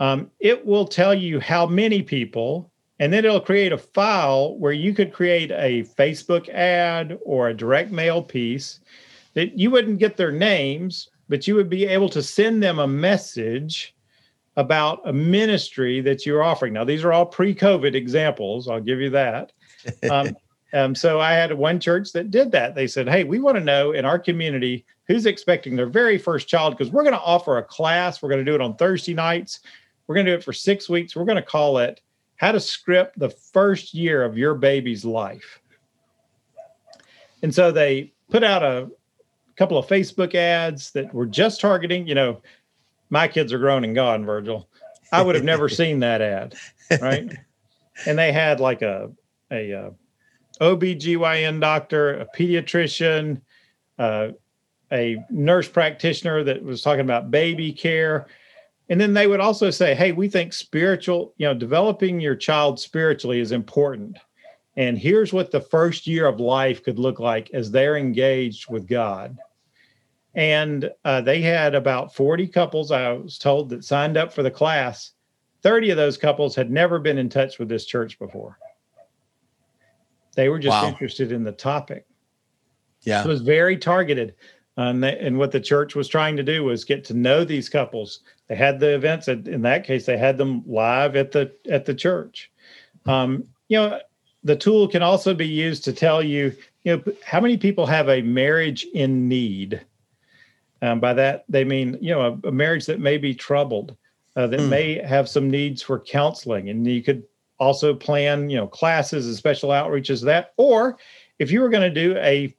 Um, 0.00 0.30
it 0.40 0.64
will 0.66 0.86
tell 0.86 1.14
you 1.14 1.40
how 1.40 1.66
many 1.66 2.02
people 2.02 2.70
and 3.00 3.12
then 3.12 3.24
it'll 3.24 3.40
create 3.40 3.72
a 3.72 3.78
file 3.78 4.56
where 4.58 4.72
you 4.72 4.94
could 4.94 5.12
create 5.12 5.50
a 5.50 5.82
Facebook 5.98 6.48
ad 6.50 7.18
or 7.24 7.48
a 7.48 7.56
direct 7.56 7.90
mail 7.90 8.22
piece 8.22 8.80
that 9.34 9.58
you 9.58 9.70
wouldn't 9.70 9.98
get 9.98 10.16
their 10.16 10.30
names, 10.30 11.08
but 11.28 11.46
you 11.46 11.56
would 11.56 11.68
be 11.68 11.86
able 11.86 12.08
to 12.10 12.22
send 12.22 12.62
them 12.62 12.78
a 12.78 12.86
message 12.86 13.96
about 14.56 15.00
a 15.04 15.12
ministry 15.12 16.00
that 16.00 16.24
you're 16.24 16.44
offering. 16.44 16.72
Now, 16.72 16.84
these 16.84 17.02
are 17.02 17.12
all 17.12 17.26
pre 17.26 17.52
COVID 17.52 17.94
examples. 17.94 18.68
I'll 18.68 18.80
give 18.80 19.00
you 19.00 19.10
that. 19.10 19.52
Um, 20.10 20.34
um, 20.72 20.94
so 20.94 21.20
I 21.20 21.32
had 21.32 21.52
one 21.52 21.78
church 21.78 22.12
that 22.12 22.30
did 22.30 22.50
that. 22.52 22.74
They 22.74 22.86
said, 22.86 23.06
Hey, 23.06 23.22
we 23.22 23.38
want 23.38 23.58
to 23.58 23.62
know 23.62 23.92
in 23.92 24.06
our 24.06 24.18
community 24.18 24.86
who's 25.06 25.26
expecting 25.26 25.76
their 25.76 25.90
very 25.90 26.16
first 26.16 26.48
child 26.48 26.76
because 26.76 26.90
we're 26.90 27.02
going 27.02 27.14
to 27.14 27.20
offer 27.20 27.58
a 27.58 27.62
class. 27.62 28.22
We're 28.22 28.30
going 28.30 28.42
to 28.42 28.50
do 28.50 28.54
it 28.54 28.62
on 28.62 28.76
Thursday 28.76 29.12
nights. 29.12 29.60
We're 30.06 30.14
going 30.14 30.26
to 30.26 30.32
do 30.32 30.38
it 30.38 30.44
for 30.44 30.52
six 30.52 30.88
weeks. 30.88 31.16
We're 31.16 31.24
going 31.24 31.36
to 31.36 31.42
call 31.42 31.78
it 31.78 32.00
How 32.36 32.52
to 32.52 32.60
Script 32.60 33.18
the 33.18 33.30
First 33.30 33.94
Year 33.94 34.24
of 34.24 34.36
Your 34.36 34.54
Baby's 34.54 35.04
Life. 35.04 35.60
And 37.42 37.54
so 37.54 37.70
they 37.70 38.12
put 38.30 38.42
out 38.42 38.62
a 38.62 38.90
couple 39.56 39.78
of 39.78 39.86
Facebook 39.86 40.34
ads 40.34 40.90
that 40.92 41.12
were 41.12 41.26
just 41.26 41.60
targeting, 41.60 42.06
you 42.06 42.14
know, 42.14 42.40
my 43.10 43.28
kids 43.28 43.52
are 43.52 43.58
grown 43.58 43.84
and 43.84 43.94
gone, 43.94 44.24
Virgil. 44.24 44.68
I 45.12 45.22
would 45.22 45.34
have 45.34 45.44
never 45.44 45.68
seen 45.70 46.00
that 46.00 46.20
ad, 46.20 46.54
right? 47.00 47.32
And 48.06 48.18
they 48.18 48.32
had 48.32 48.60
like 48.60 48.82
a 48.82 49.10
a, 49.50 49.70
a 49.70 49.86
uh, 49.86 49.90
OBGYN 50.60 51.60
doctor, 51.60 52.14
a 52.14 52.26
pediatrician, 52.26 53.40
uh, 53.98 54.28
a 54.92 55.24
nurse 55.30 55.68
practitioner 55.68 56.44
that 56.44 56.62
was 56.62 56.82
talking 56.82 57.00
about 57.00 57.30
baby 57.30 57.72
care. 57.72 58.26
And 58.88 59.00
then 59.00 59.14
they 59.14 59.26
would 59.26 59.40
also 59.40 59.70
say, 59.70 59.94
hey, 59.94 60.12
we 60.12 60.28
think 60.28 60.52
spiritual, 60.52 61.32
you 61.38 61.46
know, 61.46 61.54
developing 61.54 62.20
your 62.20 62.36
child 62.36 62.78
spiritually 62.78 63.40
is 63.40 63.52
important. 63.52 64.18
And 64.76 64.98
here's 64.98 65.32
what 65.32 65.50
the 65.50 65.60
first 65.60 66.06
year 66.06 66.26
of 66.26 66.40
life 66.40 66.82
could 66.82 66.98
look 66.98 67.18
like 67.18 67.50
as 67.54 67.70
they're 67.70 67.96
engaged 67.96 68.70
with 68.70 68.86
God. 68.86 69.38
And 70.34 70.90
uh, 71.04 71.20
they 71.20 71.40
had 71.40 71.74
about 71.74 72.14
40 72.14 72.48
couples, 72.48 72.90
I 72.90 73.12
was 73.12 73.38
told, 73.38 73.70
that 73.70 73.84
signed 73.84 74.16
up 74.16 74.32
for 74.32 74.42
the 74.42 74.50
class. 74.50 75.12
30 75.62 75.90
of 75.90 75.96
those 75.96 76.18
couples 76.18 76.54
had 76.54 76.70
never 76.70 76.98
been 76.98 77.18
in 77.18 77.28
touch 77.28 77.58
with 77.58 77.68
this 77.68 77.86
church 77.86 78.18
before. 78.18 78.58
They 80.34 80.48
were 80.48 80.58
just 80.58 80.82
wow. 80.82 80.88
interested 80.88 81.30
in 81.30 81.44
the 81.44 81.52
topic. 81.52 82.04
Yeah. 83.02 83.22
it 83.22 83.28
was 83.28 83.42
very 83.42 83.76
targeted. 83.76 84.34
Um, 84.76 85.04
and 85.04 85.38
what 85.38 85.52
the 85.52 85.60
church 85.60 85.94
was 85.94 86.08
trying 86.08 86.36
to 86.36 86.42
do 86.42 86.64
was 86.64 86.84
get 86.84 87.04
to 87.04 87.14
know 87.14 87.44
these 87.44 87.68
couples. 87.68 88.20
They 88.48 88.56
had 88.56 88.80
the 88.80 88.94
events. 88.94 89.28
In 89.28 89.62
that 89.62 89.84
case, 89.84 90.04
they 90.04 90.18
had 90.18 90.36
them 90.36 90.62
live 90.66 91.14
at 91.14 91.30
the 91.30 91.52
at 91.70 91.84
the 91.84 91.94
church. 91.94 92.50
Um, 93.06 93.44
you 93.68 93.78
know, 93.78 94.00
the 94.42 94.56
tool 94.56 94.88
can 94.88 95.02
also 95.02 95.32
be 95.32 95.46
used 95.46 95.84
to 95.84 95.92
tell 95.92 96.22
you, 96.22 96.52
you 96.82 96.96
know, 96.96 97.12
how 97.24 97.40
many 97.40 97.56
people 97.56 97.86
have 97.86 98.08
a 98.08 98.22
marriage 98.22 98.84
in 98.94 99.28
need. 99.28 99.80
Um, 100.82 101.00
by 101.00 101.14
that, 101.14 101.44
they 101.48 101.64
mean, 101.64 101.96
you 102.00 102.10
know, 102.10 102.38
a, 102.44 102.48
a 102.48 102.52
marriage 102.52 102.86
that 102.86 103.00
may 103.00 103.16
be 103.16 103.34
troubled, 103.34 103.96
uh, 104.36 104.46
that 104.48 104.60
mm. 104.60 104.68
may 104.68 105.02
have 105.02 105.28
some 105.28 105.48
needs 105.48 105.82
for 105.82 106.00
counseling. 106.00 106.68
And 106.68 106.86
you 106.86 107.02
could 107.02 107.22
also 107.58 107.94
plan, 107.94 108.50
you 108.50 108.56
know, 108.56 108.66
classes 108.66 109.26
and 109.26 109.36
special 109.36 109.70
outreaches 109.70 110.22
that. 110.24 110.52
Or 110.56 110.98
if 111.38 111.50
you 111.50 111.60
were 111.60 111.70
going 111.70 111.94
to 111.94 112.02
do 112.02 112.16
a 112.18 112.54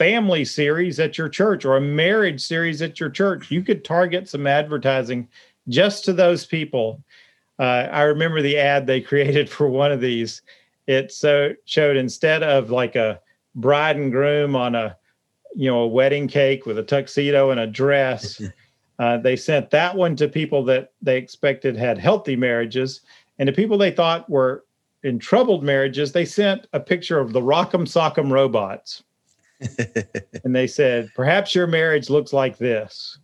family 0.00 0.46
series 0.46 0.98
at 0.98 1.18
your 1.18 1.28
church 1.28 1.66
or 1.66 1.76
a 1.76 1.80
marriage 1.80 2.40
series 2.40 2.80
at 2.80 2.98
your 2.98 3.10
church, 3.10 3.50
you 3.50 3.62
could 3.62 3.84
target 3.84 4.26
some 4.26 4.46
advertising 4.46 5.28
just 5.68 6.06
to 6.06 6.14
those 6.14 6.46
people. 6.46 7.04
Uh, 7.58 7.86
I 7.92 8.04
remember 8.04 8.40
the 8.40 8.56
ad 8.56 8.86
they 8.86 9.00
created 9.10 9.50
for 9.50 9.68
one 9.68 9.92
of 9.92 10.00
these. 10.00 10.40
It 10.86 11.12
so 11.12 11.52
showed 11.66 11.98
instead 11.98 12.42
of 12.42 12.70
like 12.70 12.96
a 12.96 13.20
bride 13.54 13.96
and 13.96 14.10
groom 14.10 14.56
on 14.56 14.74
a 14.74 14.96
you 15.54 15.70
know 15.70 15.80
a 15.80 15.86
wedding 15.86 16.28
cake 16.28 16.64
with 16.64 16.78
a 16.78 16.82
tuxedo 16.82 17.50
and 17.50 17.60
a 17.60 17.66
dress 17.66 18.40
uh, 19.00 19.18
they 19.18 19.34
sent 19.36 19.68
that 19.70 19.94
one 19.94 20.14
to 20.14 20.28
people 20.28 20.64
that 20.64 20.92
they 21.02 21.18
expected 21.18 21.76
had 21.76 21.98
healthy 21.98 22.36
marriages 22.36 23.00
and 23.40 23.48
to 23.48 23.52
people 23.52 23.76
they 23.76 23.90
thought 23.90 24.30
were 24.30 24.64
in 25.02 25.18
troubled 25.18 25.64
marriages 25.64 26.12
they 26.12 26.24
sent 26.24 26.68
a 26.72 26.78
picture 26.78 27.18
of 27.18 27.32
the 27.32 27.40
rock'em 27.40 27.82
sock'em 27.82 28.30
robots 28.30 29.02
and 30.44 30.54
they 30.54 30.66
said 30.66 31.10
perhaps 31.14 31.54
your 31.54 31.66
marriage 31.66 32.08
looks 32.08 32.32
like 32.32 32.56
this 32.56 33.18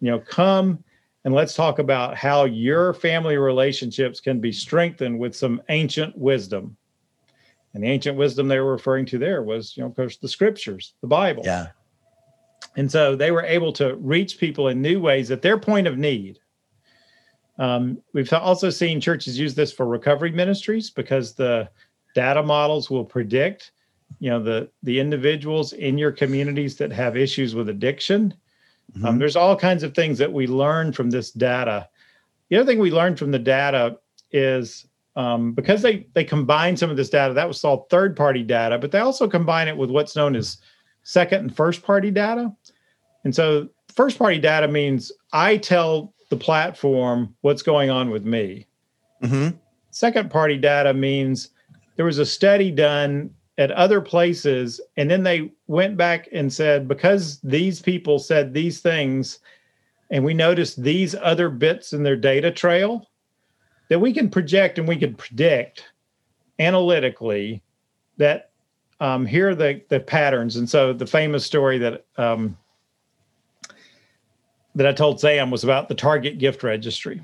you 0.00 0.10
know 0.10 0.18
come 0.18 0.82
and 1.24 1.34
let's 1.34 1.54
talk 1.54 1.78
about 1.78 2.16
how 2.16 2.44
your 2.44 2.92
family 2.94 3.36
relationships 3.36 4.20
can 4.20 4.40
be 4.40 4.50
strengthened 4.50 5.18
with 5.18 5.36
some 5.36 5.60
ancient 5.68 6.16
wisdom 6.16 6.76
and 7.74 7.82
the 7.82 7.88
ancient 7.88 8.16
wisdom 8.16 8.48
they 8.48 8.60
were 8.60 8.72
referring 8.72 9.06
to 9.06 9.18
there 9.18 9.42
was, 9.42 9.76
you 9.76 9.82
know, 9.82 9.88
of 9.88 9.96
course, 9.96 10.18
the 10.18 10.28
scriptures, 10.28 10.94
the 11.00 11.06
Bible. 11.06 11.42
Yeah. 11.44 11.68
And 12.76 12.90
so 12.90 13.16
they 13.16 13.30
were 13.30 13.42
able 13.42 13.72
to 13.74 13.96
reach 13.96 14.38
people 14.38 14.68
in 14.68 14.80
new 14.80 15.00
ways 15.00 15.30
at 15.30 15.42
their 15.42 15.58
point 15.58 15.86
of 15.86 15.98
need. 15.98 16.38
Um, 17.58 18.02
we've 18.12 18.32
also 18.32 18.70
seen 18.70 19.00
churches 19.00 19.38
use 19.38 19.54
this 19.54 19.72
for 19.72 19.86
recovery 19.86 20.32
ministries 20.32 20.90
because 20.90 21.34
the 21.34 21.68
data 22.14 22.42
models 22.42 22.90
will 22.90 23.04
predict, 23.04 23.72
you 24.20 24.30
know, 24.30 24.42
the 24.42 24.70
the 24.82 24.98
individuals 25.00 25.72
in 25.72 25.98
your 25.98 26.12
communities 26.12 26.76
that 26.76 26.92
have 26.92 27.16
issues 27.16 27.54
with 27.54 27.68
addiction. 27.68 28.34
Um, 28.94 28.98
mm-hmm. 28.98 29.06
Um, 29.06 29.18
there's 29.18 29.36
all 29.36 29.56
kinds 29.56 29.82
of 29.82 29.94
things 29.94 30.18
that 30.18 30.32
we 30.32 30.46
learn 30.46 30.92
from 30.92 31.10
this 31.10 31.30
data. 31.30 31.88
The 32.48 32.56
other 32.56 32.66
thing 32.66 32.78
we 32.78 32.90
learned 32.90 33.18
from 33.18 33.30
the 33.30 33.38
data 33.38 33.98
is 34.32 34.86
um, 35.16 35.52
because 35.52 35.82
they 35.82 36.06
they 36.14 36.24
combine 36.24 36.76
some 36.76 36.90
of 36.90 36.96
this 36.96 37.10
data 37.10 37.34
that 37.34 37.48
was 37.48 37.62
all 37.64 37.86
third 37.90 38.16
party 38.16 38.42
data 38.42 38.78
but 38.78 38.90
they 38.90 38.98
also 38.98 39.28
combine 39.28 39.68
it 39.68 39.76
with 39.76 39.90
what's 39.90 40.16
known 40.16 40.34
as 40.34 40.58
second 41.02 41.40
and 41.40 41.56
first 41.56 41.82
party 41.82 42.10
data 42.10 42.50
and 43.24 43.34
so 43.34 43.68
first 43.94 44.18
party 44.18 44.38
data 44.38 44.66
means 44.66 45.12
i 45.32 45.56
tell 45.56 46.14
the 46.30 46.36
platform 46.36 47.34
what's 47.42 47.62
going 47.62 47.90
on 47.90 48.08
with 48.08 48.24
me 48.24 48.66
mm-hmm. 49.22 49.54
second 49.90 50.30
party 50.30 50.56
data 50.56 50.94
means 50.94 51.50
there 51.96 52.06
was 52.06 52.18
a 52.18 52.26
study 52.26 52.70
done 52.70 53.30
at 53.62 53.70
other 53.70 54.00
places 54.00 54.80
and 54.96 55.10
then 55.10 55.22
they 55.22 55.52
went 55.68 55.96
back 55.96 56.28
and 56.32 56.52
said 56.52 56.88
because 56.88 57.38
these 57.40 57.80
people 57.80 58.18
said 58.18 58.52
these 58.52 58.80
things 58.80 59.38
and 60.10 60.24
we 60.24 60.34
noticed 60.34 60.82
these 60.82 61.14
other 61.14 61.48
bits 61.48 61.92
in 61.92 62.02
their 62.02 62.16
data 62.16 62.50
trail 62.50 63.08
that 63.88 64.00
we 64.00 64.12
can 64.12 64.28
project 64.28 64.78
and 64.78 64.88
we 64.88 64.96
can 64.96 65.14
predict 65.14 65.84
analytically 66.58 67.62
that 68.16 68.50
um, 69.00 69.26
here 69.26 69.50
are 69.50 69.54
the, 69.54 69.82
the 69.88 70.00
patterns. 70.00 70.56
And 70.56 70.68
so 70.68 70.92
the 70.92 71.06
famous 71.06 71.44
story 71.44 71.78
that 71.78 72.04
um, 72.16 72.56
that 74.74 74.86
I 74.86 74.92
told 74.92 75.20
Sam 75.20 75.50
was 75.50 75.64
about 75.64 75.88
the 75.88 75.94
Target 75.94 76.38
gift 76.38 76.62
registry. 76.62 77.22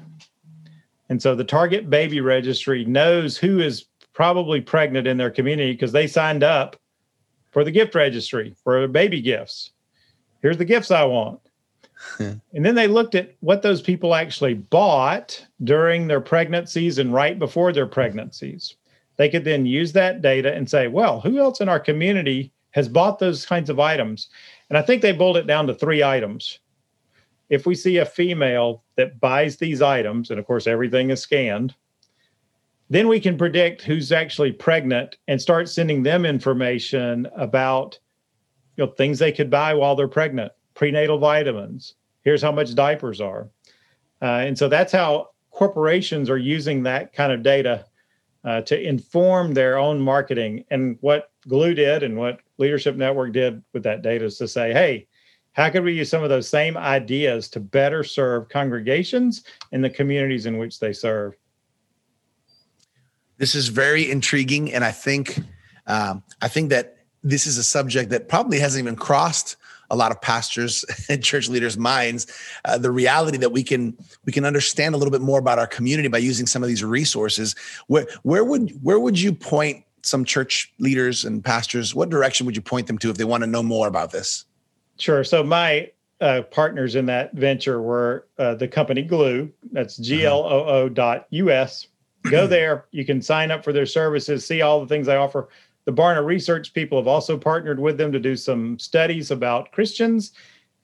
And 1.08 1.22
so 1.22 1.34
the 1.34 1.44
Target 1.44 1.88
baby 1.88 2.20
registry 2.20 2.84
knows 2.84 3.38
who 3.38 3.60
is 3.60 3.86
probably 4.18 4.60
pregnant 4.60 5.06
in 5.06 5.16
their 5.16 5.30
community 5.30 5.70
because 5.70 5.92
they 5.92 6.08
signed 6.08 6.42
up 6.42 6.74
for 7.52 7.62
the 7.62 7.70
gift 7.70 7.94
registry 7.94 8.52
for 8.64 8.88
baby 8.88 9.20
gifts. 9.20 9.70
Here's 10.42 10.58
the 10.58 10.64
gifts 10.64 10.90
I 10.90 11.04
want. 11.04 11.38
and 12.18 12.40
then 12.52 12.74
they 12.74 12.88
looked 12.88 13.14
at 13.14 13.36
what 13.38 13.62
those 13.62 13.80
people 13.80 14.16
actually 14.16 14.54
bought 14.54 15.46
during 15.62 16.08
their 16.08 16.20
pregnancies 16.20 16.98
and 16.98 17.14
right 17.14 17.38
before 17.38 17.72
their 17.72 17.86
pregnancies. 17.86 18.74
They 19.18 19.28
could 19.28 19.44
then 19.44 19.66
use 19.66 19.92
that 19.92 20.20
data 20.20 20.52
and 20.52 20.68
say, 20.68 20.88
well, 20.88 21.20
who 21.20 21.38
else 21.38 21.60
in 21.60 21.68
our 21.68 21.78
community 21.78 22.50
has 22.72 22.88
bought 22.88 23.20
those 23.20 23.46
kinds 23.46 23.70
of 23.70 23.78
items? 23.78 24.30
And 24.68 24.76
I 24.76 24.82
think 24.82 25.00
they 25.00 25.12
boiled 25.12 25.36
it 25.36 25.46
down 25.46 25.68
to 25.68 25.74
three 25.74 26.02
items. 26.02 26.58
If 27.50 27.66
we 27.66 27.76
see 27.76 27.98
a 27.98 28.04
female 28.04 28.82
that 28.96 29.20
buys 29.20 29.58
these 29.58 29.80
items, 29.80 30.30
and 30.30 30.40
of 30.40 30.46
course, 30.48 30.66
everything 30.66 31.10
is 31.10 31.20
scanned, 31.20 31.76
then 32.90 33.08
we 33.08 33.20
can 33.20 33.36
predict 33.36 33.82
who's 33.82 34.12
actually 34.12 34.52
pregnant 34.52 35.16
and 35.28 35.40
start 35.40 35.68
sending 35.68 36.02
them 36.02 36.24
information 36.24 37.26
about 37.36 37.98
you 38.76 38.84
know 38.84 38.92
things 38.92 39.18
they 39.18 39.32
could 39.32 39.50
buy 39.50 39.74
while 39.74 39.94
they're 39.94 40.08
pregnant 40.08 40.52
prenatal 40.78 41.18
vitamins. 41.18 41.94
Here's 42.22 42.40
how 42.40 42.52
much 42.52 42.74
diapers 42.76 43.20
are. 43.20 43.48
Uh, 44.22 44.42
and 44.46 44.56
so 44.56 44.68
that's 44.68 44.92
how 44.92 45.30
corporations 45.50 46.30
are 46.30 46.38
using 46.38 46.84
that 46.84 47.12
kind 47.12 47.32
of 47.32 47.42
data 47.42 47.84
uh, 48.44 48.60
to 48.62 48.80
inform 48.80 49.52
their 49.52 49.76
own 49.76 50.00
marketing. 50.00 50.64
And 50.70 50.96
what 51.00 51.32
Gloo 51.48 51.74
did 51.74 52.04
and 52.04 52.16
what 52.16 52.40
Leadership 52.58 52.94
Network 52.94 53.32
did 53.32 53.60
with 53.72 53.82
that 53.82 54.02
data 54.02 54.26
is 54.26 54.38
to 54.38 54.46
say, 54.46 54.72
hey, 54.72 55.08
how 55.52 55.68
could 55.68 55.82
we 55.82 55.94
use 55.94 56.08
some 56.08 56.22
of 56.22 56.28
those 56.28 56.48
same 56.48 56.76
ideas 56.76 57.48
to 57.48 57.60
better 57.60 58.04
serve 58.04 58.48
congregations 58.48 59.42
in 59.72 59.82
the 59.82 59.90
communities 59.90 60.46
in 60.46 60.58
which 60.58 60.78
they 60.78 60.92
serve? 60.92 61.34
This 63.38 63.54
is 63.54 63.68
very 63.68 64.10
intriguing, 64.10 64.72
and 64.72 64.84
I 64.84 64.90
think 64.90 65.40
um, 65.86 66.22
I 66.42 66.48
think 66.48 66.70
that 66.70 66.98
this 67.22 67.46
is 67.46 67.58
a 67.58 67.64
subject 67.64 68.10
that 68.10 68.28
probably 68.28 68.58
hasn't 68.58 68.82
even 68.82 68.96
crossed 68.96 69.56
a 69.90 69.96
lot 69.96 70.12
of 70.12 70.20
pastors 70.20 70.84
and 71.08 71.22
church 71.22 71.48
leaders' 71.48 71.78
minds 71.78 72.26
uh, 72.64 72.78
the 72.78 72.90
reality 72.90 73.38
that 73.38 73.52
we 73.52 73.62
can 73.62 73.96
we 74.24 74.32
can 74.32 74.44
understand 74.44 74.94
a 74.94 74.98
little 74.98 75.12
bit 75.12 75.22
more 75.22 75.38
about 75.38 75.58
our 75.58 75.66
community 75.66 76.08
by 76.08 76.18
using 76.18 76.46
some 76.46 76.62
of 76.62 76.68
these 76.68 76.84
resources. 76.84 77.54
Where 77.86 78.06
where 78.22 78.44
would 78.44 78.72
where 78.82 79.00
would 79.00 79.18
you 79.18 79.32
point 79.32 79.84
some 80.02 80.24
church 80.24 80.72
leaders 80.78 81.24
and 81.24 81.44
pastors? 81.44 81.94
What 81.94 82.10
direction 82.10 82.46
would 82.46 82.56
you 82.56 82.62
point 82.62 82.86
them 82.86 82.98
to 82.98 83.10
if 83.10 83.16
they 83.16 83.24
want 83.24 83.42
to 83.42 83.46
know 83.46 83.62
more 83.62 83.88
about 83.88 84.12
this? 84.12 84.44
Sure. 84.98 85.22
So 85.24 85.42
my 85.42 85.90
uh, 86.20 86.42
partners 86.50 86.96
in 86.96 87.06
that 87.06 87.32
venture 87.34 87.80
were 87.80 88.26
uh, 88.38 88.54
the 88.54 88.68
company 88.68 89.02
Gloo. 89.02 89.50
That's 89.72 89.96
G 89.96 90.24
L 90.24 90.40
O 90.40 90.64
O 90.64 90.88
dot 90.88 91.26
U 91.30 91.50
S. 91.50 91.86
Go 92.30 92.46
there. 92.48 92.86
You 92.90 93.04
can 93.04 93.22
sign 93.22 93.50
up 93.50 93.64
for 93.64 93.72
their 93.72 93.86
services, 93.86 94.46
see 94.46 94.62
all 94.62 94.80
the 94.80 94.86
things 94.86 95.06
they 95.06 95.16
offer. 95.16 95.48
The 95.84 95.92
Barna 95.92 96.24
Research 96.24 96.74
people 96.74 96.98
have 96.98 97.06
also 97.06 97.38
partnered 97.38 97.80
with 97.80 97.96
them 97.96 98.12
to 98.12 98.20
do 98.20 98.36
some 98.36 98.78
studies 98.78 99.30
about 99.30 99.72
Christians 99.72 100.32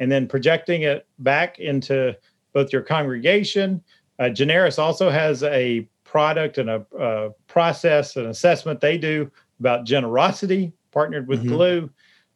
and 0.00 0.10
then 0.10 0.26
projecting 0.26 0.82
it 0.82 1.06
back 1.18 1.58
into 1.58 2.16
both 2.52 2.72
your 2.72 2.82
congregation. 2.82 3.82
Uh, 4.18 4.30
Generis 4.30 4.78
also 4.78 5.10
has 5.10 5.42
a 5.42 5.88
product 6.04 6.58
and 6.58 6.70
a, 6.70 7.32
process 7.48 8.16
and 8.16 8.28
assessment 8.28 8.80
they 8.80 8.96
do 8.96 9.30
about 9.60 9.84
generosity, 9.84 10.72
partnered 10.92 11.26
with 11.26 11.40
mm-hmm. 11.40 11.54
Gloo 11.54 11.90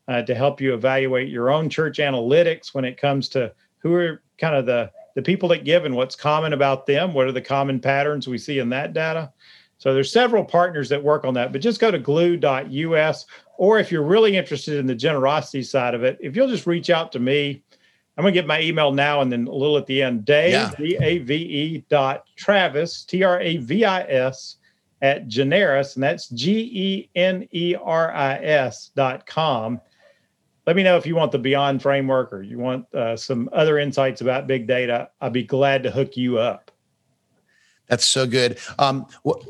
uh, 0.08 0.22
to 0.22 0.34
help 0.34 0.60
you 0.60 0.74
evaluate 0.74 1.28
your 1.28 1.50
own 1.50 1.68
church 1.68 1.98
analytics 1.98 2.74
when 2.74 2.84
it 2.84 3.00
comes 3.00 3.28
to 3.30 3.52
who 3.78 3.94
are 3.94 4.22
kind 4.38 4.56
of 4.56 4.66
the 4.66 4.90
the 5.18 5.22
people 5.22 5.48
that 5.48 5.64
give 5.64 5.84
and 5.84 5.96
what's 5.96 6.14
common 6.14 6.52
about 6.52 6.86
them. 6.86 7.12
What 7.12 7.26
are 7.26 7.32
the 7.32 7.40
common 7.40 7.80
patterns 7.80 8.28
we 8.28 8.38
see 8.38 8.60
in 8.60 8.68
that 8.68 8.92
data? 8.92 9.32
So 9.78 9.92
there's 9.92 10.12
several 10.12 10.44
partners 10.44 10.88
that 10.90 11.02
work 11.02 11.24
on 11.24 11.34
that, 11.34 11.50
but 11.50 11.60
just 11.60 11.80
go 11.80 11.90
to 11.90 11.98
gloo.us 11.98 13.26
Or 13.56 13.80
if 13.80 13.90
you're 13.90 14.04
really 14.04 14.36
interested 14.36 14.76
in 14.76 14.86
the 14.86 14.94
generosity 14.94 15.64
side 15.64 15.94
of 15.94 16.04
it, 16.04 16.18
if 16.20 16.36
you'll 16.36 16.46
just 16.46 16.68
reach 16.68 16.88
out 16.88 17.10
to 17.10 17.18
me, 17.18 17.64
I'm 18.16 18.22
going 18.22 18.32
to 18.32 18.40
get 18.40 18.46
my 18.46 18.62
email 18.62 18.92
now 18.92 19.20
and 19.20 19.32
then 19.32 19.48
a 19.48 19.52
little 19.52 19.76
at 19.76 19.86
the 19.86 20.04
end. 20.04 20.24
Dave, 20.24 20.76
D-A-V-E 20.76 21.84
dot 21.90 22.22
Travis, 22.36 23.02
T-R-A-V-I-S 23.02 24.58
at 25.02 25.26
Generis, 25.26 25.96
and 25.96 26.02
that's 26.04 26.28
G-E-N-E-R-I-S 26.28 27.10
dot 28.94 29.26
com 29.26 29.80
let 30.68 30.76
me 30.76 30.82
know 30.82 30.98
if 30.98 31.06
you 31.06 31.16
want 31.16 31.32
the 31.32 31.38
Beyond 31.38 31.80
framework 31.80 32.30
or 32.30 32.42
you 32.42 32.58
want 32.58 32.94
uh, 32.94 33.16
some 33.16 33.48
other 33.54 33.78
insights 33.78 34.20
about 34.20 34.46
big 34.46 34.66
data. 34.66 35.08
I'd 35.18 35.32
be 35.32 35.42
glad 35.42 35.82
to 35.84 35.90
hook 35.90 36.14
you 36.14 36.38
up. 36.38 36.70
That's 37.86 38.04
so 38.04 38.26
good. 38.26 38.58
Um, 38.78 39.06
what 39.22 39.42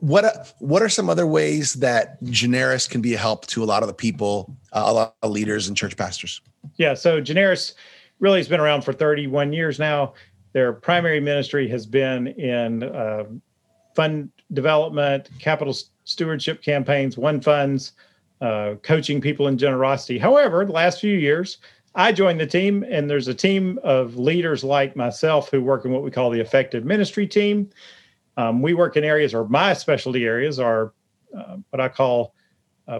what 0.00 0.54
what 0.60 0.80
are 0.80 0.88
some 0.88 1.10
other 1.10 1.26
ways 1.26 1.74
that 1.74 2.22
Generis 2.22 2.86
can 2.86 3.00
be 3.00 3.14
a 3.14 3.18
help 3.18 3.48
to 3.48 3.64
a 3.64 3.66
lot 3.66 3.82
of 3.82 3.88
the 3.88 3.94
people, 3.94 4.56
uh, 4.72 4.84
a 4.86 4.92
lot 4.92 5.16
of 5.24 5.32
leaders 5.32 5.66
and 5.66 5.76
church 5.76 5.96
pastors? 5.96 6.40
Yeah, 6.76 6.94
so 6.94 7.20
Generis 7.20 7.74
really 8.20 8.38
has 8.38 8.46
been 8.46 8.60
around 8.60 8.82
for 8.82 8.92
31 8.92 9.52
years 9.52 9.80
now. 9.80 10.14
Their 10.52 10.72
primary 10.72 11.18
ministry 11.18 11.66
has 11.66 11.84
been 11.84 12.28
in 12.28 12.84
uh, 12.84 13.24
fund 13.96 14.30
development, 14.52 15.30
capital 15.40 15.74
stewardship 16.04 16.62
campaigns, 16.62 17.18
one 17.18 17.40
funds, 17.40 17.94
uh, 18.40 18.74
coaching 18.82 19.20
people 19.20 19.48
in 19.48 19.58
generosity. 19.58 20.18
However, 20.18 20.64
the 20.64 20.72
last 20.72 21.00
few 21.00 21.16
years, 21.16 21.58
I 21.94 22.12
joined 22.12 22.40
the 22.40 22.46
team, 22.46 22.84
and 22.88 23.10
there's 23.10 23.28
a 23.28 23.34
team 23.34 23.78
of 23.82 24.16
leaders 24.16 24.62
like 24.62 24.96
myself 24.96 25.50
who 25.50 25.62
work 25.62 25.84
in 25.84 25.90
what 25.90 26.02
we 26.02 26.10
call 26.10 26.30
the 26.30 26.40
effective 26.40 26.84
ministry 26.84 27.26
team. 27.26 27.70
Um, 28.36 28.62
we 28.62 28.74
work 28.74 28.96
in 28.96 29.04
areas, 29.04 29.34
or 29.34 29.48
my 29.48 29.74
specialty 29.74 30.24
areas 30.24 30.58
are 30.58 30.92
uh, 31.36 31.56
what 31.70 31.80
I 31.80 31.88
call 31.88 32.34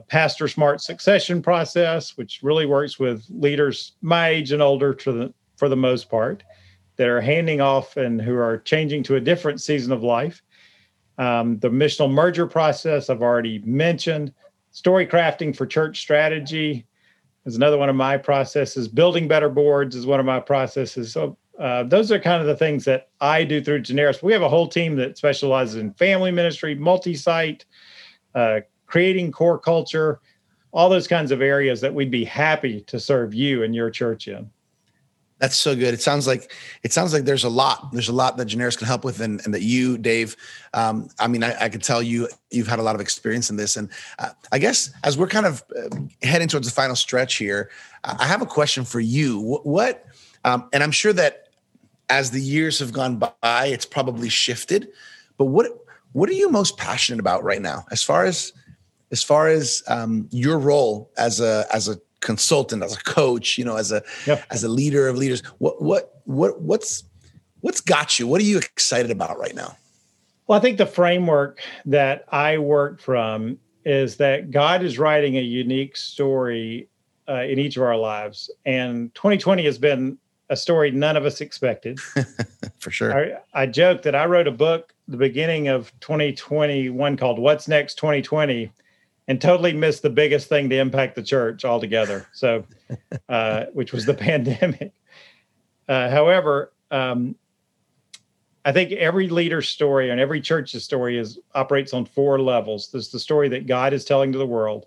pastor 0.09 0.47
smart 0.47 0.81
succession 0.81 1.43
process, 1.43 2.17
which 2.17 2.41
really 2.43 2.67
works 2.67 2.99
with 2.99 3.25
leaders 3.29 3.93
my 4.03 4.29
age 4.29 4.53
and 4.53 4.63
older 4.63 4.95
to 4.95 5.13
the, 5.13 5.35
for 5.57 5.69
the 5.69 5.77
most 5.77 6.09
part 6.09 6.45
that 6.97 7.09
are 7.09 7.21
handing 7.21 7.61
off 7.61 7.97
and 7.97 8.21
who 8.21 8.37
are 8.37 8.59
changing 8.59 9.03
to 9.03 9.17
a 9.17 9.21
different 9.21 9.61
season 9.61 9.93
of 9.93 10.03
life. 10.03 10.43
Um, 11.19 11.59
the 11.59 11.71
missional 11.71 12.11
merger 12.11 12.47
process 12.47 13.11
I've 13.11 13.23
already 13.23 13.59
mentioned 13.61 14.33
story 14.71 15.07
crafting 15.07 15.55
for 15.55 15.67
church 15.67 16.01
strategy 16.01 16.87
is 17.47 17.57
another 17.57 17.79
one 17.79 17.89
of 17.89 17.97
my 17.97 18.17
processes. 18.17 18.89
Building 18.89 19.29
better 19.29 19.49
boards 19.49 19.97
is 19.97 20.07
one 20.07 20.21
of 20.21 20.27
my 20.27 20.41
processes. 20.41 21.13
So 21.13 21.37
uh, 21.59 21.85
those 21.85 22.11
are 22.11 22.19
kind 22.19 22.41
of 22.41 22.47
the 22.47 22.57
things 22.57 22.85
that 22.85 23.09
I 23.21 23.45
do 23.45 23.63
through 23.63 23.81
Generis. 23.81 24.23
We 24.23 24.33
have 24.33 24.43
a 24.43 24.49
whole 24.49 24.69
team 24.69 24.97
that 24.97 25.19
specializes 25.19 25.77
in 25.77 25.93
family 25.95 26.31
ministry, 26.31 26.75
multi-site, 26.75 27.65
uh, 28.35 28.61
creating 28.87 29.33
core 29.33 29.59
culture, 29.59 30.21
all 30.73 30.89
those 30.89 31.09
kinds 31.09 31.33
of 31.33 31.43
areas 31.43 31.81
that 31.81 31.93
we'd 31.93 32.11
be 32.11 32.25
happy 32.25 32.81
to 32.83 33.01
serve 33.01 33.35
you 33.35 33.63
and 33.63 33.75
your 33.75 33.91
church 33.91 34.29
in. 34.29 34.49
That's 35.41 35.57
so 35.57 35.75
good. 35.75 35.95
It 35.95 36.03
sounds 36.03 36.27
like 36.27 36.53
it 36.83 36.93
sounds 36.93 37.15
like 37.15 37.25
there's 37.25 37.45
a 37.45 37.49
lot. 37.49 37.93
There's 37.93 38.11
a 38.11 38.13
lot 38.13 38.37
that 38.37 38.45
Generis 38.45 38.77
can 38.77 38.87
help 38.87 39.05
with, 39.05 39.21
and, 39.21 39.41
and 39.45 39.55
that 39.55 39.63
you, 39.63 39.97
Dave. 39.97 40.37
Um, 40.75 41.09
I 41.19 41.29
mean, 41.29 41.43
I, 41.43 41.65
I 41.65 41.69
could 41.71 41.83
tell 41.83 42.03
you 42.03 42.29
you've 42.51 42.69
had 42.69 42.79
a 42.79 42.83
lot 42.83 42.95
of 42.95 43.01
experience 43.01 43.49
in 43.49 43.57
this, 43.57 43.79
and 43.79 43.89
uh, 44.19 44.31
I 44.53 44.59
guess 44.59 44.93
as 45.03 45.17
we're 45.17 45.29
kind 45.29 45.47
of 45.47 45.65
uh, 45.75 45.97
heading 46.23 46.47
towards 46.47 46.69
the 46.69 46.75
final 46.75 46.95
stretch 46.95 47.37
here, 47.37 47.71
I 48.05 48.27
have 48.27 48.43
a 48.43 48.47
question 48.47 48.85
for 48.85 49.01
you. 49.01 49.41
What, 49.41 49.67
what 49.67 50.07
um, 50.45 50.69
and 50.75 50.83
I'm 50.83 50.93
sure 50.93 51.15
that 51.15 51.49
as 52.11 52.31
the 52.31 52.41
years 52.41 52.79
have 52.81 52.93
gone 52.93 53.17
by, 53.17 53.67
it's 53.67 53.87
probably 53.87 54.29
shifted. 54.29 54.89
But 55.39 55.47
what 55.47 55.67
what 56.13 56.29
are 56.29 56.35
you 56.35 56.51
most 56.51 56.77
passionate 56.77 57.19
about 57.19 57.45
right 57.45 57.63
now, 57.63 57.87
as 57.91 58.03
far 58.03 58.27
as 58.27 58.53
as 59.11 59.23
far 59.23 59.49
as 59.49 59.83
um, 59.89 60.29
your 60.33 60.59
role 60.59 61.11
as 61.17 61.41
a 61.41 61.65
as 61.73 61.89
a 61.89 61.99
consultant, 62.21 62.83
as 62.83 62.97
a 62.97 63.01
coach, 63.01 63.59
you 63.59 63.65
know, 63.65 63.77
as 63.77 63.93
a 63.93 64.03
yep. 64.27 64.45
as 64.51 64.65
a 64.65 64.69
leader 64.69 65.09
of 65.09 65.17
leaders. 65.17 65.43
What 65.59 65.83
what 65.83 66.21
what 66.25 66.61
what's 66.61 67.05
what's 67.61 67.81
got 67.81 68.19
you? 68.19 68.27
What 68.27 68.41
are 68.41 68.45
you 68.45 68.59
excited 68.59 69.11
about 69.11 69.39
right 69.39 69.55
now? 69.55 69.77
Well, 70.47 70.59
I 70.59 70.63
think 70.63 70.79
the 70.79 70.87
framework 70.87 71.61
that 71.87 72.25
I 72.31 72.59
work 72.59 73.01
from 73.01 73.59
is 73.85 74.17
that 74.17 74.51
God 74.51 74.83
is 74.83 74.99
writing 74.99 75.37
a 75.37 75.43
unique 75.43 75.97
story 75.97 76.89
uh, 77.29 77.43
in 77.43 77.59
each 77.59 77.77
of 77.77 77.83
our 77.83 77.97
lives, 77.97 78.51
and 78.67 79.15
2020 79.15 79.65
has 79.65 79.79
been 79.79 80.19
a 80.49 80.57
story 80.57 80.91
none 80.91 81.17
of 81.17 81.25
us 81.25 81.41
expected. 81.41 82.01
For 82.81 82.91
sure. 82.91 83.39
I, 83.55 83.63
I 83.63 83.67
joke 83.67 84.03
that 84.03 84.15
I 84.15 84.27
wrote 84.27 84.49
a 84.49 84.53
book 84.53 84.95
the 85.07 85.17
beginning 85.17 85.69
of 85.69 85.93
2021 86.01 87.17
called 87.17 87.39
"What's 87.39 87.69
Next 87.69 87.95
2020." 87.97 88.73
And 89.31 89.41
totally 89.41 89.73
missed 89.73 90.03
the 90.03 90.11
biggest 90.11 90.49
thing 90.49 90.69
to 90.69 90.77
impact 90.77 91.15
the 91.15 91.23
church 91.23 91.65
altogether. 91.65 92.27
So, 92.33 92.65
uh, 93.29 93.67
which 93.73 93.93
was 93.93 94.05
the 94.05 94.15
pandemic. 94.29 94.93
Uh, 95.89 96.11
however, 96.11 96.73
um, 96.91 97.37
I 98.65 98.73
think 98.73 98.91
every 98.91 99.29
leader's 99.29 99.69
story 99.69 100.11
and 100.11 100.19
every 100.19 100.41
church's 100.41 100.83
story 100.83 101.17
is 101.17 101.39
operates 101.55 101.95
on 101.95 102.07
four 102.07 102.41
levels. 102.41 102.91
There's 102.91 103.11
the 103.11 103.21
story 103.21 103.49
that 103.51 103.69
God 103.69 103.93
is 103.93 104.05
telling 104.05 104.33
to 104.33 104.39
the 104.39 104.47
world. 104.49 104.87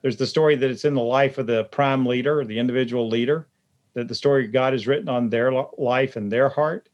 There's 0.00 0.16
the 0.16 0.26
story 0.26 0.56
that 0.56 0.70
it's 0.70 0.86
in 0.86 0.94
the 0.94 1.02
life 1.02 1.36
of 1.36 1.46
the 1.46 1.64
prime 1.64 2.06
leader 2.06 2.42
the 2.42 2.58
individual 2.58 3.06
leader, 3.06 3.48
that 3.92 4.08
the 4.08 4.14
story 4.14 4.46
God 4.46 4.72
has 4.72 4.86
written 4.86 5.10
on 5.10 5.28
their 5.28 5.52
life 5.76 6.16
and 6.16 6.32
their 6.32 6.48
heart. 6.48 6.88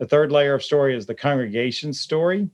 The 0.00 0.06
third 0.06 0.30
layer 0.30 0.52
of 0.52 0.62
story 0.62 0.94
is 0.94 1.06
the 1.06 1.14
congregation's 1.14 1.98
story 1.98 2.50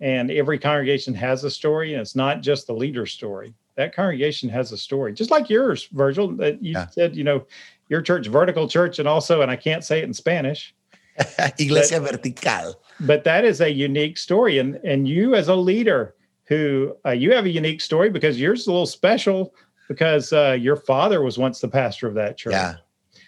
and 0.00 0.30
every 0.30 0.58
congregation 0.58 1.14
has 1.14 1.44
a 1.44 1.50
story 1.50 1.94
and 1.94 2.00
it's 2.00 2.16
not 2.16 2.40
just 2.40 2.66
the 2.66 2.74
leader's 2.74 3.12
story. 3.12 3.54
That 3.76 3.94
congregation 3.94 4.48
has 4.50 4.72
a 4.72 4.78
story 4.78 5.12
just 5.12 5.30
like 5.30 5.50
yours 5.50 5.88
virgil 5.92 6.28
that 6.36 6.62
you 6.62 6.72
yeah. 6.72 6.88
said 6.88 7.16
you 7.16 7.24
know 7.24 7.44
your 7.88 8.02
church 8.02 8.28
vertical 8.28 8.68
church 8.68 9.00
and 9.00 9.08
also 9.08 9.42
and 9.42 9.50
i 9.50 9.56
can't 9.56 9.84
say 9.84 9.98
it 9.98 10.04
in 10.04 10.14
spanish. 10.14 10.74
Iglesia 11.58 12.00
but, 12.00 12.12
vertical. 12.12 12.80
But 13.00 13.24
that 13.24 13.44
is 13.44 13.60
a 13.60 13.70
unique 13.70 14.16
story 14.16 14.58
and 14.58 14.76
and 14.84 15.08
you 15.08 15.34
as 15.34 15.48
a 15.48 15.54
leader 15.54 16.14
who 16.44 16.96
uh, 17.06 17.10
you 17.10 17.32
have 17.32 17.46
a 17.46 17.50
unique 17.50 17.80
story 17.80 18.10
because 18.10 18.38
yours 18.38 18.60
is 18.60 18.66
a 18.66 18.70
little 18.70 18.86
special 18.86 19.54
because 19.88 20.32
uh, 20.32 20.56
your 20.58 20.76
father 20.76 21.22
was 21.22 21.38
once 21.38 21.60
the 21.60 21.68
pastor 21.68 22.06
of 22.06 22.14
that 22.14 22.36
church. 22.36 22.52
Yeah. 22.52 22.76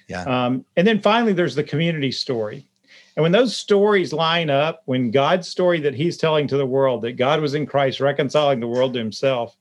Yeah. 0.09 0.23
Um, 0.23 0.65
and 0.77 0.87
then 0.87 1.01
finally 1.01 1.33
there's 1.33 1.55
the 1.55 1.65
community 1.65 2.13
story 2.13 2.69
and 3.17 3.23
when 3.23 3.33
those 3.33 3.57
stories 3.57 4.13
line 4.13 4.51
up, 4.51 4.83
when 4.85 5.11
God's 5.11 5.49
story 5.49 5.81
that 5.81 5.95
he's 5.95 6.19
telling 6.19 6.47
to 6.49 6.59
the 6.59 6.67
world, 6.67 7.01
that 7.03 7.13
God 7.13 7.41
was 7.41 7.55
in 7.55 7.65
Christ 7.65 7.99
reconciling 7.99 8.61
the 8.61 8.69
world 8.69 8.93
to 8.93 8.99
himself, 8.99 9.57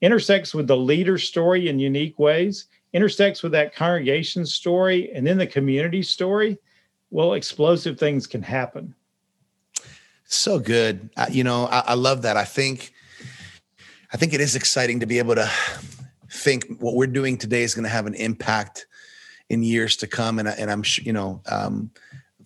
intersects 0.00 0.54
with 0.54 0.68
the 0.68 0.76
leader's 0.76 1.24
story 1.24 1.68
in 1.68 1.80
unique 1.80 2.18
ways, 2.20 2.66
intersects 2.92 3.42
with 3.42 3.50
that 3.50 3.74
congregation 3.74 4.46
story, 4.46 5.10
and 5.12 5.26
then 5.26 5.38
the 5.38 5.46
community 5.46 6.02
story, 6.02 6.56
well, 7.10 7.34
explosive 7.34 7.98
things 7.98 8.28
can 8.28 8.42
happen. 8.42 8.94
So 10.26 10.60
good. 10.60 11.10
Uh, 11.16 11.26
you 11.28 11.42
know, 11.42 11.66
I, 11.66 11.80
I 11.80 11.94
love 11.94 12.22
that. 12.22 12.36
I 12.36 12.44
think, 12.44 12.92
I 14.12 14.16
think 14.16 14.34
it 14.34 14.40
is 14.40 14.54
exciting 14.54 15.00
to 15.00 15.06
be 15.06 15.18
able 15.18 15.34
to 15.34 15.50
think 16.30 16.78
what 16.78 16.94
we're 16.94 17.08
doing 17.08 17.38
today 17.38 17.64
is 17.64 17.74
going 17.74 17.82
to 17.82 17.90
have 17.90 18.06
an 18.06 18.14
impact 18.14 18.86
in 19.48 19.64
years 19.64 19.96
to 19.96 20.06
come. 20.06 20.38
And, 20.38 20.46
and 20.46 20.70
I'm, 20.70 20.84
you 21.02 21.12
know, 21.12 21.42
um, 21.46 21.90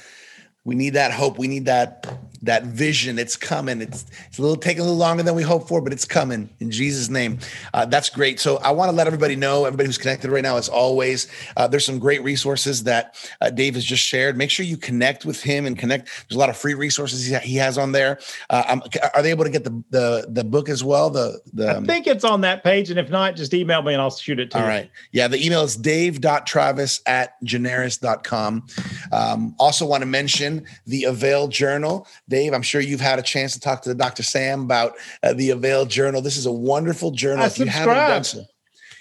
We 0.65 0.75
need 0.75 0.95
that 0.95 1.13
hope. 1.13 1.39
We 1.39 1.49
need 1.49 1.67
that 1.67 2.07
that 2.43 2.65
vision. 2.65 3.19
It's 3.19 3.37
coming. 3.37 3.81
It's 3.81 4.07
it's 4.29 4.39
a 4.39 4.43
little 4.43 4.57
taking 4.57 4.81
a 4.81 4.85
little 4.85 4.99
longer 4.99 5.23
than 5.23 5.35
we 5.35 5.43
hoped 5.43 5.69
for, 5.69 5.81
but 5.81 5.93
it's 5.93 6.05
coming 6.05 6.49
in 6.61 6.71
Jesus' 6.71 7.09
name. 7.09 7.39
Uh, 7.75 7.87
that's 7.87 8.09
great. 8.09 8.41
So 8.41 8.57
I 8.59 8.71
want 8.71 8.91
to 8.91 8.97
let 8.97 9.07
everybody 9.07 9.37
know, 9.37 9.65
everybody 9.65 9.87
who's 9.87 9.99
connected 9.99 10.31
right 10.31 10.43
now, 10.43 10.57
as 10.57 10.69
always, 10.69 11.29
uh, 11.57 11.69
there's 11.69 11.85
some 11.85 11.99
great 11.99 12.23
resources 12.23 12.85
that 12.85 13.17
uh, 13.41 13.51
Dave 13.51 13.75
has 13.75 13.85
just 13.85 14.03
shared. 14.03 14.37
Make 14.37 14.51
sure 14.51 14.65
you 14.65 14.77
connect 14.77 15.25
with 15.25 15.43
him 15.43 15.67
and 15.67 15.79
connect. 15.79 16.07
There's 16.29 16.37
a 16.37 16.39
lot 16.39 16.49
of 16.49 16.57
free 16.57 16.75
resources 16.75 17.27
he, 17.27 17.57
has 17.61 17.77
on 17.77 17.93
there. 17.93 18.19
Um, 18.49 18.83
are 19.15 19.23
they 19.23 19.31
able 19.31 19.45
to 19.45 19.51
get 19.51 19.65
the 19.65 19.83
the 19.91 20.27
the 20.29 20.45
book 20.45 20.69
as 20.69 20.83
well? 20.83 21.11
The 21.11 21.41
the 21.53 21.77
I 21.77 21.81
think 21.81 22.07
it's 22.07 22.25
on 22.25 22.41
that 22.43 22.65
page, 22.65 22.91
and 22.91 22.99
if 22.99 23.11
not, 23.11 23.37
just 23.37 23.53
email 23.53 23.83
me 23.83 23.93
and 23.93 24.01
I'll 24.01 24.11
shoot 24.11 24.41
it 24.41 24.51
to 24.53 24.57
all 24.57 24.63
you. 24.63 24.71
All 24.71 24.77
right. 24.77 24.91
Yeah, 25.13 25.29
the 25.29 25.45
email 25.45 25.63
is 25.63 25.77
dave.travis 25.77 27.03
at 27.07 27.43
generis.com. 27.45 28.67
Um, 29.13 29.55
also 29.59 29.87
want 29.87 30.03
to 30.03 30.07
mention 30.07 30.65
the 30.87 31.05
Avail 31.05 31.49
Journal. 31.49 32.07
Dave, 32.31 32.55
I'm 32.55 32.63
sure 32.63 32.81
you've 32.81 33.01
had 33.01 33.19
a 33.19 33.23
chance 33.23 33.53
to 33.55 33.61
talk 33.61 33.83
to 33.83 33.95
Dr. 33.95 34.23
Sam 34.23 34.63
about 34.63 34.95
uh, 35.23 35.35
the 35.35 35.51
Avail 35.51 35.85
Journal. 35.85 36.23
This 36.23 36.37
is 36.37 36.47
a 36.47 36.53
wonderful 36.53 37.11
journal. 37.11 37.45
I 37.45 37.49
if 37.49 37.59
you 37.59 37.67
haven't 37.67 37.95
done 37.95 38.25
so, 38.25 38.45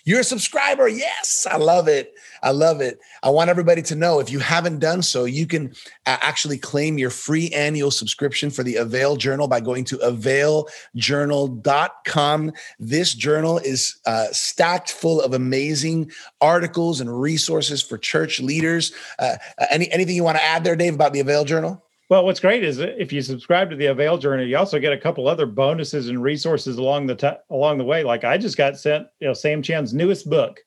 you're 0.03 0.21
a 0.21 0.23
subscriber. 0.23 0.87
Yes, 0.87 1.45
I 1.49 1.57
love 1.57 1.87
it. 1.87 2.13
I 2.41 2.49
love 2.49 2.81
it. 2.81 2.99
I 3.21 3.29
want 3.29 3.51
everybody 3.51 3.83
to 3.83 3.95
know 3.95 4.19
if 4.19 4.31
you 4.31 4.39
haven't 4.39 4.79
done 4.79 5.03
so, 5.03 5.25
you 5.25 5.45
can 5.45 5.75
uh, 6.07 6.17
actually 6.21 6.57
claim 6.57 6.97
your 6.97 7.11
free 7.11 7.49
annual 7.49 7.91
subscription 7.91 8.49
for 8.49 8.63
the 8.63 8.77
Avail 8.77 9.15
Journal 9.17 9.47
by 9.47 9.59
going 9.59 9.83
to 9.85 9.97
availjournal.com. 9.97 12.51
This 12.79 13.13
journal 13.13 13.59
is 13.59 13.99
uh, 14.07 14.25
stacked 14.31 14.91
full 14.91 15.21
of 15.21 15.35
amazing 15.35 16.09
articles 16.41 16.99
and 17.01 17.21
resources 17.21 17.83
for 17.83 17.99
church 17.99 18.39
leaders. 18.39 18.91
Uh, 19.19 19.35
any 19.69 19.91
anything 19.91 20.15
you 20.15 20.23
want 20.23 20.37
to 20.37 20.43
add 20.43 20.63
there, 20.63 20.75
Dave, 20.75 20.95
about 20.95 21.13
the 21.13 21.19
Avail 21.19 21.45
Journal? 21.45 21.85
Well, 22.09 22.25
what's 22.25 22.39
great 22.39 22.63
is 22.63 22.79
if 22.79 23.13
you 23.13 23.21
subscribe 23.21 23.69
to 23.69 23.75
the 23.75 23.85
Avail 23.85 24.17
Journal, 24.17 24.45
you 24.45 24.57
also 24.57 24.79
get 24.79 24.91
a 24.91 24.97
couple 24.97 25.27
other 25.27 25.45
bonuses 25.45 26.09
and 26.09 26.21
resources 26.21 26.77
along 26.77 27.05
the 27.05 27.15
t- 27.15 27.29
along 27.51 27.77
the 27.77 27.83
way. 27.83 28.03
Like 28.03 28.23
I 28.23 28.37
just 28.37 28.57
got 28.57 28.77
sent, 28.77 29.07
you 29.19 29.27
know, 29.27 29.33
Sam 29.33 29.61
Chand's 29.61 29.93
newest 29.93 30.27
book 30.27 30.59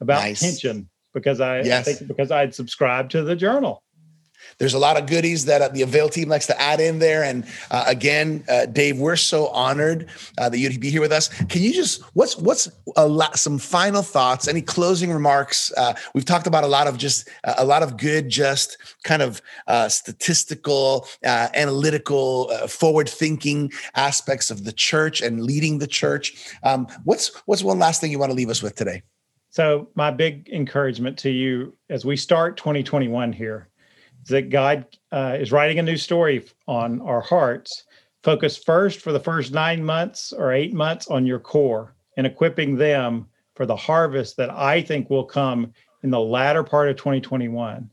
about 0.00 0.22
nice. 0.22 0.40
tension 0.40 0.88
because 1.12 1.40
I, 1.40 1.62
yes. 1.62 1.88
I 1.88 1.92
think 1.92 2.08
because 2.08 2.30
I'd 2.30 2.54
subscribed 2.54 3.10
to 3.10 3.22
the 3.22 3.34
journal. 3.34 3.82
There's 4.62 4.74
a 4.74 4.78
lot 4.78 4.96
of 4.96 5.06
goodies 5.06 5.46
that 5.46 5.60
uh, 5.60 5.70
the 5.70 5.82
Avail 5.82 6.08
team 6.08 6.28
likes 6.28 6.46
to 6.46 6.62
add 6.62 6.78
in 6.78 7.00
there. 7.00 7.24
And 7.24 7.44
uh, 7.72 7.82
again, 7.88 8.44
uh, 8.48 8.66
Dave, 8.66 8.96
we're 8.96 9.16
so 9.16 9.48
honored 9.48 10.08
uh, 10.38 10.48
that 10.50 10.56
you'd 10.56 10.78
be 10.78 10.88
here 10.88 11.00
with 11.00 11.10
us. 11.10 11.26
Can 11.46 11.62
you 11.62 11.72
just 11.72 12.00
what's 12.14 12.36
what's 12.36 12.70
a 12.96 13.08
lot 13.08 13.40
some 13.40 13.58
final 13.58 14.02
thoughts? 14.02 14.46
Any 14.46 14.62
closing 14.62 15.10
remarks? 15.10 15.72
Uh, 15.76 15.94
we've 16.14 16.24
talked 16.24 16.46
about 16.46 16.62
a 16.62 16.68
lot 16.68 16.86
of 16.86 16.96
just 16.96 17.28
uh, 17.42 17.54
a 17.58 17.64
lot 17.64 17.82
of 17.82 17.96
good, 17.96 18.28
just 18.28 18.78
kind 19.02 19.20
of 19.20 19.42
statistical, 19.88 21.08
analytical, 21.24 22.46
forward-thinking 22.68 23.72
aspects 23.96 24.48
of 24.48 24.62
the 24.62 24.72
church 24.72 25.22
and 25.22 25.42
leading 25.42 25.80
the 25.80 25.88
church. 25.88 26.54
Um, 26.62 26.86
what's 27.02 27.34
what's 27.46 27.64
one 27.64 27.80
last 27.80 28.00
thing 28.00 28.12
you 28.12 28.18
want 28.20 28.30
to 28.30 28.36
leave 28.36 28.48
us 28.48 28.62
with 28.62 28.76
today? 28.76 29.02
So, 29.50 29.88
my 29.96 30.12
big 30.12 30.48
encouragement 30.50 31.18
to 31.18 31.30
you 31.30 31.76
as 31.90 32.04
we 32.04 32.16
start 32.16 32.56
2021 32.56 33.32
here 33.32 33.68
that 34.28 34.50
God 34.50 34.86
uh, 35.10 35.36
is 35.40 35.52
writing 35.52 35.78
a 35.78 35.82
new 35.82 35.96
story 35.96 36.44
on 36.66 37.00
our 37.00 37.20
hearts. 37.20 37.84
Focus 38.22 38.56
first 38.56 39.00
for 39.00 39.12
the 39.12 39.20
first 39.20 39.52
nine 39.52 39.84
months 39.84 40.32
or 40.32 40.52
eight 40.52 40.72
months 40.72 41.08
on 41.08 41.26
your 41.26 41.40
core 41.40 41.94
and 42.16 42.26
equipping 42.26 42.76
them 42.76 43.26
for 43.54 43.66
the 43.66 43.76
harvest 43.76 44.36
that 44.36 44.50
I 44.50 44.80
think 44.80 45.10
will 45.10 45.24
come 45.24 45.72
in 46.02 46.10
the 46.10 46.20
latter 46.20 46.62
part 46.62 46.88
of 46.88 46.96
2021. 46.96 47.90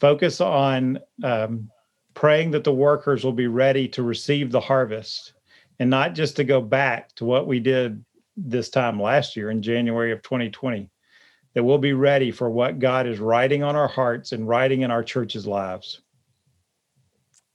Focus 0.00 0.40
on 0.40 0.98
um, 1.22 1.70
praying 2.14 2.50
that 2.52 2.64
the 2.64 2.72
workers 2.72 3.24
will 3.24 3.32
be 3.32 3.46
ready 3.46 3.88
to 3.88 4.02
receive 4.02 4.50
the 4.50 4.60
harvest 4.60 5.32
and 5.78 5.90
not 5.90 6.14
just 6.14 6.36
to 6.36 6.44
go 6.44 6.60
back 6.60 7.14
to 7.16 7.24
what 7.24 7.46
we 7.46 7.60
did 7.60 8.04
this 8.36 8.68
time 8.68 9.00
last 9.00 9.36
year 9.36 9.50
in 9.50 9.62
January 9.62 10.12
of 10.12 10.22
2020 10.22 10.88
that 11.56 11.64
we'll 11.64 11.78
be 11.78 11.94
ready 11.94 12.30
for 12.30 12.50
what 12.50 12.78
God 12.78 13.06
is 13.06 13.18
writing 13.18 13.62
on 13.62 13.76
our 13.76 13.88
hearts 13.88 14.32
and 14.32 14.46
writing 14.46 14.82
in 14.82 14.90
our 14.90 15.02
church's 15.02 15.46
lives. 15.46 16.02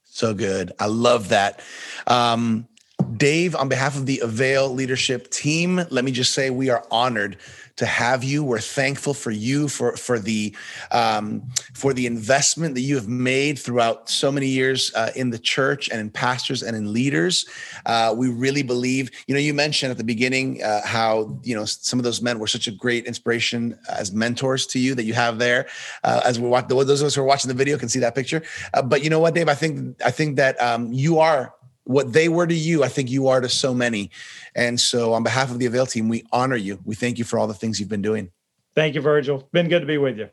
So 0.06 0.34
good. 0.34 0.72
I 0.80 0.88
love 0.88 1.30
that. 1.30 1.62
Um, 2.08 2.68
Dave, 3.16 3.56
on 3.56 3.70
behalf 3.70 3.96
of 3.96 4.08
the 4.08 4.22
Avail 4.22 4.74
leadership 4.74 5.30
team, 5.30 5.86
let 5.92 6.04
me 6.04 6.12
just 6.12 6.34
say 6.34 6.50
we 6.50 6.72
are 6.72 6.84
honored 6.90 7.38
to 7.82 7.88
have 7.88 8.24
you. 8.24 8.44
We're 8.44 8.60
thankful 8.60 9.16
for 9.16 9.32
you 9.32 9.68
for 9.68 9.98
for 9.98 10.20
the 10.20 10.56
um, 10.92 11.42
for 11.74 11.94
the 11.94 12.06
investment 12.06 12.76
that 12.76 12.82
you 12.82 12.94
have 12.94 13.08
made 13.08 13.58
throughout 13.58 14.08
so 14.08 14.32
many 14.32 14.46
years 14.46 14.94
uh, 14.94 15.10
in 15.16 15.32
the 15.32 15.40
church 15.40 15.90
and 15.90 16.00
in 16.00 16.12
pastors 16.12 16.62
and 16.62 16.78
in 16.78 16.94
leaders. 16.94 17.48
Uh, 17.88 18.14
we 18.16 18.30
really 18.30 18.62
believe. 18.62 19.10
You 19.26 19.34
know, 19.34 19.42
you 19.42 19.56
mentioned 19.56 19.90
at 19.90 19.98
the 19.98 20.04
beginning 20.04 20.62
uh, 20.64 20.86
how 20.86 21.40
you 21.44 21.56
know 21.56 21.66
some 21.66 21.98
of 21.98 22.04
those 22.04 22.22
men 22.22 22.38
were 22.38 22.46
such 22.48 22.68
a 22.68 22.72
great 22.72 23.06
inspiration 23.06 23.78
as 23.90 24.12
mentors 24.12 24.68
to 24.68 24.80
you 24.80 24.94
that 24.94 25.06
you 25.06 25.16
have 25.16 25.40
there. 25.40 25.68
Uh, 26.04 26.22
as 26.24 26.40
we're 26.40 26.50
watching, 26.50 26.70
those 26.70 27.02
of 27.02 27.08
us 27.08 27.16
who 27.16 27.22
are 27.22 27.26
watching 27.26 27.50
the 27.50 27.56
video 27.56 27.80
can 27.80 27.90
see 27.90 28.00
that 28.00 28.14
picture. 28.14 28.44
Uh, 28.76 28.84
but 28.84 29.04
you 29.04 29.10
know 29.10 29.20
what, 29.20 29.34
Dave? 29.34 29.50
I 29.50 29.56
think 29.56 30.00
I 30.06 30.12
think 30.12 30.36
that 30.36 30.62
um, 30.62 30.94
you 30.94 31.18
are 31.18 31.56
what 31.84 32.14
they 32.14 32.30
were 32.30 32.48
to 32.48 32.54
you, 32.54 32.84
I 32.84 32.88
think 32.88 33.10
you 33.10 33.28
are 33.28 33.42
to 33.42 33.50
so 33.50 33.74
many. 33.74 34.12
And 34.56 34.80
so, 34.80 35.14
on 35.14 35.24
behalf 35.24 35.52
of 35.52 35.60
the 35.60 35.66
Avail 35.66 35.86
team, 35.86 36.10
we 36.10 36.24
honor 36.32 36.56
you. 36.56 36.80
We 36.86 36.96
thank 36.96 37.18
you 37.18 37.24
for 37.24 37.40
all 37.40 37.48
the 37.48 37.54
things 37.54 37.80
you've 37.80 37.90
been 37.90 38.02
doing. 38.02 38.32
Thank 38.76 38.96
you, 38.96 39.02
Virgil. 39.02 39.48
Been 39.52 39.68
good 39.68 39.82
to 39.82 39.86
be 39.86 39.98
with 39.98 40.18
you. 40.18 40.30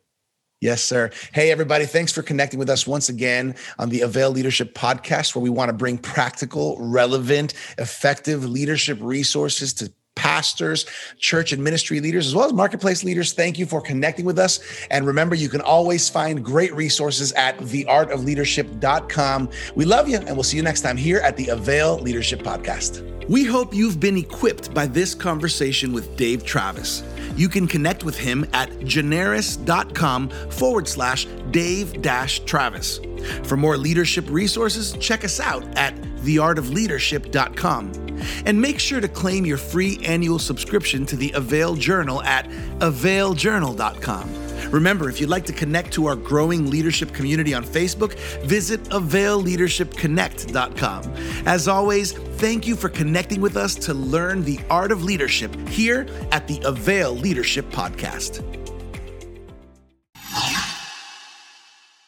Yes, 0.60 0.82
sir. 0.82 1.10
Hey, 1.32 1.52
everybody. 1.52 1.86
Thanks 1.86 2.10
for 2.10 2.22
connecting 2.22 2.58
with 2.58 2.68
us 2.68 2.84
once 2.84 3.08
again 3.08 3.54
on 3.78 3.90
the 3.90 4.00
Avail 4.00 4.30
Leadership 4.30 4.74
Podcast, 4.74 5.36
where 5.36 5.42
we 5.42 5.50
want 5.50 5.68
to 5.68 5.72
bring 5.72 5.98
practical, 5.98 6.76
relevant, 6.80 7.54
effective 7.78 8.44
leadership 8.44 8.98
resources 9.00 9.72
to 9.74 9.92
pastors, 10.18 10.84
church 11.18 11.52
and 11.52 11.64
ministry 11.64 12.00
leaders, 12.00 12.26
as 12.26 12.34
well 12.34 12.46
as 12.46 12.52
marketplace 12.52 13.04
leaders. 13.04 13.32
Thank 13.32 13.58
you 13.58 13.64
for 13.64 13.80
connecting 13.80 14.26
with 14.26 14.38
us. 14.38 14.60
And 14.90 15.06
remember, 15.06 15.34
you 15.34 15.48
can 15.48 15.60
always 15.62 16.08
find 16.10 16.44
great 16.44 16.74
resources 16.74 17.32
at 17.32 17.56
theartofleadership.com. 17.58 19.50
We 19.76 19.84
love 19.84 20.08
you, 20.08 20.16
and 20.18 20.30
we'll 20.36 20.42
see 20.42 20.56
you 20.56 20.62
next 20.62 20.82
time 20.82 20.96
here 20.96 21.20
at 21.20 21.36
the 21.36 21.48
Avail 21.48 21.98
Leadership 22.00 22.40
Podcast. 22.40 23.04
We 23.28 23.44
hope 23.44 23.74
you've 23.74 24.00
been 24.00 24.16
equipped 24.16 24.72
by 24.72 24.86
this 24.86 25.14
conversation 25.14 25.92
with 25.92 26.16
Dave 26.16 26.44
Travis. 26.44 27.02
You 27.36 27.48
can 27.48 27.68
connect 27.68 28.02
with 28.02 28.16
him 28.18 28.46
at 28.54 28.84
generis.com 28.84 30.30
forward 30.50 30.88
slash 30.88 31.26
Dave 31.50 32.02
Travis. 32.02 33.00
For 33.44 33.56
more 33.56 33.76
leadership 33.76 34.26
resources, 34.28 34.92
check 35.00 35.24
us 35.24 35.40
out 35.40 35.64
at 35.76 35.96
theartofleadership.com. 35.96 37.92
And 38.46 38.60
make 38.60 38.80
sure 38.80 39.00
to 39.00 39.08
claim 39.08 39.46
your 39.46 39.58
free 39.58 39.98
annual 40.04 40.38
subscription 40.38 41.06
to 41.06 41.16
the 41.16 41.32
Avail 41.32 41.74
Journal 41.76 42.22
at 42.22 42.48
availjournal.com. 42.78 44.48
Remember, 44.70 45.08
if 45.08 45.18
you'd 45.20 45.30
like 45.30 45.46
to 45.46 45.52
connect 45.52 45.92
to 45.92 46.06
our 46.06 46.16
growing 46.16 46.68
leadership 46.68 47.12
community 47.12 47.54
on 47.54 47.64
Facebook, 47.64 48.18
visit 48.44 48.82
availleadershipconnect.com. 48.84 51.14
As 51.46 51.68
always, 51.68 52.12
thank 52.12 52.66
you 52.66 52.74
for 52.76 52.88
connecting 52.88 53.40
with 53.40 53.56
us 53.56 53.76
to 53.76 53.94
learn 53.94 54.42
the 54.42 54.58
art 54.68 54.90
of 54.92 55.04
leadership 55.04 55.54
here 55.68 56.06
at 56.32 56.48
the 56.48 56.60
Avail 56.64 57.14
Leadership 57.14 57.70
Podcast. 57.70 58.42